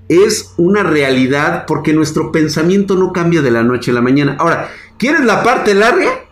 es 0.09 0.55
una 0.57 0.83
realidad 0.83 1.66
porque 1.68 1.93
nuestro 1.93 2.33
pensamiento 2.33 2.97
no 2.97 3.12
cambia 3.12 3.43
de 3.43 3.53
la 3.53 3.62
noche 3.62 3.93
a 3.93 3.95
la 3.95 4.01
mañana. 4.01 4.35
Ahora, 4.41 4.68
¿quieres 4.99 5.24
la 5.24 5.45
parte 5.45 5.72
larga? 5.72 6.24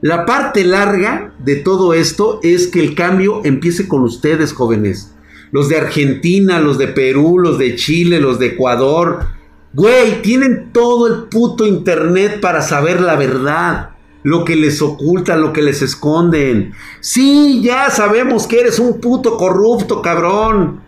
La 0.00 0.26
parte 0.26 0.64
larga 0.64 1.32
de 1.38 1.56
todo 1.56 1.94
esto 1.94 2.40
es 2.42 2.66
que 2.66 2.80
el 2.80 2.94
cambio 2.94 3.40
empiece 3.44 3.88
con 3.88 4.02
ustedes, 4.02 4.52
jóvenes. 4.52 5.14
Los 5.50 5.68
de 5.68 5.78
Argentina, 5.78 6.60
los 6.60 6.78
de 6.78 6.88
Perú, 6.88 7.38
los 7.38 7.58
de 7.58 7.76
Chile, 7.76 8.20
los 8.20 8.38
de 8.38 8.48
Ecuador. 8.48 9.26
Güey, 9.72 10.20
tienen 10.20 10.72
todo 10.72 11.06
el 11.06 11.28
puto 11.28 11.66
internet 11.66 12.40
para 12.40 12.60
saber 12.60 13.00
la 13.00 13.16
verdad. 13.16 13.90
Lo 14.24 14.44
que 14.44 14.56
les 14.56 14.82
ocultan, 14.82 15.40
lo 15.40 15.52
que 15.52 15.62
les 15.62 15.80
esconden. 15.80 16.72
Sí, 17.00 17.60
ya 17.62 17.90
sabemos 17.90 18.46
que 18.46 18.60
eres 18.60 18.78
un 18.78 19.00
puto 19.00 19.36
corrupto, 19.36 20.02
cabrón. 20.02 20.80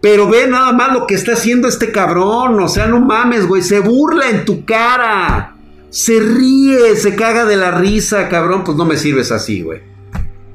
Pero 0.00 0.28
ve 0.28 0.46
nada 0.46 0.72
más 0.72 0.92
lo 0.92 1.06
que 1.06 1.14
está 1.14 1.32
haciendo 1.32 1.66
este 1.68 1.90
cabrón. 1.90 2.60
O 2.60 2.68
sea, 2.68 2.86
no 2.86 3.00
mames, 3.00 3.46
güey. 3.48 3.62
Se 3.62 3.80
burla 3.80 4.30
en 4.30 4.44
tu 4.44 4.64
cara. 4.64 5.55
Se 5.90 6.20
ríe, 6.20 6.96
se 6.96 7.14
caga 7.14 7.44
de 7.44 7.56
la 7.56 7.70
risa, 7.70 8.28
cabrón. 8.28 8.64
Pues 8.64 8.76
no 8.76 8.84
me 8.84 8.96
sirves 8.96 9.32
así, 9.32 9.62
güey. 9.62 9.80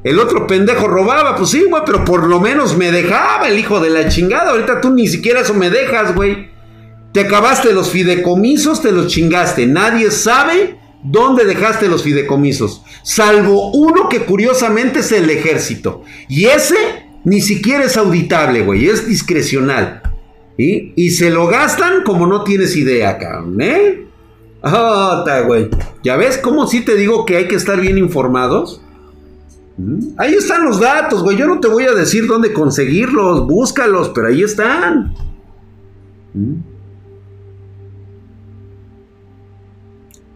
El 0.04 0.18
otro 0.20 0.48
pendejo 0.48 0.88
robaba, 0.88 1.36
pues 1.36 1.52
sí, 1.52 1.66
güey, 1.70 1.84
pero 1.86 2.04
por 2.04 2.28
lo 2.28 2.40
menos 2.40 2.76
me 2.76 2.92
dejaba 2.92 3.48
el 3.48 3.60
hijo 3.60 3.80
de 3.80 3.92
la 3.92 4.08
chingada. 4.08 4.52
Ahorita 4.52 4.82
tú 4.82 4.90
ni 4.90 5.08
siquiera 5.08 5.42
eso 5.42 5.54
me 5.54 5.70
dejas, 5.70 6.16
güey. 6.16 6.50
Te 7.14 7.22
acabaste 7.22 7.74
los 7.74 7.90
fideicomisos, 7.90 8.82
te 8.82 8.92
los 8.92 9.08
chingaste. 9.08 9.68
Nadie 9.68 10.10
sabe 10.10 10.80
dónde 11.04 11.46
dejaste 11.46 11.88
los 11.88 12.04
fideicomisos. 12.04 12.84
Salvo 13.04 13.72
uno 13.72 14.10
que 14.10 14.26
curiosamente 14.26 15.00
es 15.00 15.12
el 15.12 15.30
ejército. 15.30 16.04
Y 16.30 16.46
ese 16.46 16.76
ni 17.24 17.42
siquiera 17.42 17.84
es 17.84 17.98
auditable, 17.98 18.62
güey. 18.62 18.88
Es 18.88 19.08
discrecional. 19.08 20.02
Y 20.58 21.12
se 21.12 21.30
lo 21.32 21.48
gastan 21.48 22.04
como 22.04 22.28
no 22.28 22.44
tienes 22.44 22.76
idea, 22.76 23.18
cabrón, 23.18 23.60
¿eh? 23.62 24.08
Ah, 24.64 25.41
güey. 25.45 25.70
¿Ya 26.03 26.18
ves 26.18 26.38
cómo 26.38 26.68
sí 26.68 26.86
te 26.86 26.95
digo 26.95 27.26
que 27.26 27.38
hay 27.38 27.47
que 27.47 27.55
estar 27.55 27.80
bien 27.80 27.97
informados? 27.97 28.82
Mm, 29.78 30.14
ahí 30.18 30.34
están 30.36 30.64
los 30.66 30.80
datos, 30.80 31.24
güey. 31.24 31.38
Yo 31.38 31.47
no 31.47 31.59
te 31.59 31.68
voy 31.68 31.86
a 31.86 31.93
decir 31.93 32.28
dónde 32.28 32.53
conseguirlos. 32.53 33.47
Búscalos, 33.47 34.09
pero 34.09 34.28
ahí 34.28 34.43
están. 34.43 35.16
Mm. 36.34 36.55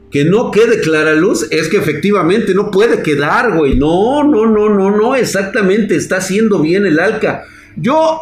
Que 0.09 0.23
no 0.23 0.49
quede 0.49 0.79
clara 0.79 1.13
luz 1.13 1.45
es 1.51 1.67
que 1.67 1.77
efectivamente 1.77 2.55
no 2.55 2.71
puede 2.71 3.03
quedar, 3.03 3.55
güey. 3.55 3.77
No, 3.77 4.23
no, 4.23 4.47
no, 4.47 4.69
no, 4.69 4.89
no. 4.89 5.15
Exactamente. 5.15 5.95
Está 5.95 6.17
haciendo 6.17 6.59
bien 6.59 6.85
el 6.85 6.99
ALCA. 6.99 7.43
Yo, 7.75 8.19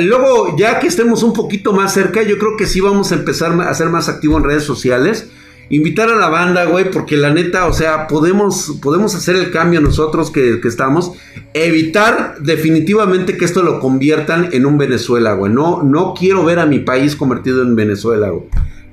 luego, 0.00 0.56
ya 0.56 0.80
que 0.80 0.86
estemos 0.86 1.22
un 1.22 1.34
poquito 1.34 1.74
más 1.74 1.92
cerca, 1.92 2.22
yo 2.22 2.38
creo 2.38 2.56
que 2.56 2.64
sí 2.64 2.80
vamos 2.80 3.12
a 3.12 3.16
empezar 3.16 3.52
a 3.60 3.74
ser 3.74 3.90
más 3.90 4.08
activos 4.08 4.38
en 4.38 4.48
redes 4.48 4.64
sociales 4.64 5.30
invitar 5.68 6.08
a 6.08 6.16
la 6.16 6.28
banda, 6.28 6.64
güey, 6.64 6.90
porque 6.90 7.16
la 7.16 7.32
neta, 7.32 7.66
o 7.66 7.72
sea, 7.72 8.06
podemos, 8.06 8.78
podemos 8.82 9.14
hacer 9.14 9.36
el 9.36 9.50
cambio 9.50 9.80
nosotros 9.80 10.30
que, 10.30 10.60
estamos, 10.64 11.12
evitar 11.52 12.36
definitivamente 12.40 13.36
que 13.36 13.44
esto 13.44 13.62
lo 13.62 13.80
conviertan 13.80 14.48
en 14.52 14.66
un 14.66 14.78
Venezuela, 14.78 15.34
güey. 15.34 15.52
No, 15.52 15.82
no 15.82 16.14
quiero 16.14 16.44
ver 16.44 16.58
a 16.58 16.66
mi 16.66 16.80
país 16.80 17.16
convertido 17.16 17.62
en 17.62 17.76
Venezuela, 17.76 18.30
güey. 18.30 18.46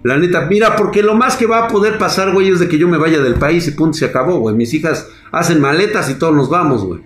La 0.03 0.17
neta, 0.17 0.47
mira, 0.49 0.76
porque 0.76 1.03
lo 1.03 1.13
más 1.13 1.36
que 1.36 1.45
va 1.45 1.65
a 1.65 1.67
poder 1.67 1.99
pasar, 1.99 2.34
güey, 2.34 2.49
es 2.49 2.59
de 2.59 2.67
que 2.67 2.80
yo 2.80 2.88
me 2.88 2.97
vaya 2.97 3.22
del 3.22 3.36
país 3.36 3.67
y 3.67 3.72
punto, 3.72 3.97
se 3.97 4.05
acabó, 4.05 4.39
güey. 4.39 4.55
Mis 4.55 4.74
hijas 4.74 5.07
hacen 5.32 5.61
maletas 5.61 6.09
y 6.09 6.15
todos 6.15 6.36
nos 6.36 6.49
vamos, 6.49 6.84
güey. 6.84 7.01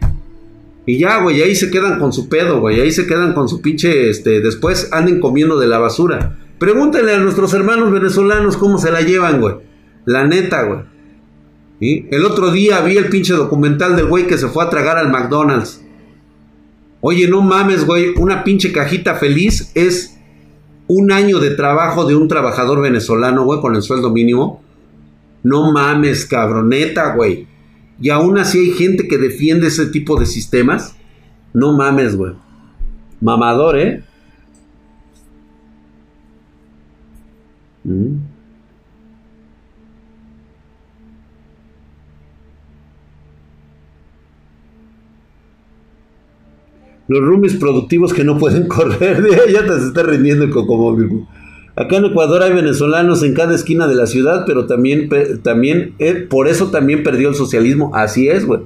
Y 0.86 0.99
ya, 0.99 1.22
güey, 1.22 1.41
ahí 1.41 1.55
se 1.55 1.72
quedan 1.72 1.99
con 1.99 2.13
su 2.13 2.30
pedo, 2.30 2.61
güey. 2.61 2.80
Ahí 2.80 2.91
se 2.91 3.07
quedan 3.07 3.34
con 3.34 3.49
su 3.49 3.61
pinche, 3.61 4.09
este, 4.09 4.39
después 4.39 4.89
anden 4.93 5.20
comiendo 5.20 5.59
de 5.59 5.68
la 5.68 5.80
basura. 5.80 6.38
Pregúntenle 6.58 7.14
a 7.14 7.20
nuestros 7.20 7.53
hermanos 7.53 7.91
venezolanos 7.91 8.58
cómo 8.58 8.78
se 8.78 8.91
la 8.91 9.01
llevan, 9.01 9.41
güey. 9.41 9.56
La 10.06 10.26
neta, 10.26 10.64
güey. 10.64 10.95
El 11.80 12.26
otro 12.26 12.51
día 12.51 12.82
vi 12.82 12.97
el 12.97 13.10
pinche 13.10 13.34
documental 13.34 13.95
del 13.95 14.08
güey 14.08 14.28
que 14.28 14.38
se 14.38 14.47
fue 14.47 14.64
a 14.64 14.70
tragar 14.70 14.97
al 14.97 15.12
McDonald's. 15.12 15.82
Oye, 17.01 17.28
no 17.28 17.41
mames, 17.41 17.86
güey. 17.86 18.14
Una 18.18 18.43
pinche 18.43 18.72
cajita 18.72 19.16
feliz 19.16 19.72
es 19.76 20.18
un 20.88 21.12
año 21.12 21.39
de 21.39 21.51
trabajo 21.51 22.06
de 22.06 22.16
un 22.16 22.28
trabajador 22.28 22.82
venezolano, 22.82 23.43
güey, 23.43 23.60
con 23.60 23.76
el 23.76 23.82
sueldo 23.82 24.10
mínimo. 24.10 24.64
No 25.43 25.72
mames, 25.74 26.26
cabroneta, 26.26 27.16
güey. 27.16 27.47
Y 28.01 28.10
aún 28.10 28.38
así 28.38 28.60
hay 28.60 28.72
gente 28.72 29.08
que 29.08 29.18
defiende 29.18 29.68
ese 29.68 29.88
tipo 29.88 30.20
de 30.20 30.26
sistemas. 30.26 30.95
No 31.53 31.74
mames, 31.74 32.16
güey. 32.16 32.34
Mamador, 33.22 33.78
¿eh? 33.78 34.03
Los 47.08 47.22
roomies 47.22 47.56
productivos 47.56 48.14
que 48.14 48.24
no 48.24 48.38
pueden 48.38 48.68
correr, 48.68 49.24
ya 49.52 49.66
te 49.66 49.80
se 49.80 49.88
está 49.88 50.04
rindiendo 50.04 50.46
el 50.46 50.52
cocomóvil. 50.52 51.26
Acá 51.76 51.98
en 51.98 52.06
Ecuador 52.06 52.42
hay 52.42 52.54
venezolanos 52.54 53.22
en 53.22 53.34
cada 53.34 53.54
esquina 53.54 53.88
de 53.88 53.96
la 53.96 54.08
ciudad, 54.08 54.46
pero 54.48 54.66
también, 54.66 55.10
también 55.44 55.94
eh, 56.00 56.26
por 56.30 56.48
eso 56.48 56.72
también 56.72 57.04
perdió 57.04 57.30
el 57.30 57.36
socialismo. 57.36 57.92
Así 57.94 58.30
es, 58.30 58.46
güey. 58.46 58.62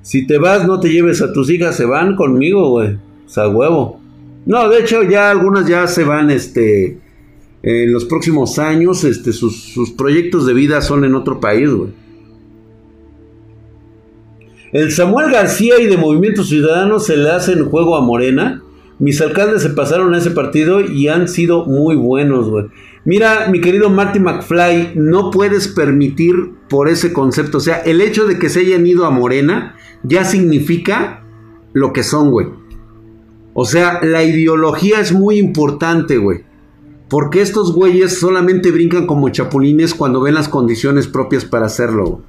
Si 0.00 0.26
te 0.26 0.38
vas, 0.38 0.66
no 0.66 0.80
te 0.80 0.90
lleves 0.90 1.20
a 1.20 1.32
tus 1.32 1.50
hijas, 1.50 1.76
se 1.76 1.84
van 1.84 2.16
conmigo, 2.16 2.70
güey. 2.70 2.94
O 3.26 3.28
sea, 3.28 3.48
huevo. 3.48 4.00
No, 4.46 4.68
de 4.70 4.80
hecho, 4.80 5.02
ya 5.02 5.30
algunas 5.30 5.68
ya 5.68 5.86
se 5.86 6.02
van, 6.02 6.30
este, 6.30 6.98
en 7.62 7.92
los 7.92 8.04
próximos 8.04 8.58
años, 8.58 9.04
este, 9.04 9.32
sus, 9.32 9.92
proyectos 9.96 10.46
de 10.46 10.54
vida 10.54 10.80
son 10.82 11.04
en 11.04 11.14
otro 11.14 11.40
país, 11.40 11.70
güey. 11.70 11.90
El 14.72 14.90
Samuel 14.90 15.30
García 15.30 15.78
y 15.80 15.86
de 15.86 15.98
Movimiento 15.98 16.44
Ciudadano 16.44 16.98
se 16.98 17.16
le 17.16 17.30
hacen 17.30 17.66
juego 17.66 17.94
a 17.94 18.00
Morena 18.00 18.62
mis 19.02 19.20
alcaldes 19.20 19.62
se 19.62 19.70
pasaron 19.70 20.14
a 20.14 20.18
ese 20.18 20.30
partido 20.30 20.80
y 20.80 21.08
han 21.08 21.26
sido 21.26 21.64
muy 21.64 21.96
buenos, 21.96 22.48
güey. 22.48 22.66
Mira, 23.04 23.48
mi 23.50 23.60
querido 23.60 23.90
Marty 23.90 24.20
McFly, 24.20 24.92
no 24.94 25.32
puedes 25.32 25.66
permitir 25.66 26.52
por 26.68 26.88
ese 26.88 27.12
concepto. 27.12 27.58
O 27.58 27.60
sea, 27.60 27.78
el 27.78 28.00
hecho 28.00 28.28
de 28.28 28.38
que 28.38 28.48
se 28.48 28.60
hayan 28.60 28.86
ido 28.86 29.04
a 29.04 29.10
Morena 29.10 29.74
ya 30.04 30.24
significa 30.24 31.24
lo 31.72 31.92
que 31.92 32.04
son, 32.04 32.30
güey. 32.30 32.46
O 33.54 33.64
sea, 33.64 33.98
la 34.04 34.22
ideología 34.22 35.00
es 35.00 35.12
muy 35.12 35.36
importante, 35.36 36.18
güey. 36.18 36.44
Porque 37.12 37.42
estos 37.42 37.74
güeyes 37.74 38.18
solamente 38.18 38.70
brincan 38.70 39.06
como 39.06 39.28
chapulines 39.28 39.92
cuando 39.92 40.22
ven 40.22 40.32
las 40.32 40.48
condiciones 40.48 41.08
propias 41.08 41.44
para 41.44 41.66
hacerlo. 41.66 42.22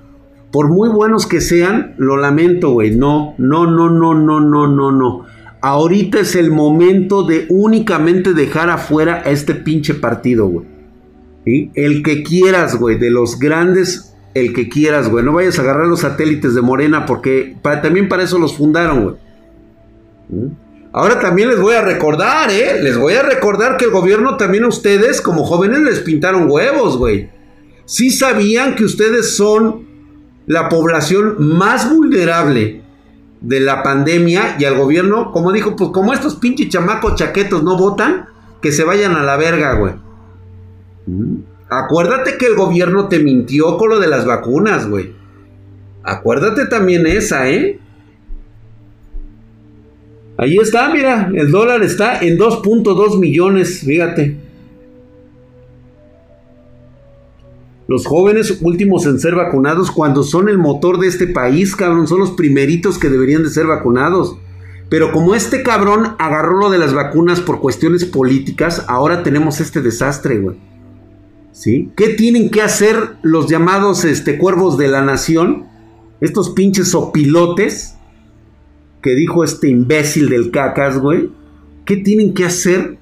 Por 0.51 0.67
muy 0.67 0.89
buenos 0.89 1.25
que 1.25 1.39
sean, 1.39 1.95
lo 1.97 2.17
lamento, 2.17 2.71
güey. 2.71 2.93
No, 2.93 3.33
no, 3.37 3.65
no, 3.65 3.89
no, 3.89 4.13
no, 4.13 4.41
no, 4.41 4.67
no, 4.67 4.91
no. 4.91 5.25
Ahorita 5.61 6.19
es 6.19 6.35
el 6.35 6.51
momento 6.51 7.23
de 7.23 7.45
únicamente 7.47 8.33
dejar 8.33 8.69
afuera 8.69 9.21
a 9.23 9.31
este 9.31 9.55
pinche 9.55 9.93
partido, 9.93 10.47
güey. 10.47 10.65
El 11.45 12.03
que 12.03 12.21
quieras, 12.21 12.77
güey, 12.77 12.99
de 12.99 13.09
los 13.09 13.39
grandes, 13.39 14.13
el 14.33 14.51
que 14.51 14.67
quieras, 14.67 15.09
güey. 15.09 15.23
No 15.23 15.31
vayas 15.31 15.59
a 15.59 15.61
agarrar 15.61 15.87
los 15.87 16.01
satélites 16.01 16.55
de 16.55 16.61
Morena 16.61 17.05
porque 17.05 17.55
también 17.81 18.09
para 18.09 18.23
eso 18.23 18.37
los 18.37 18.57
fundaron, 18.57 19.03
güey. 19.05 19.15
Ahora 20.93 21.19
también 21.19 21.49
les 21.49 21.59
voy 21.59 21.73
a 21.73 21.81
recordar, 21.81 22.51
¿eh? 22.51 22.79
Les 22.81 22.97
voy 22.97 23.15
a 23.15 23.23
recordar 23.23 23.77
que 23.77 23.85
el 23.85 23.91
gobierno 23.91 24.37
también 24.37 24.63
a 24.63 24.67
ustedes, 24.67 25.21
como 25.21 25.43
jóvenes, 25.43 25.79
les 25.79 25.99
pintaron 26.01 26.49
huevos, 26.49 26.97
güey. 26.97 27.31
Sí 27.85 28.11
sabían 28.11 28.75
que 28.75 28.85
ustedes 28.85 29.35
son 29.35 29.87
la 30.45 30.69
población 30.69 31.35
más 31.39 31.89
vulnerable 31.89 32.83
de 33.41 33.59
la 33.59 33.81
pandemia 33.81 34.55
y 34.59 34.65
al 34.65 34.77
gobierno, 34.77 35.31
como 35.31 35.51
dijo, 35.51 35.75
pues 35.75 35.89
como 35.91 36.13
estos 36.13 36.35
pinches 36.35 36.69
chamacos 36.69 37.15
chaquetos 37.15 37.63
no 37.63 37.75
votan, 37.75 38.27
que 38.61 38.71
se 38.71 38.83
vayan 38.83 39.15
a 39.15 39.23
la 39.23 39.35
verga, 39.35 39.73
güey. 39.73 39.93
Mm. 41.07 41.37
Acuérdate 41.69 42.37
que 42.37 42.45
el 42.45 42.55
gobierno 42.55 43.07
te 43.07 43.17
mintió 43.17 43.77
con 43.77 43.89
lo 43.89 43.99
de 43.99 44.07
las 44.07 44.25
vacunas, 44.25 44.87
güey. 44.87 45.15
Acuérdate 46.03 46.67
también 46.67 47.07
esa, 47.07 47.49
¿eh? 47.49 47.79
Ahí 50.37 50.57
está, 50.57 50.91
mira, 50.91 51.31
el 51.35 51.51
dólar 51.51 51.83
está 51.83 52.19
en 52.19 52.37
2.2 52.37 53.19
millones, 53.19 53.81
fíjate. 53.85 54.37
Los 57.87 58.07
jóvenes 58.07 58.57
últimos 58.61 59.05
en 59.05 59.19
ser 59.19 59.35
vacunados 59.35 59.91
cuando 59.91 60.23
son 60.23 60.49
el 60.49 60.57
motor 60.57 60.99
de 60.99 61.07
este 61.07 61.27
país, 61.27 61.75
cabrón, 61.75 62.07
son 62.07 62.19
los 62.19 62.31
primeritos 62.31 62.97
que 62.97 63.09
deberían 63.09 63.43
de 63.43 63.49
ser 63.49 63.67
vacunados. 63.67 64.37
Pero 64.89 65.11
como 65.11 65.35
este 65.35 65.63
cabrón 65.63 66.15
agarró 66.17 66.57
lo 66.57 66.69
de 66.69 66.77
las 66.77 66.93
vacunas 66.93 67.41
por 67.41 67.59
cuestiones 67.59 68.05
políticas, 68.05 68.85
ahora 68.87 69.21
tenemos 69.21 69.59
este 69.59 69.81
desastre, 69.81 70.39
güey. 70.39 70.57
¿Sí? 71.51 71.91
¿Qué 71.95 72.09
tienen 72.09 72.49
que 72.49 72.63
hacer 72.63 73.17
los 73.21 73.47
llamados 73.47 74.05
este, 74.05 74.39
cuervos 74.39 74.77
de 74.77 74.87
la 74.87 75.03
nación? 75.03 75.65
Estos 76.19 76.51
pinches 76.51 76.95
opilotes 76.95 77.92
que 79.03 79.13
dijo 79.15 79.43
este 79.43 79.67
imbécil 79.67 80.29
del 80.29 80.49
cacas, 80.49 80.97
güey. 80.97 81.29
¿Qué 81.85 81.97
tienen 81.97 82.33
que 82.33 82.45
hacer 82.45 82.97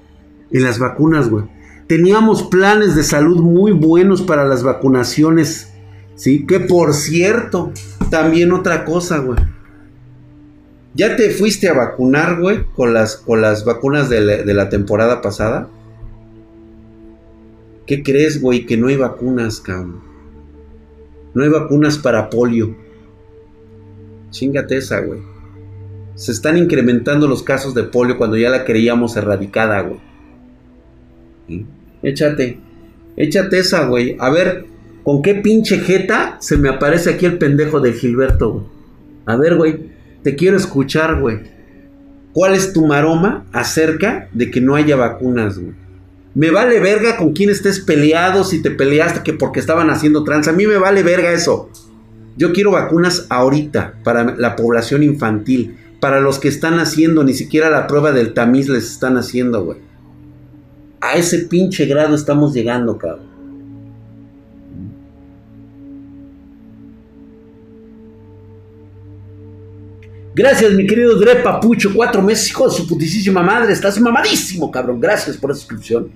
en 0.50 0.62
las 0.64 0.80
vacunas, 0.80 1.30
güey? 1.30 1.44
Teníamos 1.86 2.42
planes 2.42 2.96
de 2.96 3.04
salud 3.04 3.40
muy 3.40 3.70
buenos 3.70 4.20
para 4.20 4.44
las 4.44 4.64
vacunaciones. 4.64 5.72
Sí, 6.16 6.44
que 6.44 6.58
por 6.58 6.92
cierto, 6.92 7.72
también 8.10 8.52
otra 8.52 8.84
cosa, 8.84 9.18
güey. 9.18 9.38
¿Ya 10.94 11.16
te 11.16 11.30
fuiste 11.30 11.68
a 11.68 11.74
vacunar, 11.74 12.40
güey, 12.40 12.64
con 12.74 12.92
las, 12.92 13.16
con 13.16 13.40
las 13.40 13.64
vacunas 13.64 14.10
de 14.10 14.20
la, 14.20 14.36
de 14.42 14.54
la 14.54 14.68
temporada 14.68 15.22
pasada? 15.22 15.68
¿Qué 17.86 18.02
crees, 18.02 18.42
güey? 18.42 18.66
Que 18.66 18.76
no 18.76 18.88
hay 18.88 18.96
vacunas, 18.96 19.60
cabrón. 19.60 20.00
No 21.32 21.44
hay 21.44 21.48
vacunas 21.48 21.96
para 21.96 22.28
polio. 22.28 22.76
Chingate 24.30 24.78
esa, 24.78 25.00
güey. 25.00 25.31
Se 26.14 26.32
están 26.32 26.56
incrementando 26.56 27.26
los 27.26 27.42
casos 27.42 27.74
de 27.74 27.84
polio 27.84 28.18
cuando 28.18 28.36
ya 28.36 28.50
la 28.50 28.64
creíamos 28.64 29.16
erradicada, 29.16 29.80
güey. 29.80 31.66
Échate. 32.02 32.58
Échate 33.16 33.58
esa, 33.58 33.86
güey. 33.86 34.16
A 34.18 34.30
ver, 34.30 34.66
¿con 35.02 35.22
qué 35.22 35.34
pinche 35.34 35.78
jeta 35.78 36.36
se 36.40 36.56
me 36.56 36.68
aparece 36.68 37.10
aquí 37.10 37.26
el 37.26 37.38
pendejo 37.38 37.80
de 37.80 37.92
Gilberto, 37.92 38.52
güey? 38.52 38.64
A 39.26 39.36
ver, 39.36 39.56
güey. 39.56 39.90
Te 40.22 40.36
quiero 40.36 40.56
escuchar, 40.56 41.20
güey. 41.20 41.40
¿Cuál 42.32 42.54
es 42.54 42.72
tu 42.72 42.86
maroma 42.86 43.44
acerca 43.52 44.28
de 44.32 44.50
que 44.50 44.60
no 44.60 44.74
haya 44.74 44.96
vacunas, 44.96 45.58
güey? 45.58 45.74
Me 46.34 46.50
vale 46.50 46.80
verga 46.80 47.18
con 47.18 47.34
quién 47.34 47.50
estés 47.50 47.80
peleado, 47.80 48.42
si 48.42 48.62
te 48.62 48.70
peleaste 48.70 49.22
que 49.22 49.34
porque 49.34 49.60
estaban 49.60 49.90
haciendo 49.90 50.24
trans. 50.24 50.48
A 50.48 50.52
mí 50.52 50.66
me 50.66 50.78
vale 50.78 51.02
verga 51.02 51.32
eso. 51.32 51.68
Yo 52.36 52.52
quiero 52.52 52.70
vacunas 52.70 53.26
ahorita 53.28 53.94
para 54.02 54.36
la 54.36 54.56
población 54.56 55.02
infantil. 55.02 55.76
Para 56.02 56.18
los 56.18 56.40
que 56.40 56.48
están 56.48 56.80
haciendo, 56.80 57.22
ni 57.22 57.32
siquiera 57.32 57.70
la 57.70 57.86
prueba 57.86 58.10
del 58.10 58.34
tamiz 58.34 58.68
les 58.68 58.90
están 58.90 59.16
haciendo, 59.16 59.64
güey. 59.64 59.78
A 61.00 61.14
ese 61.14 61.46
pinche 61.46 61.86
grado 61.86 62.16
estamos 62.16 62.52
llegando, 62.52 62.98
cabrón. 62.98 63.28
Gracias, 70.34 70.72
mi 70.72 70.88
querido 70.88 71.20
Dre 71.20 71.36
Papucho. 71.36 71.92
Cuatro 71.94 72.20
meses, 72.20 72.50
hijo 72.50 72.68
de 72.68 72.74
su 72.74 72.88
putísima 72.88 73.44
madre. 73.44 73.72
Estás 73.72 74.00
mamadísimo, 74.00 74.72
cabrón. 74.72 74.98
Gracias 74.98 75.36
por 75.36 75.52
esa 75.52 75.60
suscripción. 75.60 76.10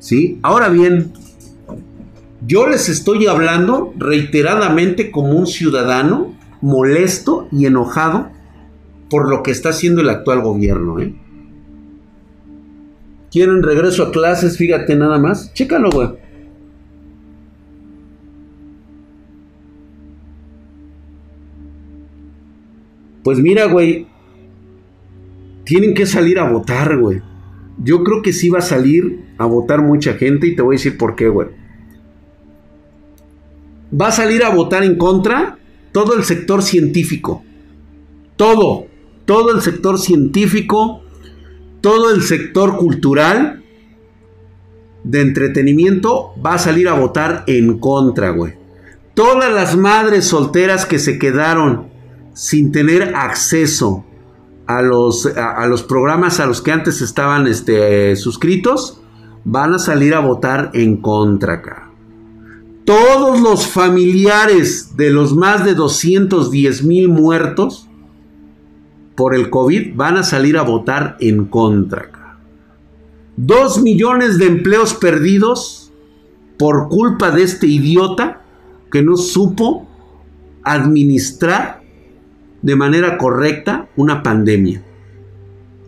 ¿Sí? 0.00 0.40
Ahora 0.42 0.68
bien, 0.68 1.12
yo 2.44 2.66
les 2.66 2.88
estoy 2.88 3.28
hablando 3.28 3.94
reiteradamente 3.96 5.12
como 5.12 5.34
un 5.34 5.46
ciudadano 5.46 6.36
molesto 6.60 7.46
y 7.52 7.66
enojado 7.66 8.39
por 9.10 9.28
lo 9.28 9.42
que 9.42 9.50
está 9.50 9.70
haciendo 9.70 10.00
el 10.00 10.08
actual 10.08 10.40
gobierno, 10.40 11.00
¿eh? 11.00 11.14
quieren 13.30 13.62
regreso 13.62 14.04
a 14.04 14.12
clases, 14.12 14.56
fíjate 14.56 14.96
nada 14.96 15.18
más. 15.18 15.52
Chécalo, 15.54 15.90
güey. 15.90 16.08
Pues 23.22 23.38
mira, 23.38 23.66
güey. 23.66 24.06
Tienen 25.64 25.94
que 25.94 26.06
salir 26.06 26.38
a 26.38 26.50
votar, 26.50 26.98
güey. 26.98 27.22
Yo 27.82 28.02
creo 28.02 28.22
que 28.22 28.32
sí 28.32 28.48
va 28.48 28.58
a 28.58 28.62
salir 28.62 29.24
a 29.38 29.46
votar 29.46 29.82
mucha 29.82 30.14
gente 30.14 30.46
y 30.46 30.56
te 30.56 30.62
voy 30.62 30.74
a 30.74 30.78
decir 30.78 30.98
por 30.98 31.14
qué, 31.14 31.28
güey. 31.28 31.48
Va 33.98 34.08
a 34.08 34.12
salir 34.12 34.42
a 34.42 34.50
votar 34.50 34.82
en 34.82 34.96
contra 34.96 35.58
todo 35.92 36.14
el 36.16 36.24
sector 36.24 36.62
científico. 36.62 37.44
Todo. 38.36 38.89
Todo 39.30 39.54
el 39.54 39.62
sector 39.62 39.98
científico 39.98 41.04
todo 41.80 42.10
el 42.10 42.22
sector 42.22 42.76
cultural 42.76 43.62
de 45.02 45.20
entretenimiento 45.22 46.32
va 46.44 46.54
a 46.54 46.58
salir 46.58 46.88
a 46.88 46.94
votar 46.94 47.44
en 47.46 47.78
contra, 47.78 48.30
güey. 48.30 48.54
Todas 49.14 49.52
las 49.52 49.76
madres 49.76 50.26
solteras 50.26 50.84
que 50.84 50.98
se 50.98 51.18
quedaron 51.18 51.88
sin 52.34 52.70
tener 52.70 53.14
acceso 53.14 54.04
a 54.66 54.82
los, 54.82 55.26
a, 55.26 55.66
los 55.66 55.82
programas 55.82 56.38
a 56.38 56.46
los 56.46 56.60
que 56.60 56.72
antes 56.72 57.00
estaban 57.00 57.46
este, 57.46 58.14
suscritos, 58.16 59.00
van 59.44 59.74
a 59.74 59.78
salir 59.78 60.14
a 60.14 60.20
votar 60.20 60.70
en 60.74 60.98
contra, 60.98 61.54
acá. 61.54 61.90
Todos 62.84 63.40
los 63.40 63.66
familiares 63.66 64.96
de 64.96 65.10
los 65.10 65.34
más 65.34 65.64
de 65.64 65.74
210 65.74 66.84
mil 66.84 67.08
muertos 67.08 67.89
por 69.20 69.34
el 69.34 69.50
COVID 69.50 69.96
van 69.96 70.16
a 70.16 70.22
salir 70.22 70.56
a 70.56 70.62
votar 70.62 71.18
en 71.20 71.44
contra. 71.44 72.38
Dos 73.36 73.82
millones 73.82 74.38
de 74.38 74.46
empleos 74.46 74.94
perdidos 74.94 75.92
por 76.58 76.88
culpa 76.88 77.30
de 77.30 77.42
este 77.42 77.66
idiota 77.66 78.40
que 78.90 79.02
no 79.02 79.18
supo 79.18 79.86
administrar 80.62 81.82
de 82.62 82.76
manera 82.76 83.18
correcta 83.18 83.90
una 83.94 84.22
pandemia. 84.22 84.82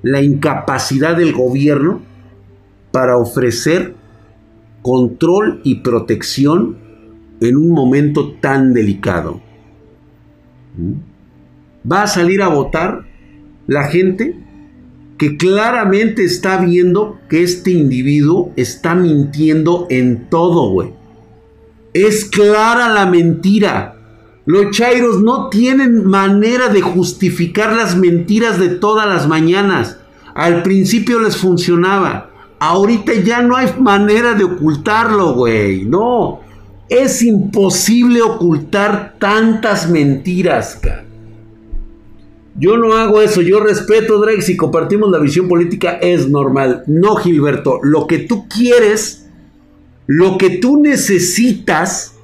la 0.02 0.20
incapacidad 0.20 1.16
del 1.16 1.32
gobierno 1.32 2.02
para 2.90 3.16
ofrecer 3.16 3.94
control 4.82 5.62
y 5.64 5.76
protección 5.76 6.76
en 7.40 7.56
un 7.56 7.70
momento 7.70 8.34
tan 8.34 8.74
delicado. 8.74 9.40
¿Mm? 10.76 11.90
¿Va 11.90 12.02
a 12.02 12.06
salir 12.06 12.42
a 12.42 12.48
votar 12.48 13.11
la 13.66 13.84
gente 13.84 14.36
que 15.18 15.36
claramente 15.36 16.24
está 16.24 16.56
viendo 16.56 17.20
que 17.28 17.42
este 17.42 17.70
individuo 17.70 18.52
está 18.56 18.94
mintiendo 18.94 19.86
en 19.88 20.28
todo, 20.28 20.70
güey? 20.70 20.90
Es 21.92 22.24
clara 22.24 22.88
la 22.88 23.06
mentira. 23.06 23.96
Los 24.46 24.72
chairos 24.72 25.22
no 25.22 25.48
tienen 25.48 26.04
manera 26.04 26.68
de 26.68 26.80
justificar 26.80 27.74
las 27.74 27.96
mentiras 27.96 28.58
de 28.58 28.70
todas 28.70 29.06
las 29.06 29.28
mañanas. 29.28 29.98
Al 30.34 30.62
principio 30.64 31.20
les 31.20 31.36
funcionaba. 31.36 32.30
Ahorita 32.58 33.12
ya 33.14 33.42
no 33.42 33.56
hay 33.56 33.68
manera 33.78 34.34
de 34.34 34.44
ocultarlo, 34.44 35.34
güey. 35.34 35.84
No. 35.84 36.40
Es 36.88 37.22
imposible 37.22 38.22
ocultar 38.22 39.14
tantas 39.18 39.88
mentiras, 39.88 40.78
cara. 40.82 41.11
Yo 42.54 42.76
no 42.76 42.92
hago 42.94 43.22
eso, 43.22 43.40
yo 43.40 43.60
respeto, 43.60 44.20
Drake, 44.20 44.42
si 44.42 44.56
compartimos 44.56 45.10
la 45.10 45.18
visión 45.18 45.48
política 45.48 45.92
es 45.92 46.28
normal. 46.28 46.84
No, 46.86 47.16
Gilberto, 47.16 47.80
lo 47.82 48.06
que 48.06 48.18
tú 48.18 48.46
quieres, 48.48 49.26
lo 50.06 50.36
que 50.36 50.50
tú 50.50 50.80
necesitas 50.80 52.14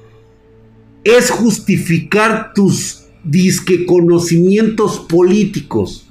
es 1.03 1.31
justificar 1.31 2.53
tus 2.53 3.05
disque 3.23 3.85
conocimientos 3.85 4.99
políticos, 4.99 6.07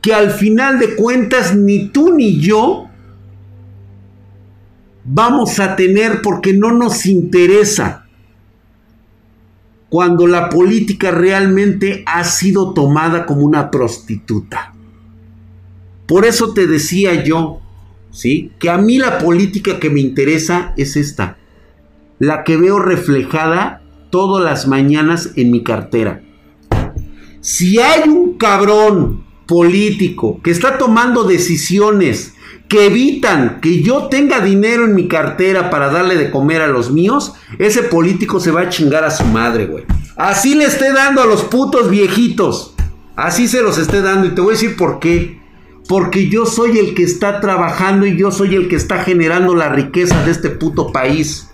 que 0.00 0.14
al 0.14 0.30
final 0.30 0.78
de 0.78 0.94
cuentas 0.96 1.54
ni 1.54 1.88
tú 1.88 2.14
ni 2.14 2.40
yo 2.40 2.86
vamos 5.04 5.58
a 5.60 5.76
tener 5.76 6.22
porque 6.22 6.52
no 6.52 6.72
nos 6.72 7.06
interesa 7.06 8.07
cuando 9.88 10.26
la 10.26 10.50
política 10.50 11.10
realmente 11.10 12.02
ha 12.06 12.24
sido 12.24 12.74
tomada 12.74 13.26
como 13.26 13.42
una 13.42 13.70
prostituta. 13.70 14.74
Por 16.06 16.24
eso 16.24 16.52
te 16.52 16.66
decía 16.66 17.22
yo, 17.24 17.60
¿sí? 18.10 18.52
Que 18.58 18.70
a 18.70 18.78
mí 18.78 18.98
la 18.98 19.18
política 19.18 19.78
que 19.78 19.90
me 19.90 20.00
interesa 20.00 20.72
es 20.76 20.96
esta, 20.96 21.38
la 22.18 22.44
que 22.44 22.56
veo 22.56 22.78
reflejada 22.78 23.82
todas 24.10 24.44
las 24.44 24.66
mañanas 24.66 25.30
en 25.36 25.50
mi 25.50 25.62
cartera. 25.62 26.22
Si 27.40 27.78
hay 27.78 28.08
un 28.08 28.36
cabrón 28.36 29.24
político 29.46 30.40
que 30.42 30.50
está 30.50 30.76
tomando 30.76 31.24
decisiones 31.24 32.34
que 32.68 32.86
evitan 32.86 33.60
que 33.60 33.82
yo 33.82 34.08
tenga 34.08 34.40
dinero 34.40 34.84
en 34.84 34.94
mi 34.94 35.08
cartera 35.08 35.70
para 35.70 35.90
darle 35.90 36.16
de 36.16 36.30
comer 36.30 36.60
a 36.60 36.68
los 36.68 36.92
míos, 36.92 37.34
ese 37.58 37.82
político 37.82 38.40
se 38.40 38.50
va 38.50 38.62
a 38.62 38.68
chingar 38.68 39.04
a 39.04 39.10
su 39.10 39.24
madre, 39.24 39.66
güey. 39.66 39.84
Así 40.16 40.54
le 40.54 40.64
esté 40.64 40.92
dando 40.92 41.22
a 41.22 41.26
los 41.26 41.44
putos 41.44 41.88
viejitos. 41.88 42.74
Así 43.16 43.48
se 43.48 43.62
los 43.62 43.78
esté 43.78 44.02
dando. 44.02 44.26
Y 44.26 44.34
te 44.34 44.40
voy 44.40 44.50
a 44.50 44.52
decir 44.52 44.76
por 44.76 45.00
qué. 45.00 45.40
Porque 45.88 46.28
yo 46.28 46.44
soy 46.44 46.78
el 46.78 46.94
que 46.94 47.04
está 47.04 47.40
trabajando 47.40 48.04
y 48.04 48.18
yo 48.18 48.30
soy 48.30 48.54
el 48.54 48.68
que 48.68 48.76
está 48.76 49.02
generando 49.02 49.54
la 49.54 49.70
riqueza 49.70 50.22
de 50.24 50.30
este 50.30 50.50
puto 50.50 50.92
país. 50.92 51.48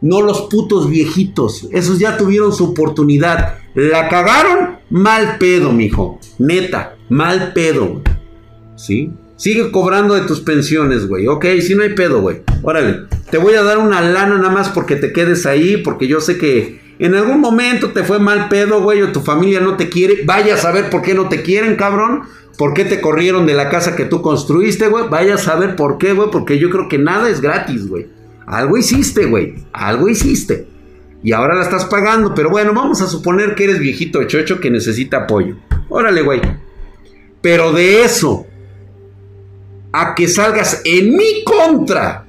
No 0.00 0.20
los 0.20 0.42
putos 0.42 0.88
viejitos. 0.88 1.68
Esos 1.72 1.98
ya 1.98 2.16
tuvieron 2.16 2.52
su 2.52 2.70
oportunidad. 2.70 3.58
La 3.74 4.08
cagaron, 4.08 4.78
mal 4.90 5.38
pedo, 5.38 5.72
mijo. 5.72 6.20
Neta, 6.38 6.96
mal 7.08 7.52
pedo. 7.52 8.02
¿Sí? 8.76 9.10
Sigue 9.42 9.72
cobrando 9.72 10.14
de 10.14 10.20
tus 10.20 10.38
pensiones, 10.38 11.08
güey. 11.08 11.26
Ok, 11.26 11.46
si 11.62 11.74
no 11.74 11.82
hay 11.82 11.94
pedo, 11.94 12.20
güey. 12.20 12.42
Órale, 12.62 13.08
te 13.28 13.38
voy 13.38 13.54
a 13.54 13.64
dar 13.64 13.78
una 13.78 14.00
lana 14.00 14.38
nada 14.38 14.50
más 14.50 14.68
porque 14.68 14.94
te 14.94 15.12
quedes 15.12 15.46
ahí, 15.46 15.78
porque 15.78 16.06
yo 16.06 16.20
sé 16.20 16.38
que 16.38 16.94
en 17.00 17.16
algún 17.16 17.40
momento 17.40 17.90
te 17.90 18.04
fue 18.04 18.20
mal 18.20 18.48
pedo, 18.48 18.80
güey, 18.82 19.02
o 19.02 19.10
tu 19.10 19.18
familia 19.18 19.58
no 19.58 19.76
te 19.76 19.88
quiere. 19.88 20.22
Vaya 20.24 20.54
a 20.54 20.58
saber 20.58 20.90
por 20.90 21.02
qué 21.02 21.14
no 21.14 21.28
te 21.28 21.42
quieren, 21.42 21.74
cabrón. 21.74 22.22
¿Por 22.56 22.72
qué 22.72 22.84
te 22.84 23.00
corrieron 23.00 23.44
de 23.44 23.54
la 23.54 23.68
casa 23.68 23.96
que 23.96 24.04
tú 24.04 24.22
construiste, 24.22 24.86
güey? 24.86 25.08
Vaya 25.08 25.34
a 25.34 25.38
saber 25.38 25.74
por 25.74 25.98
qué, 25.98 26.12
güey, 26.12 26.30
porque 26.30 26.60
yo 26.60 26.70
creo 26.70 26.88
que 26.88 26.98
nada 26.98 27.28
es 27.28 27.40
gratis, 27.40 27.88
güey. 27.88 28.06
Algo 28.46 28.78
hiciste, 28.78 29.26
güey. 29.26 29.56
Algo 29.72 30.08
hiciste. 30.08 30.68
Y 31.24 31.32
ahora 31.32 31.56
la 31.56 31.64
estás 31.64 31.86
pagando. 31.86 32.32
Pero 32.32 32.48
bueno, 32.48 32.74
vamos 32.74 33.02
a 33.02 33.08
suponer 33.08 33.56
que 33.56 33.64
eres 33.64 33.80
viejito 33.80 34.22
chocho 34.22 34.60
que 34.60 34.70
necesita 34.70 35.24
apoyo. 35.24 35.56
Órale, 35.88 36.22
güey. 36.22 36.40
Pero 37.40 37.72
de 37.72 38.04
eso 38.04 38.46
a 39.92 40.14
que 40.14 40.26
salgas 40.26 40.80
en 40.84 41.16
mi 41.16 41.44
contra, 41.44 42.26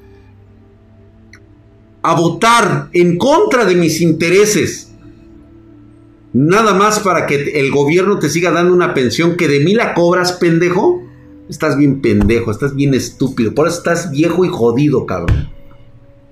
a 2.02 2.16
votar 2.16 2.90
en 2.92 3.18
contra 3.18 3.66
de 3.66 3.76
mis 3.76 4.02
intereses, 4.02 4.92
nada 6.34 6.74
más 6.74 7.00
para 7.00 7.26
que 7.26 7.60
el 7.60 7.72
gobierno 7.72 8.20
te 8.20 8.30
siga 8.30 8.52
dando 8.52 8.74
una 8.74 8.94
pensión 8.94 9.38
que 9.38 9.48
de 9.48 9.62
mí 9.62 9.74
la 9.74 9.94
cobras, 9.94 10.34
pendejo. 10.34 11.02
Estás 11.50 11.78
bien 11.78 12.02
pendejo, 12.02 12.52
estás 12.52 12.74
bien 12.74 12.94
estúpido, 12.94 13.54
por 13.54 13.68
eso 13.68 13.78
estás 13.78 14.12
viejo 14.12 14.46
y 14.46 14.50
jodido, 14.50 15.06
cabrón. 15.06 15.50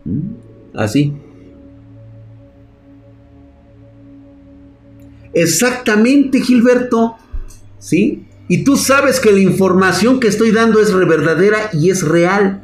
¿Mm? 0.05 0.19
Así. 0.73 1.13
Exactamente, 5.33 6.41
Gilberto. 6.41 7.15
¿Sí? 7.79 8.25
Y 8.51 8.65
tú 8.65 8.75
sabes 8.75 9.21
que 9.21 9.31
la 9.31 9.39
información 9.39 10.19
que 10.19 10.27
estoy 10.27 10.51
dando 10.51 10.81
es 10.81 10.93
verdadera 10.93 11.69
y 11.71 11.89
es 11.89 12.05
real. 12.05 12.61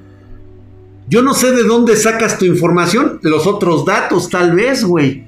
Yo 1.08 1.22
no 1.22 1.34
sé 1.34 1.54
de 1.54 1.64
dónde 1.64 1.96
sacas 1.96 2.38
tu 2.38 2.44
información, 2.44 3.22
los 3.22 3.48
otros 3.48 3.86
datos 3.86 4.30
tal 4.30 4.54
vez, 4.54 4.84
güey. 4.84 5.26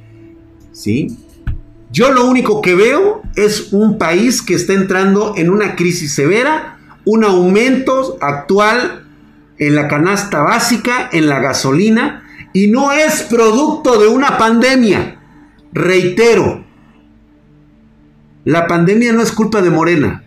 ¿Sí? 0.73 1.15
Yo 1.93 2.11
lo 2.11 2.25
único 2.25 2.61
que 2.61 2.75
veo 2.75 3.21
es 3.37 3.71
un 3.71 3.97
país 3.97 4.41
que 4.41 4.55
está 4.55 4.73
entrando 4.73 5.33
en 5.37 5.49
una 5.49 5.77
crisis 5.77 6.13
severa, 6.13 6.77
un 7.05 7.23
aumento 7.23 8.17
actual 8.19 9.07
en 9.59 9.75
la 9.75 9.87
canasta 9.87 10.41
básica, 10.41 11.07
en 11.13 11.29
la 11.29 11.39
gasolina, 11.39 12.25
y 12.51 12.67
no 12.67 12.91
es 12.91 13.21
producto 13.21 13.97
de 13.97 14.09
una 14.09 14.37
pandemia. 14.37 15.21
Reitero, 15.71 16.65
la 18.43 18.67
pandemia 18.67 19.13
no 19.13 19.21
es 19.21 19.31
culpa 19.31 19.61
de 19.61 19.69
Morena. 19.69 20.25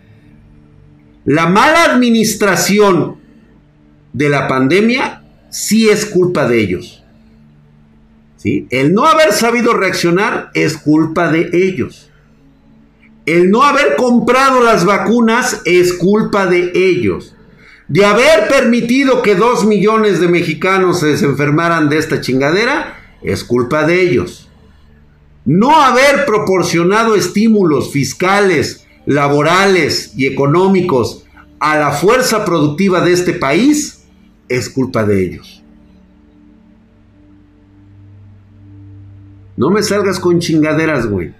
La 1.25 1.47
mala 1.47 1.85
administración 1.85 3.17
de 4.11 4.29
la 4.29 4.47
pandemia 4.47 5.23
sí 5.49 5.89
es 5.89 6.05
culpa 6.05 6.47
de 6.47 6.61
ellos. 6.61 7.03
¿Sí? 8.37 8.67
El 8.69 8.93
no 8.93 9.05
haber 9.05 9.31
sabido 9.31 9.73
reaccionar 9.73 10.51
es 10.53 10.77
culpa 10.77 11.31
de 11.31 11.49
ellos. 11.53 12.09
El 13.25 13.51
no 13.51 13.63
haber 13.63 13.95
comprado 13.95 14.61
las 14.61 14.83
vacunas 14.83 15.61
es 15.63 15.93
culpa 15.93 16.45
de 16.45 16.71
ellos. 16.75 17.35
De 17.87 18.05
haber 18.05 18.49
permitido 18.49 19.21
que 19.21 19.35
dos 19.35 19.65
millones 19.65 20.19
de 20.19 20.27
mexicanos 20.27 20.99
se 20.99 21.13
enfermaran 21.25 21.87
de 21.89 21.99
esta 21.99 22.19
chingadera 22.19 22.97
es 23.21 23.45
culpa 23.45 23.85
de 23.85 24.01
ellos. 24.01 24.49
No 25.45 25.81
haber 25.81 26.25
proporcionado 26.25 27.15
estímulos 27.15 27.91
fiscales, 27.91 28.85
laborales 29.05 30.13
y 30.15 30.27
económicos 30.27 31.25
a 31.59 31.77
la 31.77 31.91
fuerza 31.91 32.45
productiva 32.45 33.01
de 33.01 33.13
este 33.13 33.33
país, 33.33 34.03
es 34.49 34.69
culpa 34.69 35.05
de 35.05 35.23
ellos. 35.23 35.63
No 39.55 39.69
me 39.69 39.83
salgas 39.83 40.19
con 40.19 40.39
chingaderas, 40.39 41.07
güey. 41.07 41.33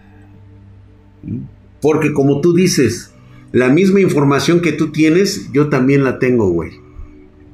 Porque 1.82 2.14
como 2.14 2.41
tú 2.41 2.53
dices, 2.53 3.11
la 3.51 3.70
misma 3.70 4.01
información 4.01 4.61
que 4.61 4.72
tú 4.72 4.91
tienes, 4.91 5.51
yo 5.51 5.70
también 5.70 6.03
la 6.03 6.20
tengo, 6.20 6.49
güey. 6.49 6.72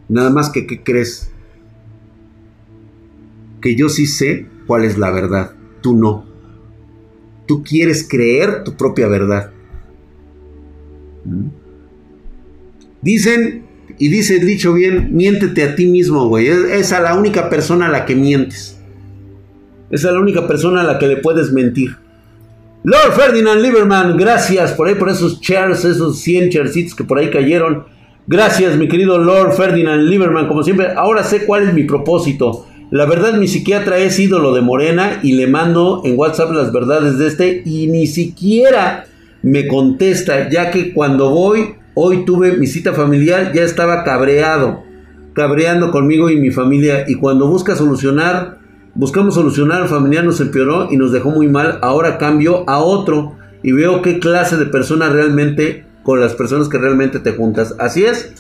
Nada 0.08 0.30
más 0.30 0.50
que, 0.50 0.68
¿qué 0.68 0.84
crees? 0.84 1.32
Que 3.62 3.76
yo 3.76 3.90
sí 3.90 4.06
sé 4.06 4.48
cuál 4.68 4.84
es 4.84 4.98
la 4.98 5.12
verdad, 5.12 5.56
tú 5.82 5.96
no. 5.96 6.26
Tú 7.48 7.64
quieres 7.64 8.08
creer 8.08 8.64
tu 8.64 8.76
propia 8.76 9.08
verdad. 9.08 9.52
Dicen, 13.02 13.64
y 13.98 14.10
dice 14.10 14.38
el 14.38 14.46
dicho 14.46 14.74
bien, 14.74 15.10
miéntete 15.16 15.64
a 15.64 15.76
ti 15.76 15.86
mismo, 15.86 16.28
güey. 16.28 16.48
Es, 16.48 16.92
a 16.94 17.00
la 17.00 17.16
única 17.16 17.50
persona 17.50 17.88
a 17.88 17.90
la 17.90 18.06
que 18.06 18.16
mientes. 18.16 18.80
Es 19.90 20.06
a 20.06 20.12
la 20.12 20.20
única 20.20 20.48
persona 20.48 20.82
a 20.82 20.84
la 20.84 21.00
que 21.00 21.08
le 21.08 21.18
puedes 21.18 21.52
mentir. 21.52 21.98
Lord 22.84 23.14
Ferdinand 23.14 23.62
Lieberman, 23.62 24.16
gracias 24.16 24.72
por 24.72 24.88
ahí, 24.88 24.96
por 24.96 25.10
esos 25.10 25.42
chairs, 25.42 25.84
esos 25.84 26.20
100 26.20 26.50
chaircitos 26.52 26.96
que 26.96 27.04
por 27.04 27.18
ahí 27.18 27.30
cayeron. 27.30 27.86
Gracias, 28.26 28.78
mi 28.78 28.88
querido 28.88 29.18
Lord 29.18 29.54
Ferdinand 29.54 30.04
Lieberman. 30.04 30.48
Como 30.48 30.64
siempre, 30.64 30.88
ahora 30.96 31.24
sé 31.24 31.46
cuál 31.46 31.64
es 31.64 31.74
mi 31.74 31.84
propósito. 31.84 32.68
La 32.92 33.06
verdad, 33.06 33.34
mi 33.34 33.48
psiquiatra 33.48 33.98
es 33.98 34.18
ídolo 34.18 34.54
de 34.54 34.62
Morena 34.62 35.20
y 35.24 35.34
le 35.34 35.48
mando 35.48 36.02
en 36.06 36.18
WhatsApp 36.18 36.52
las 36.52 36.72
verdades 36.72 37.18
de 37.18 37.28
este 37.28 37.62
y 37.66 37.88
ni 37.88 38.08
siquiera 38.08 39.09
me 39.42 39.68
contesta, 39.68 40.50
ya 40.50 40.72
que 40.72 40.94
cuando 40.94 41.30
voy 41.30 41.80
Hoy 42.02 42.24
tuve 42.24 42.56
mi 42.56 42.66
cita 42.66 42.94
familiar, 42.94 43.52
ya 43.52 43.64
estaba 43.64 44.06
cabreado, 44.06 44.84
cabreando 45.34 45.92
conmigo 45.92 46.30
y 46.30 46.40
mi 46.40 46.50
familia. 46.50 47.04
Y 47.10 47.16
cuando 47.16 47.48
busca 47.50 47.76
solucionar, 47.76 48.60
buscamos 48.96 49.34
solucionar, 49.34 49.82
el 49.82 49.90
familiar 49.90 50.24
nos 50.24 50.40
empeoró 50.40 50.88
y 50.90 50.96
nos 50.96 51.12
dejó 51.12 51.32
muy 51.32 51.50
mal. 51.50 51.78
Ahora 51.82 52.18
cambio 52.18 52.64
a 52.70 52.78
otro 52.80 53.36
y 53.64 53.74
veo 53.74 54.02
qué 54.02 54.20
clase 54.20 54.56
de 54.56 54.68
persona 54.68 55.10
realmente, 55.10 55.88
con 56.04 56.22
las 56.22 56.36
personas 56.36 56.70
que 56.70 56.78
realmente 56.78 57.20
te 57.20 57.34
juntas. 57.34 57.76
Así 57.80 58.06
es. 58.06 58.34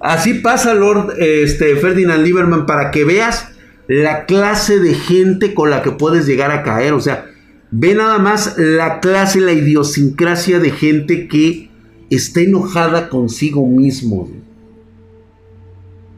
Así 0.00 0.34
pasa, 0.34 0.74
Lord 0.74 1.14
este, 1.18 1.76
Ferdinand 1.76 2.24
Lieberman, 2.24 2.66
para 2.66 2.90
que 2.90 3.04
veas 3.04 3.48
la 3.86 4.24
clase 4.24 4.80
de 4.80 4.94
gente 4.94 5.54
con 5.54 5.70
la 5.70 5.82
que 5.82 5.92
puedes 5.92 6.26
llegar 6.26 6.50
a 6.50 6.64
caer. 6.64 6.94
O 6.94 7.00
sea, 7.00 7.26
ve 7.70 7.94
nada 7.94 8.18
más 8.18 8.56
la 8.58 9.00
clase, 9.00 9.40
la 9.40 9.52
idiosincrasia 9.52 10.58
de 10.58 10.70
gente 10.70 11.28
que 11.28 11.70
está 12.10 12.40
enojada 12.40 13.08
consigo 13.08 13.66
mismo. 13.66 14.30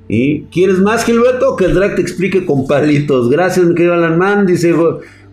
¿Y 0.08 0.42
quieres 0.44 0.78
más, 0.78 1.04
Gilberto? 1.04 1.56
Que 1.56 1.64
el 1.64 1.74
drag 1.74 1.96
te 1.96 2.02
explique 2.02 2.46
con 2.46 2.66
palitos. 2.66 3.28
Gracias, 3.28 3.66
mi 3.66 3.74
querido 3.74 3.94
Alan 3.94 4.18
Man. 4.18 4.46
Dice 4.46 4.72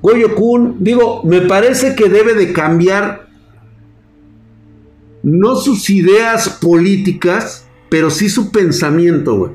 Goyo 0.01 0.35
Kun. 0.35 0.77
Digo, 0.79 1.23
me 1.23 1.41
parece 1.41 1.95
que 1.95 2.09
debe 2.09 2.33
de 2.33 2.53
cambiar 2.53 3.27
no 5.21 5.55
sus 5.55 5.89
ideas 5.89 6.49
políticas, 6.49 7.67
pero 7.89 8.09
sí 8.09 8.29
su 8.29 8.51
pensamiento, 8.51 9.37
güey. 9.37 9.51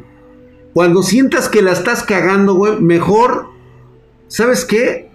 Cuando 0.73 1.03
sientas 1.03 1.49
que 1.49 1.63
la 1.63 1.73
estás 1.73 2.05
cagando, 2.05 2.55
güey, 2.55 2.81
mejor, 2.81 3.49
¿sabes 4.29 4.65
qué? 4.65 5.08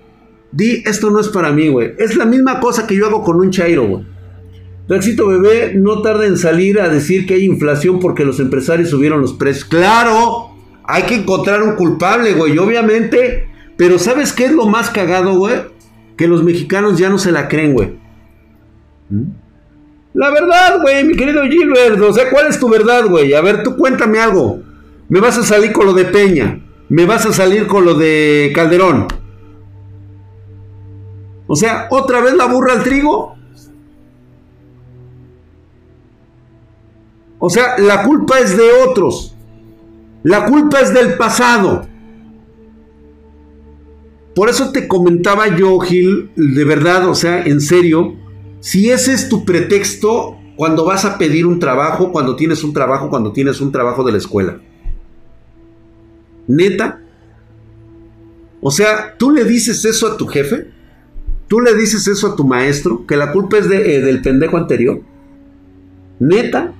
Di, 0.53 0.83
esto 0.85 1.09
no 1.09 1.19
es 1.19 1.29
para 1.29 1.51
mí, 1.51 1.67
güey. 1.67 1.93
Es 1.97 2.15
la 2.15 2.25
misma 2.25 2.59
cosa 2.59 2.85
que 2.85 2.95
yo 2.95 3.07
hago 3.07 3.23
con 3.23 3.37
un 3.37 3.49
chairo, 3.49 3.87
güey. 3.87 4.05
Bebé 4.87 5.73
no 5.75 6.01
tarda 6.03 6.27
en 6.27 6.37
salir 6.37 6.79
a 6.79 6.89
decir 6.89 7.25
que 7.25 7.33
hay 7.33 7.45
inflación 7.45 7.99
porque 7.99 8.23
los 8.23 8.39
empresarios 8.39 8.89
subieron 8.89 9.19
los 9.19 9.33
precios. 9.33 9.65
Claro, 9.65 10.51
hay 10.83 11.03
que 11.03 11.15
encontrar 11.15 11.63
un 11.63 11.75
culpable, 11.75 12.33
güey, 12.33 12.57
obviamente. 12.59 13.47
Pero 13.77 13.97
¿sabes 13.97 14.31
qué 14.31 14.45
es 14.45 14.51
lo 14.51 14.67
más 14.67 14.91
cagado, 14.91 15.35
güey? 15.35 15.55
Que 16.15 16.27
los 16.27 16.43
mexicanos 16.43 16.99
ya 16.99 17.09
no 17.09 17.17
se 17.17 17.31
la 17.31 17.47
creen, 17.47 17.73
güey. 17.73 17.93
¿Mm? 19.09 19.23
La 20.13 20.29
verdad, 20.29 20.79
güey, 20.83 21.03
mi 21.03 21.15
querido 21.15 21.41
Gilbert. 21.43 21.99
O 21.99 22.13
sea, 22.13 22.29
¿cuál 22.29 22.47
es 22.47 22.59
tu 22.59 22.69
verdad, 22.69 23.07
güey? 23.07 23.33
A 23.33 23.41
ver, 23.41 23.63
tú 23.63 23.75
cuéntame 23.75 24.19
algo. 24.19 24.61
Me 25.09 25.19
vas 25.19 25.39
a 25.39 25.43
salir 25.43 25.71
con 25.71 25.87
lo 25.87 25.93
de 25.93 26.05
Peña. 26.05 26.59
Me 26.89 27.07
vas 27.07 27.25
a 27.25 27.33
salir 27.33 27.65
con 27.65 27.85
lo 27.85 27.95
de 27.95 28.51
Calderón. 28.53 29.07
O 31.47 31.55
sea, 31.55 31.87
otra 31.91 32.21
vez 32.21 32.33
la 32.35 32.45
burra 32.45 32.73
al 32.73 32.83
trigo. 32.83 33.35
O 37.39 37.49
sea, 37.49 37.77
la 37.77 38.03
culpa 38.03 38.39
es 38.39 38.55
de 38.55 38.71
otros. 38.87 39.35
La 40.23 40.45
culpa 40.45 40.79
es 40.79 40.93
del 40.93 41.15
pasado. 41.15 41.85
Por 44.35 44.49
eso 44.49 44.71
te 44.71 44.87
comentaba 44.87 45.55
yo, 45.55 45.79
Gil, 45.79 46.31
de 46.35 46.63
verdad, 46.63 47.07
o 47.07 47.13
sea, 47.13 47.43
en 47.43 47.61
serio, 47.61 48.15
si 48.61 48.89
ese 48.89 49.13
es 49.13 49.29
tu 49.29 49.45
pretexto 49.45 50.37
cuando 50.55 50.85
vas 50.85 51.05
a 51.05 51.17
pedir 51.17 51.45
un 51.45 51.59
trabajo, 51.59 52.11
cuando 52.11 52.35
tienes 52.35 52.63
un 52.63 52.73
trabajo, 52.73 53.09
cuando 53.09 53.33
tienes 53.33 53.59
un 53.61 53.71
trabajo 53.71 54.03
de 54.03 54.11
la 54.11 54.17
escuela. 54.17 54.59
Neta. 56.47 57.01
O 58.61 58.71
sea, 58.71 59.17
tú 59.17 59.31
le 59.31 59.43
dices 59.43 59.83
eso 59.85 60.07
a 60.07 60.17
tu 60.17 60.27
jefe. 60.27 60.71
Tú 61.53 61.61
le 61.61 61.75
dices 61.75 62.07
eso 62.07 62.29
a 62.29 62.35
tu 62.35 62.45
maestro, 62.45 63.05
que 63.05 63.15
la 63.15 63.31
culpa 63.31 63.59
es 63.59 63.69
de, 63.69 63.97
eh, 63.97 64.01
del 64.01 64.23
pendejo 64.23 64.57
anterior. 64.57 65.01
Neta. 66.19 66.73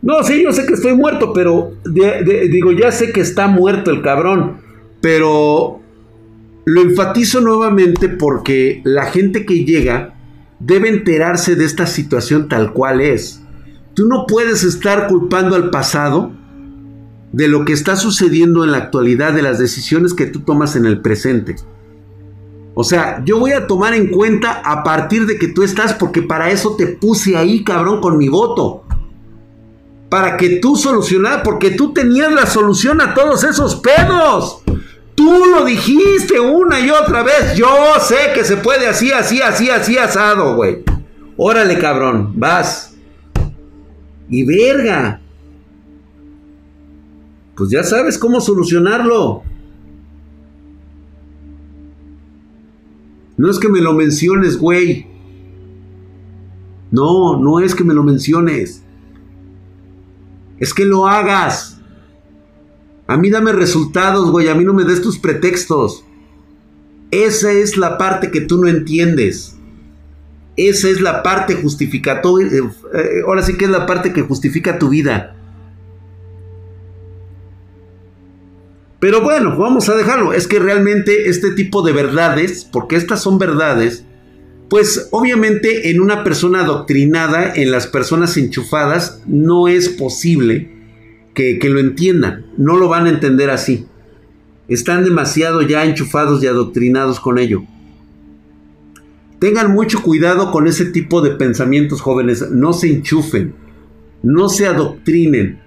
No, 0.00 0.22
sí, 0.22 0.42
yo 0.42 0.50
sé 0.50 0.64
que 0.64 0.72
estoy 0.72 0.94
muerto, 0.94 1.34
pero 1.34 1.74
digo, 1.84 2.72
ya 2.72 2.90
sé 2.90 3.12
que 3.12 3.20
está 3.20 3.48
muerto 3.48 3.90
el 3.90 4.00
cabrón. 4.00 4.62
Pero 5.02 5.80
lo 6.64 6.80
enfatizo 6.80 7.42
nuevamente 7.42 8.08
porque 8.08 8.80
la 8.84 9.04
gente 9.04 9.44
que 9.44 9.66
llega 9.66 10.14
debe 10.58 10.88
enterarse 10.88 11.54
de 11.54 11.66
esta 11.66 11.86
situación 11.86 12.48
tal 12.48 12.72
cual 12.72 13.02
es. 13.02 13.42
Tú 13.92 14.08
no 14.08 14.24
puedes 14.26 14.64
estar 14.64 15.06
culpando 15.06 15.54
al 15.54 15.68
pasado 15.68 16.32
de 17.32 17.48
lo 17.48 17.64
que 17.64 17.72
está 17.72 17.96
sucediendo 17.96 18.64
en 18.64 18.72
la 18.72 18.78
actualidad, 18.78 19.32
de 19.32 19.42
las 19.42 19.58
decisiones 19.58 20.14
que 20.14 20.26
tú 20.26 20.40
tomas 20.40 20.76
en 20.76 20.86
el 20.86 21.00
presente. 21.00 21.56
O 22.74 22.84
sea, 22.84 23.22
yo 23.24 23.38
voy 23.38 23.52
a 23.52 23.66
tomar 23.66 23.94
en 23.94 24.08
cuenta 24.08 24.60
a 24.64 24.82
partir 24.82 25.26
de 25.26 25.38
que 25.38 25.48
tú 25.48 25.62
estás, 25.62 25.94
porque 25.94 26.22
para 26.22 26.50
eso 26.50 26.76
te 26.76 26.86
puse 26.86 27.36
ahí, 27.36 27.64
cabrón, 27.64 28.00
con 28.00 28.18
mi 28.18 28.28
voto. 28.28 28.84
Para 30.10 30.36
que 30.36 30.60
tú 30.60 30.76
solucionaras, 30.76 31.40
porque 31.42 31.70
tú 31.70 31.92
tenías 31.92 32.30
la 32.32 32.46
solución 32.46 33.00
a 33.00 33.14
todos 33.14 33.44
esos 33.44 33.76
pedos. 33.76 34.62
Tú 35.14 35.46
lo 35.46 35.64
dijiste 35.64 36.38
una 36.38 36.78
y 36.78 36.90
otra 36.90 37.22
vez. 37.22 37.56
Yo 37.56 37.66
sé 38.06 38.32
que 38.34 38.44
se 38.44 38.58
puede 38.58 38.86
así, 38.86 39.10
así, 39.10 39.40
así, 39.40 39.70
así, 39.70 39.96
asado, 39.96 40.54
güey. 40.54 40.84
Órale, 41.38 41.78
cabrón, 41.78 42.32
vas. 42.34 42.94
Y 44.28 44.44
verga. 44.44 45.22
Pues 47.56 47.70
ya 47.70 47.82
sabes 47.82 48.18
cómo 48.18 48.40
solucionarlo. 48.40 49.42
No 53.38 53.50
es 53.50 53.58
que 53.58 53.68
me 53.68 53.80
lo 53.80 53.94
menciones, 53.94 54.58
güey. 54.58 55.06
No, 56.90 57.38
no 57.38 57.60
es 57.60 57.74
que 57.74 57.84
me 57.84 57.94
lo 57.94 58.02
menciones. 58.02 58.82
Es 60.58 60.72
que 60.72 60.84
lo 60.84 61.06
hagas. 61.06 61.80
A 63.06 63.16
mí 63.16 63.30
dame 63.30 63.52
resultados, 63.52 64.30
güey. 64.30 64.48
A 64.48 64.54
mí 64.54 64.64
no 64.64 64.74
me 64.74 64.84
des 64.84 65.00
tus 65.00 65.18
pretextos. 65.18 66.04
Esa 67.10 67.52
es 67.52 67.76
la 67.76 67.98
parte 67.98 68.30
que 68.30 68.40
tú 68.42 68.60
no 68.60 68.68
entiendes. 68.68 69.56
Esa 70.56 70.88
es 70.88 71.00
la 71.00 71.22
parte 71.22 71.54
justificatoria. 71.54 72.48
Eh, 72.48 72.62
eh, 72.94 73.22
ahora 73.26 73.42
sí 73.42 73.56
que 73.56 73.66
es 73.66 73.70
la 73.70 73.86
parte 73.86 74.12
que 74.12 74.22
justifica 74.22 74.78
tu 74.78 74.88
vida. 74.88 75.36
Pero 79.00 79.20
bueno, 79.20 79.56
vamos 79.56 79.88
a 79.88 79.94
dejarlo. 79.94 80.32
Es 80.32 80.46
que 80.46 80.58
realmente 80.58 81.28
este 81.28 81.50
tipo 81.50 81.82
de 81.82 81.92
verdades, 81.92 82.68
porque 82.70 82.96
estas 82.96 83.22
son 83.22 83.38
verdades, 83.38 84.04
pues 84.68 85.08
obviamente 85.12 85.90
en 85.90 86.00
una 86.00 86.24
persona 86.24 86.60
adoctrinada, 86.60 87.54
en 87.54 87.70
las 87.70 87.86
personas 87.86 88.36
enchufadas, 88.36 89.22
no 89.26 89.68
es 89.68 89.88
posible 89.88 90.70
que, 91.34 91.58
que 91.58 91.68
lo 91.68 91.78
entiendan. 91.78 92.46
No 92.56 92.76
lo 92.76 92.88
van 92.88 93.06
a 93.06 93.10
entender 93.10 93.50
así. 93.50 93.86
Están 94.68 95.04
demasiado 95.04 95.62
ya 95.62 95.84
enchufados 95.84 96.42
y 96.42 96.46
adoctrinados 96.46 97.20
con 97.20 97.38
ello. 97.38 97.62
Tengan 99.38 99.72
mucho 99.72 100.02
cuidado 100.02 100.50
con 100.50 100.66
ese 100.66 100.86
tipo 100.86 101.20
de 101.20 101.32
pensamientos 101.32 102.00
jóvenes. 102.00 102.50
No 102.50 102.72
se 102.72 102.88
enchufen. 102.88 103.54
No 104.22 104.48
se 104.48 104.66
adoctrinen. 104.66 105.60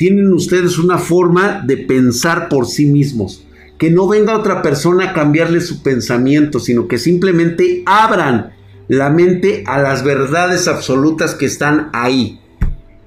Tienen 0.00 0.32
ustedes 0.32 0.78
una 0.78 0.96
forma 0.96 1.62
de 1.66 1.76
pensar 1.76 2.48
por 2.48 2.64
sí 2.64 2.86
mismos. 2.86 3.44
Que 3.76 3.90
no 3.90 4.08
venga 4.08 4.34
otra 4.34 4.62
persona 4.62 5.10
a 5.10 5.12
cambiarle 5.12 5.60
su 5.60 5.82
pensamiento, 5.82 6.58
sino 6.58 6.88
que 6.88 6.96
simplemente 6.96 7.82
abran 7.84 8.54
la 8.88 9.10
mente 9.10 9.62
a 9.66 9.78
las 9.78 10.02
verdades 10.02 10.68
absolutas 10.68 11.34
que 11.34 11.44
están 11.44 11.90
ahí. 11.92 12.40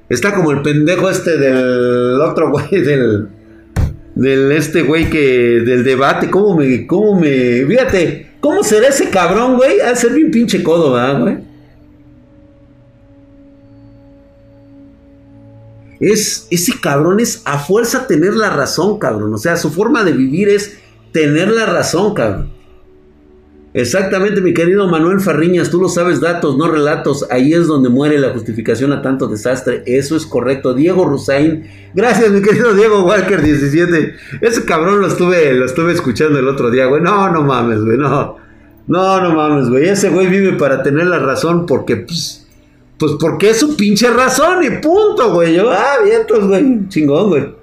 Está 0.08 0.36
como 0.36 0.52
el 0.52 0.62
pendejo 0.62 1.10
este 1.10 1.36
del 1.40 2.22
otro 2.22 2.52
güey, 2.52 2.70
del, 2.72 3.28
del 4.14 4.52
este 4.52 4.84
güey 4.84 5.10
que, 5.10 5.62
del 5.66 5.84
debate. 5.84 6.30
¿Cómo 6.30 6.56
me, 6.56 6.86
cómo 6.86 7.20
me, 7.20 7.66
fíjate, 7.66 8.34
¿Cómo 8.40 8.62
será 8.62 8.90
ese 8.90 9.10
cabrón, 9.10 9.56
güey? 9.56 9.78
De 9.78 9.96
ser 9.96 10.12
bien 10.12 10.30
pinche 10.30 10.62
codo, 10.62 10.92
¿verdad, 10.92 11.22
güey? 11.22 11.53
Es, 16.04 16.48
ese 16.52 16.74
cabrón 16.82 17.22
es 17.22 17.42
a 17.46 17.60
fuerza 17.60 18.08
tener 18.08 18.34
la 18.34 18.50
razón, 18.50 19.00
cabrón. 19.00 19.34
O 19.34 19.38
sea, 19.38 19.56
su 19.56 19.72
forma 19.72 20.04
de 20.04 20.12
vivir 20.12 20.50
es 20.50 20.80
tener 21.14 21.50
la 21.50 21.66
razón, 21.66 22.14
cabrón. 22.14 22.52
Exactamente, 23.74 24.42
mi 24.42 24.54
querido 24.54 24.88
Manuel 24.88 25.22
Farriñas, 25.22 25.70
tú 25.70 25.80
lo 25.82 25.88
sabes, 25.88 26.20
datos, 26.20 26.58
no 26.58 26.70
relatos. 26.70 27.26
Ahí 27.32 27.54
es 27.54 27.68
donde 27.68 27.88
muere 27.88 28.20
la 28.20 28.32
justificación 28.32 28.92
a 28.92 29.02
tanto 29.02 29.28
desastre. 29.28 29.82
Eso 29.86 30.18
es 30.18 30.26
correcto. 30.26 30.74
Diego 30.74 31.06
Rusain, 31.06 31.68
gracias, 31.94 32.32
mi 32.32 32.42
querido 32.42 32.74
Diego 32.74 33.06
Walker 33.06 33.42
17. 33.42 34.14
Ese 34.42 34.66
cabrón 34.66 35.00
lo 35.00 35.08
estuve, 35.08 35.54
lo 35.54 35.66
estuve 35.66 35.94
escuchando 35.94 36.38
el 36.38 36.50
otro 36.50 36.70
día, 36.70 36.86
güey. 36.86 37.02
No, 37.02 37.32
no 37.32 37.44
mames, 37.44 37.80
güey, 37.80 37.98
no. 37.98 38.38
No, 38.88 39.22
no 39.22 39.34
mames, 39.34 39.70
güey. 39.70 39.88
Ese 39.88 40.10
güey 40.10 40.28
vive 40.28 40.54
para 40.54 40.84
tener 40.84 41.08
la 41.08 41.20
razón 41.20 41.66
porque, 41.66 41.96
pues, 41.96 42.43
pues 42.98 43.14
porque 43.20 43.50
es 43.50 43.60
su 43.60 43.76
pinche 43.76 44.10
razón 44.10 44.64
y 44.64 44.70
punto, 44.82 45.34
güey. 45.34 45.56
Yo, 45.56 45.72
ah, 45.72 45.98
güey, 46.02 46.88
chingón, 46.90 47.30
güey. 47.30 47.56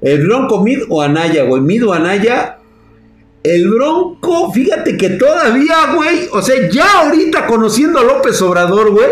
El 0.00 0.26
Bronco 0.26 0.62
Mid 0.62 0.80
o 0.88 1.02
Anaya, 1.02 1.44
güey. 1.44 1.60
Mid 1.62 1.86
o 1.86 1.92
Anaya 1.92 2.58
El 3.42 3.68
Bronco, 3.68 4.52
fíjate 4.52 4.96
que 4.96 5.10
todavía, 5.10 5.94
güey, 5.94 6.28
o 6.32 6.42
sea, 6.42 6.68
ya 6.68 7.00
ahorita 7.00 7.46
conociendo 7.46 7.98
a 7.98 8.04
López 8.04 8.40
Obrador, 8.42 8.90
güey, 8.90 9.08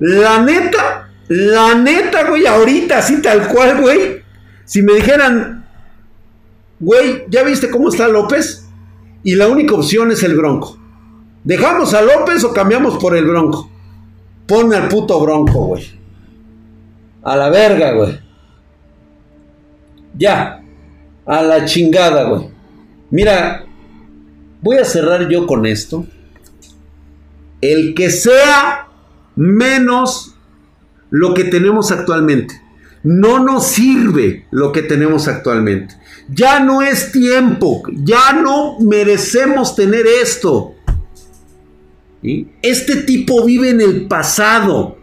la 0.00 0.42
neta, 0.42 1.10
la 1.28 1.74
neta, 1.74 2.28
güey, 2.28 2.46
ahorita, 2.46 2.98
así 2.98 3.22
tal 3.22 3.48
cual, 3.48 3.80
güey, 3.80 4.22
si 4.64 4.82
me 4.82 4.94
dijeran, 4.94 5.66
güey, 6.80 7.24
¿ya 7.28 7.42
viste 7.42 7.70
cómo 7.70 7.90
está 7.90 8.08
López? 8.08 8.66
Y 9.22 9.36
la 9.36 9.48
única 9.48 9.74
opción 9.74 10.10
es 10.10 10.22
el 10.22 10.36
Bronco. 10.36 10.78
¿Dejamos 11.44 11.94
a 11.94 12.02
López 12.02 12.42
o 12.44 12.52
cambiamos 12.52 12.98
por 12.98 13.16
el 13.16 13.26
Bronco? 13.26 13.70
Ponme 14.46 14.76
al 14.76 14.88
puto 14.88 15.20
Bronco, 15.20 15.66
güey. 15.66 15.84
A 17.22 17.36
la 17.36 17.48
verga, 17.48 17.92
güey. 17.92 18.20
Ya. 20.16 20.62
A 21.24 21.42
la 21.42 21.64
chingada, 21.64 22.24
güey. 22.24 22.48
Mira, 23.10 23.64
voy 24.60 24.76
a 24.76 24.84
cerrar 24.84 25.28
yo 25.28 25.46
con 25.46 25.64
esto. 25.64 26.06
El 27.60 27.94
que 27.94 28.10
sea 28.10 28.88
menos 29.36 30.34
lo 31.10 31.32
que 31.32 31.44
tenemos 31.44 31.90
actualmente. 31.90 32.60
No 33.02 33.38
nos 33.38 33.66
sirve 33.66 34.46
lo 34.50 34.72
que 34.72 34.82
tenemos 34.82 35.28
actualmente. 35.28 35.94
Ya 36.28 36.60
no 36.60 36.82
es 36.82 37.12
tiempo. 37.12 37.82
Ya 37.92 38.32
no 38.32 38.78
merecemos 38.80 39.76
tener 39.76 40.06
esto. 40.06 40.73
Este 42.62 42.96
tipo 43.02 43.44
vive 43.44 43.70
en 43.70 43.80
el 43.80 44.06
pasado. 44.06 44.98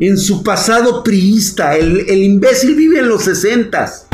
En 0.00 0.16
su 0.16 0.42
pasado 0.42 1.02
priista. 1.02 1.76
El, 1.76 2.08
el 2.08 2.22
imbécil 2.22 2.74
vive 2.74 3.00
en 3.00 3.08
los 3.08 3.24
sesentas. 3.24 4.06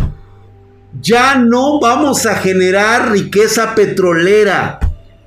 Ya 1.01 1.37
no 1.37 1.79
vamos 1.81 2.27
a 2.27 2.35
generar 2.35 3.13
riqueza 3.13 3.75
petrolera. 3.75 4.81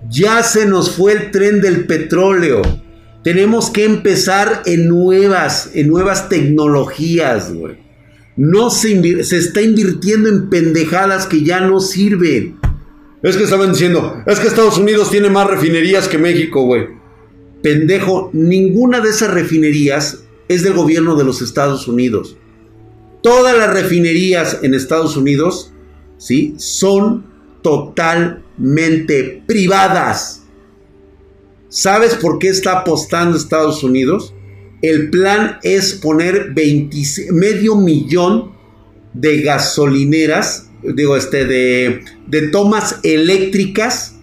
Ya 0.10 0.44
se 0.44 0.66
nos 0.66 0.92
fue 0.92 1.14
el 1.14 1.32
tren 1.32 1.62
del 1.62 1.86
petróleo. 1.86 2.62
Tenemos 3.24 3.70
que 3.70 3.86
empezar 3.86 4.64
en 4.66 4.90
nuevas, 4.90 5.70
en 5.74 5.88
nuevas 5.88 6.28
tecnologías, 6.28 7.54
güey. 7.54 7.78
No 8.36 8.72
se, 8.72 9.24
se 9.24 9.38
está 9.38 9.62
invirtiendo 9.62 10.28
en 10.28 10.50
pendejadas 10.50 11.28
que 11.28 11.44
ya 11.44 11.62
no 11.62 11.80
sirven. 11.80 12.60
Es 13.22 13.38
que 13.38 13.44
estaban 13.44 13.72
diciendo, 13.72 14.24
es 14.26 14.40
que 14.40 14.48
Estados 14.48 14.80
Unidos 14.80 15.12
tiene 15.12 15.30
más 15.30 15.48
refinerías 15.48 16.08
que 16.08 16.18
México, 16.18 16.64
güey. 16.64 17.01
Pendejo, 17.62 18.30
ninguna 18.34 18.99
de 19.01 19.09
esas 19.09 19.32
refinerías 19.32 20.24
es 20.47 20.64
del 20.64 20.74
gobierno 20.74 21.16
de 21.16 21.24
los 21.24 21.41
Estados 21.41 21.88
Unidos. 21.88 22.38
Todas 23.22 23.55
las 23.55 23.74
refinerías 23.74 24.59
en 24.64 24.74
Estados 24.74 25.16
Unidos, 25.16 25.72
¿sí? 26.18 26.55
Son 26.57 27.26
totalmente 27.62 29.43
privadas. 29.45 30.43
¿Sabes 31.70 32.16
por 32.16 32.39
qué 32.39 32.49
está 32.49 32.80
apostando 32.80 33.38
Estados 33.38 33.84
Unidos? 33.84 34.34
El 34.82 35.12
plan 35.12 35.59
es 35.62 35.93
poner 35.93 36.53
medio 37.32 37.76
millón 37.76 38.53
de 39.14 39.41
gasolineras, 39.41 40.70
digo, 40.84 41.16
este, 41.16 41.45
de, 41.45 42.03
de 42.28 42.47
tomas 42.47 42.99
eléctricas 43.03 44.16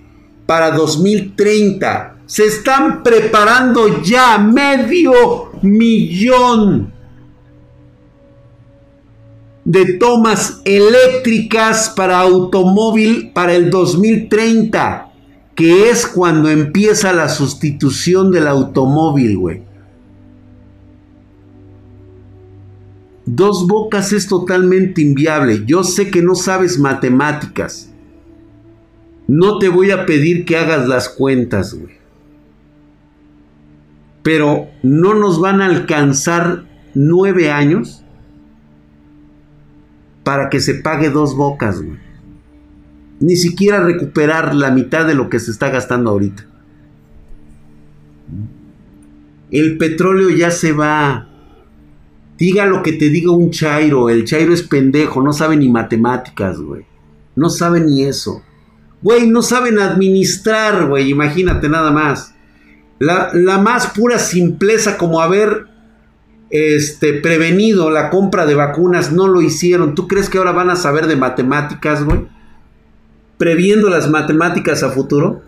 para 0.47 0.73
2030. 0.73 2.18
Se 2.29 2.45
están 2.45 3.03
preparando 3.03 4.03
ya 4.03 4.37
medio 4.37 5.51
millón 5.63 6.93
de 9.65 9.95
tomas 9.95 10.61
eléctricas 10.67 11.89
para 11.97 12.21
automóvil 12.21 13.33
para 13.33 13.55
el 13.55 13.71
2030, 13.71 15.11
que 15.55 15.89
es 15.89 16.07
cuando 16.07 16.51
empieza 16.51 17.15
la 17.15 17.31
sustitución 17.31 18.31
del 18.31 18.47
automóvil, 18.47 19.39
güey. 19.39 19.63
Dos 23.25 23.67
bocas 23.67 24.13
es 24.13 24.27
totalmente 24.27 25.01
inviable. 25.01 25.63
Yo 25.65 25.83
sé 25.83 26.11
que 26.11 26.21
no 26.21 26.35
sabes 26.35 26.79
matemáticas. 26.79 27.91
No 29.27 29.59
te 29.59 29.71
voy 29.71 29.93
a 29.93 30.05
pedir 30.05 30.45
que 30.45 30.59
hagas 30.59 30.87
las 30.87 31.09
cuentas, 31.09 31.73
güey. 31.73 31.98
Pero 34.23 34.69
no 34.83 35.15
nos 35.15 35.41
van 35.41 35.61
a 35.61 35.67
alcanzar 35.67 36.65
nueve 36.95 37.51
años 37.51 38.05
para 40.25 40.51
que 40.51 40.61
se 40.61 40.75
pague 40.75 41.11
dos 41.11 41.37
bocas, 41.37 41.81
güey. 41.81 41.99
Ni 43.21 43.37
siquiera 43.37 43.81
recuperar 43.81 44.55
la 44.55 44.71
mitad 44.71 45.07
de 45.07 45.15
lo 45.15 45.29
que 45.29 45.41
se 45.41 45.51
está 45.51 45.71
gastando 45.71 46.11
ahorita. 46.11 46.47
El 49.51 49.79
petróleo 49.79 50.31
ya 50.31 50.51
se 50.51 50.73
va. 50.73 51.29
Diga 52.37 52.67
lo 52.67 52.83
que 52.83 52.93
te 52.93 53.09
diga 53.09 53.33
un 53.33 53.51
chairo. 53.51 54.11
El 54.11 54.25
chairo 54.25 54.53
es 54.53 54.63
pendejo, 54.63 55.23
no 55.23 55.33
sabe 55.33 55.57
ni 55.57 55.69
matemáticas, 55.69 56.61
güey. 56.61 56.85
No 57.35 57.49
sabe 57.49 57.81
ni 57.81 58.05
eso. 58.05 58.43
Güey, 59.01 59.29
no 59.29 59.43
saben 59.43 59.79
administrar, 59.79 60.89
güey. 60.89 61.11
Imagínate 61.11 61.69
nada 61.69 61.91
más. 61.91 62.35
La, 62.99 63.31
la 63.33 63.59
más 63.59 63.89
pura 63.89 64.19
simpleza 64.19 64.97
como 64.97 65.21
haber 65.21 65.67
este, 66.51 67.15
prevenido 67.15 67.91
la 67.91 68.11
compra 68.11 68.47
de 68.47 68.55
vacunas, 68.55 69.13
no 69.13 69.29
lo 69.29 69.43
hicieron. 69.43 69.95
¿Tú 69.95 70.09
crees 70.09 70.29
que 70.29 70.39
ahora 70.39 70.53
van 70.53 70.71
a 70.71 70.77
saber 70.77 71.07
de 71.07 71.17
matemáticas, 71.17 72.05
güey? 72.05 72.27
Previendo 73.37 73.89
las 73.89 74.09
matemáticas 74.11 74.83
a 74.83 74.91
futuro. 74.91 75.43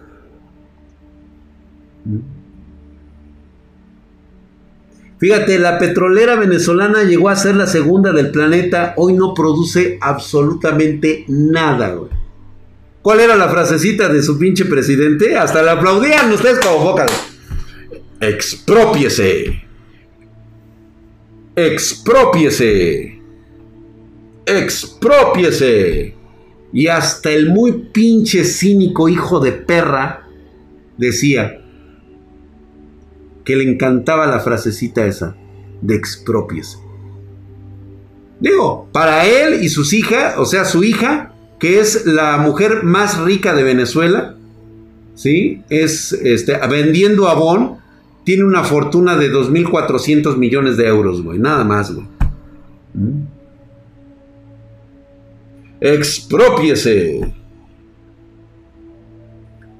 Fíjate, 5.19 5.59
la 5.59 5.79
petrolera 5.79 6.37
venezolana 6.37 7.03
llegó 7.03 7.29
a 7.29 7.37
ser 7.37 7.57
la 7.57 7.67
segunda 7.67 8.13
del 8.13 8.31
planeta. 8.31 8.95
Hoy 8.97 9.13
no 9.13 9.35
produce 9.35 9.99
absolutamente 10.01 11.25
nada, 11.29 11.93
güey. 11.95 12.11
¿Cuál 13.03 13.21
era 13.21 13.37
la 13.37 13.49
frasecita 13.49 14.09
de 14.09 14.23
su 14.23 14.39
pinche 14.39 14.67
presidente? 14.67 15.37
Hasta 15.37 15.63
la 15.63 15.73
aplaudían 15.73 16.31
ustedes 16.33 16.59
como. 16.61 16.95
Expropiese 18.21 19.71
expropiese, 21.67 23.21
expropiese. 24.47 26.15
Y 26.73 26.87
hasta 26.87 27.31
el 27.31 27.51
muy 27.51 27.89
pinche 27.93 28.45
cínico 28.45 29.09
hijo 29.09 29.41
de 29.41 29.53
perra 29.53 30.29
decía 30.97 31.61
que 33.45 33.57
le 33.57 33.65
encantaba 33.65 34.27
la 34.27 34.39
frasecita 34.39 35.05
esa 35.07 35.37
de 35.81 35.97
expropiese. 35.97 36.79
Digo, 38.39 38.89
para 38.93 39.27
él 39.27 39.65
y 39.65 39.69
sus 39.69 39.93
hijas, 39.93 40.37
o 40.39 40.47
sea, 40.47 40.65
su 40.65 40.85
hija, 40.85 41.35
que 41.59 41.81
es 41.81 42.07
la 42.07 42.39
mujer 42.39 42.85
más 42.85 43.19
rica 43.19 43.53
de 43.53 43.65
Venezuela, 43.65 44.37
¿sí? 45.17 45.63
Es 45.69 46.13
este, 46.13 46.57
vendiendo 46.69 47.29
abón, 47.29 47.79
tiene 48.31 48.45
una 48.45 48.63
fortuna 48.63 49.17
de 49.17 49.29
2.400 49.29 50.37
millones 50.37 50.77
de 50.77 50.87
euros, 50.87 51.21
güey. 51.21 51.41
Nada 51.41 51.65
más, 51.65 51.93
güey. 51.93 52.07
¿Mm? 52.95 53.23
Expropiese. 55.81 57.35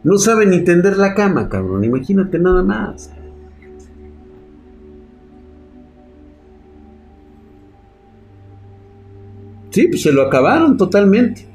No 0.03 0.19
sabe 0.19 0.47
ni 0.47 0.65
tender 0.65 0.97
la 0.97 1.15
cama, 1.15 1.49
cabrón. 1.49 1.85
Imagínate 1.85 2.41
nada 2.41 2.65
más. 2.65 3.13
Sí, 9.71 9.87
pues 9.87 10.03
se 10.03 10.11
lo 10.11 10.23
acabaron 10.23 10.77
totalmente. 10.77 11.47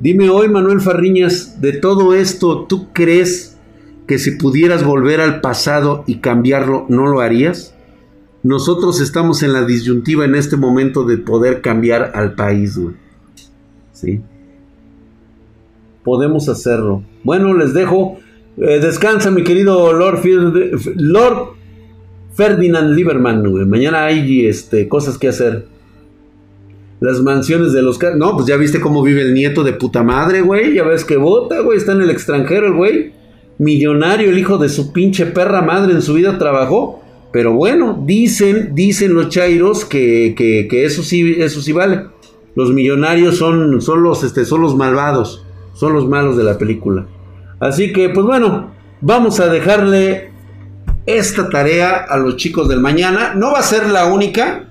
Dime 0.00 0.28
hoy, 0.28 0.50
Manuel 0.50 0.82
Farriñas, 0.82 1.62
de 1.62 1.72
todo 1.72 2.12
esto, 2.12 2.66
¿tú 2.66 2.92
crees 2.92 3.53
que 4.06 4.18
si 4.18 4.32
pudieras 4.32 4.84
volver 4.84 5.20
al 5.20 5.40
pasado 5.40 6.04
y 6.06 6.16
cambiarlo, 6.16 6.86
¿no 6.88 7.06
lo 7.06 7.20
harías? 7.20 7.74
Nosotros 8.42 9.00
estamos 9.00 9.42
en 9.42 9.54
la 9.54 9.64
disyuntiva 9.64 10.26
en 10.26 10.34
este 10.34 10.56
momento 10.56 11.04
de 11.04 11.16
poder 11.16 11.62
cambiar 11.62 12.12
al 12.14 12.34
país, 12.34 12.76
güey. 12.76 12.94
¿Sí? 13.92 14.20
Podemos 16.02 16.48
hacerlo. 16.50 17.02
Bueno, 17.22 17.54
les 17.54 17.72
dejo. 17.72 18.18
Eh, 18.58 18.80
descansa, 18.80 19.30
mi 19.30 19.42
querido 19.42 19.92
Lord, 19.94 20.20
Lord 20.96 21.54
Ferdinand 22.34 22.94
Lieberman, 22.94 23.50
güey. 23.50 23.64
Mañana 23.64 24.04
hay 24.04 24.44
este, 24.46 24.88
cosas 24.88 25.16
que 25.16 25.28
hacer. 25.28 25.66
Las 27.00 27.20
mansiones 27.20 27.72
de 27.72 27.80
los... 27.80 27.98
No, 28.16 28.34
pues 28.34 28.46
ya 28.46 28.56
viste 28.56 28.80
cómo 28.80 29.02
vive 29.02 29.22
el 29.22 29.32
nieto 29.32 29.64
de 29.64 29.72
puta 29.72 30.02
madre, 30.02 30.42
güey. 30.42 30.74
Ya 30.74 30.84
ves 30.84 31.04
que 31.06 31.16
vota, 31.16 31.60
güey. 31.60 31.78
Está 31.78 31.92
en 31.92 32.02
el 32.02 32.10
extranjero 32.10 32.66
el 32.66 32.74
güey 32.74 33.23
millonario, 33.58 34.30
el 34.30 34.38
hijo 34.38 34.58
de 34.58 34.68
su 34.68 34.92
pinche 34.92 35.26
perra 35.26 35.62
madre 35.62 35.92
en 35.92 36.02
su 36.02 36.14
vida 36.14 36.38
trabajó. 36.38 37.02
Pero 37.32 37.52
bueno, 37.52 38.00
dicen, 38.06 38.74
dicen 38.74 39.14
los 39.14 39.28
chairos 39.28 39.84
que, 39.84 40.34
que, 40.36 40.84
eso 40.84 41.02
sí, 41.02 41.36
eso 41.38 41.60
sí 41.60 41.72
vale. 41.72 42.06
Los 42.54 42.72
millonarios 42.72 43.38
son, 43.38 43.80
son 43.80 44.04
los, 44.04 44.22
este, 44.22 44.44
son 44.44 44.60
los 44.60 44.76
malvados. 44.76 45.44
son 45.72 45.92
los 45.92 46.08
malos 46.08 46.36
de 46.36 46.44
la 46.44 46.56
película. 46.56 47.06
Así 47.58 47.92
que, 47.92 48.08
pues 48.10 48.24
bueno, 48.24 48.70
vamos 49.00 49.40
a 49.40 49.48
dejarle 49.48 50.30
esta 51.06 51.48
tarea 51.48 51.96
a 51.96 52.16
los 52.18 52.36
chicos 52.36 52.68
del 52.68 52.80
mañana. 52.80 53.34
No 53.34 53.52
va 53.52 53.58
a 53.58 53.62
ser 53.62 53.88
la 53.88 54.06
única, 54.06 54.68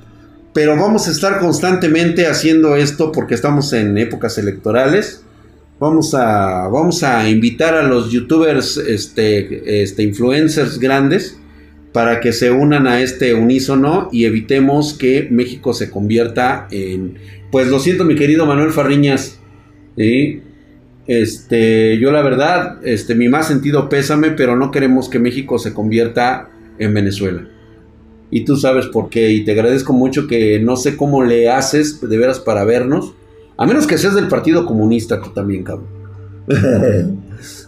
pero 0.54 0.76
vamos 0.76 1.08
a 1.08 1.12
estar 1.12 1.40
constantemente 1.40 2.28
haciendo 2.28 2.76
esto 2.76 3.12
porque 3.12 3.34
estamos 3.34 3.74
en 3.74 3.98
épocas 3.98 4.38
electorales. 4.38 5.26
Vamos 5.80 6.14
a, 6.14 6.68
vamos 6.70 7.04
a 7.04 7.30
invitar 7.30 7.74
a 7.74 7.84
los 7.84 8.12
youtubers, 8.12 8.78
este, 8.78 9.82
este, 9.84 10.04
influencers 10.04 10.80
grandes 10.80 11.40
para 11.92 12.20
que 12.20 12.32
se 12.32 12.52
unan 12.52 12.88
a 12.88 13.02
este 13.02 13.34
unísono 13.34 14.10
y 14.12 14.26
evitemos 14.26 14.94
que 14.94 15.28
México 15.30 15.74
se 15.74 15.90
convierta 15.90 16.68
en... 16.72 17.18
Pues 17.52 17.68
lo 17.68 17.80
siento 17.80 18.04
mi 18.04 18.16
querido 18.16 18.46
Manuel 18.46 18.72
Farriñas, 18.72 19.40
este, 21.06 22.00
yo 22.00 22.12
la 22.12 22.22
verdad, 22.22 22.80
este, 22.86 23.16
mi 23.16 23.30
más 23.30 23.48
sentido 23.48 23.90
pésame, 23.90 24.32
pero 24.32 24.56
no 24.56 24.72
queremos 24.72 25.10
que 25.10 25.20
México 25.20 25.60
se 25.60 25.74
convierta 25.74 26.50
en 26.80 26.94
Venezuela. 26.94 27.48
Y 28.32 28.46
tú 28.46 28.58
sabes 28.58 28.88
por 28.88 29.10
qué, 29.10 29.30
y 29.32 29.46
te 29.46 29.52
agradezco 29.52 29.94
mucho 29.94 30.28
que 30.28 30.60
no 30.60 30.76
sé 30.76 30.98
cómo 30.98 31.24
le 31.24 31.50
haces 31.50 32.02
de 32.02 32.18
veras 32.18 32.40
para 32.40 32.64
vernos, 32.64 33.14
a 33.58 33.66
menos 33.66 33.88
que 33.88 33.98
seas 33.98 34.16
del 34.16 34.28
Partido 34.28 34.66
Comunista 34.66 35.22
tú 35.22 35.30
también, 35.30 35.64
cabrón. 35.64 35.88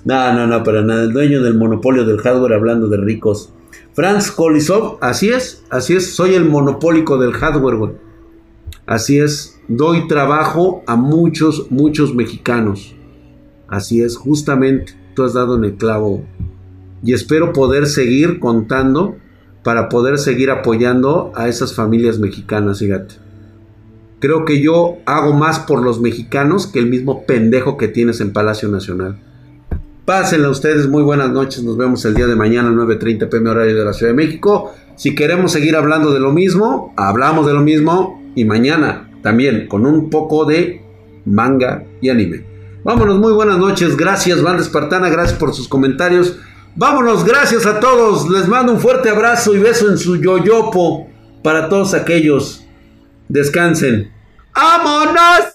no, 0.06 0.34
no, 0.34 0.48
no, 0.48 0.64
para 0.64 0.82
nada, 0.82 1.04
el 1.04 1.14
dueño 1.14 1.42
del 1.42 1.58
monopolio 1.58 2.06
del 2.06 2.18
hardware 2.18 2.54
hablando 2.54 2.88
de 2.88 2.98
ricos. 2.98 3.52
Franz 3.94 4.32
Kolisov, 4.32 4.98
así 5.02 5.30
es, 5.30 5.64
así 5.70 5.94
es, 5.94 6.14
soy 6.16 6.34
el 6.34 6.46
monopólico 6.46 7.18
del 7.18 7.34
hardware, 7.34 7.78
güey. 7.78 7.92
Así 8.86 9.20
es, 9.20 9.60
doy 9.68 10.08
trabajo 10.08 10.84
a 10.88 10.96
muchos, 10.96 11.72
muchos 11.72 12.14
mexicanos. 12.14 12.96
Así 13.68 14.02
es, 14.02 14.18
justamente, 14.18 14.94
tú 15.16 15.24
has 15.24 15.34
dado 15.34 15.56
en 15.56 15.64
el 15.64 15.76
clavo. 15.76 16.26
Y 17.04 17.14
espero 17.14 17.54
poder 17.54 17.88
seguir 17.88 18.40
contando 18.40 19.18
para 19.64 19.90
poder 19.90 20.18
seguir 20.18 20.52
apoyando 20.52 21.32
a 21.36 21.48
esas 21.48 21.74
familias 21.74 22.20
mexicanas, 22.20 22.80
fíjate. 22.80 23.25
Creo 24.26 24.44
que 24.44 24.60
yo 24.60 24.98
hago 25.06 25.34
más 25.34 25.60
por 25.60 25.84
los 25.84 26.02
mexicanos 26.02 26.66
que 26.66 26.80
el 26.80 26.88
mismo 26.88 27.28
pendejo 27.28 27.78
que 27.78 27.88
tienes 27.88 28.22
en 28.22 28.34
Palacio 28.34 28.68
Nacional. 28.70 29.20
Pásenla 30.04 30.50
ustedes, 30.50 30.88
muy 30.88 31.04
buenas 31.04 31.30
noches. 31.30 31.62
Nos 31.62 31.78
vemos 31.78 32.04
el 32.06 32.16
día 32.16 32.26
de 32.26 32.36
mañana, 32.36 32.72
9.30 32.72 33.30
pm 33.30 33.52
horario 33.52 33.76
de 33.76 33.86
la 33.86 33.94
Ciudad 33.94 34.14
de 34.14 34.16
México. 34.16 34.74
Si 34.96 35.14
queremos 35.14 35.52
seguir 35.52 35.76
hablando 35.76 36.12
de 36.12 36.20
lo 36.20 36.32
mismo, 36.32 36.92
hablamos 36.98 37.46
de 37.46 37.54
lo 37.54 37.62
mismo. 37.62 38.20
Y 38.34 38.46
mañana 38.46 39.12
también 39.22 39.68
con 39.68 39.86
un 39.86 40.10
poco 40.10 40.46
de 40.46 40.82
manga 41.26 41.84
y 42.02 42.10
anime. 42.10 42.46
Vámonos, 42.84 43.20
muy 43.20 43.34
buenas 43.34 43.60
noches. 43.60 43.96
Gracias, 43.96 44.42
Banda 44.42 44.64
Espartana. 44.64 45.10
Gracias 45.10 45.38
por 45.38 45.54
sus 45.54 45.68
comentarios. 45.68 46.40
Vámonos, 46.76 47.26
gracias 47.26 47.68
a 47.68 47.80
todos. 47.80 48.28
Les 48.32 48.48
mando 48.48 48.74
un 48.74 48.80
fuerte 48.80 49.08
abrazo 49.08 49.54
y 49.54 49.60
beso 49.60 49.88
en 49.88 50.00
su 50.00 50.16
yoyopo 50.16 51.10
para 51.44 51.70
todos 51.70 51.94
aquellos. 51.94 52.66
Descansen. 53.30 54.15
¡Vámonos! 54.56 55.52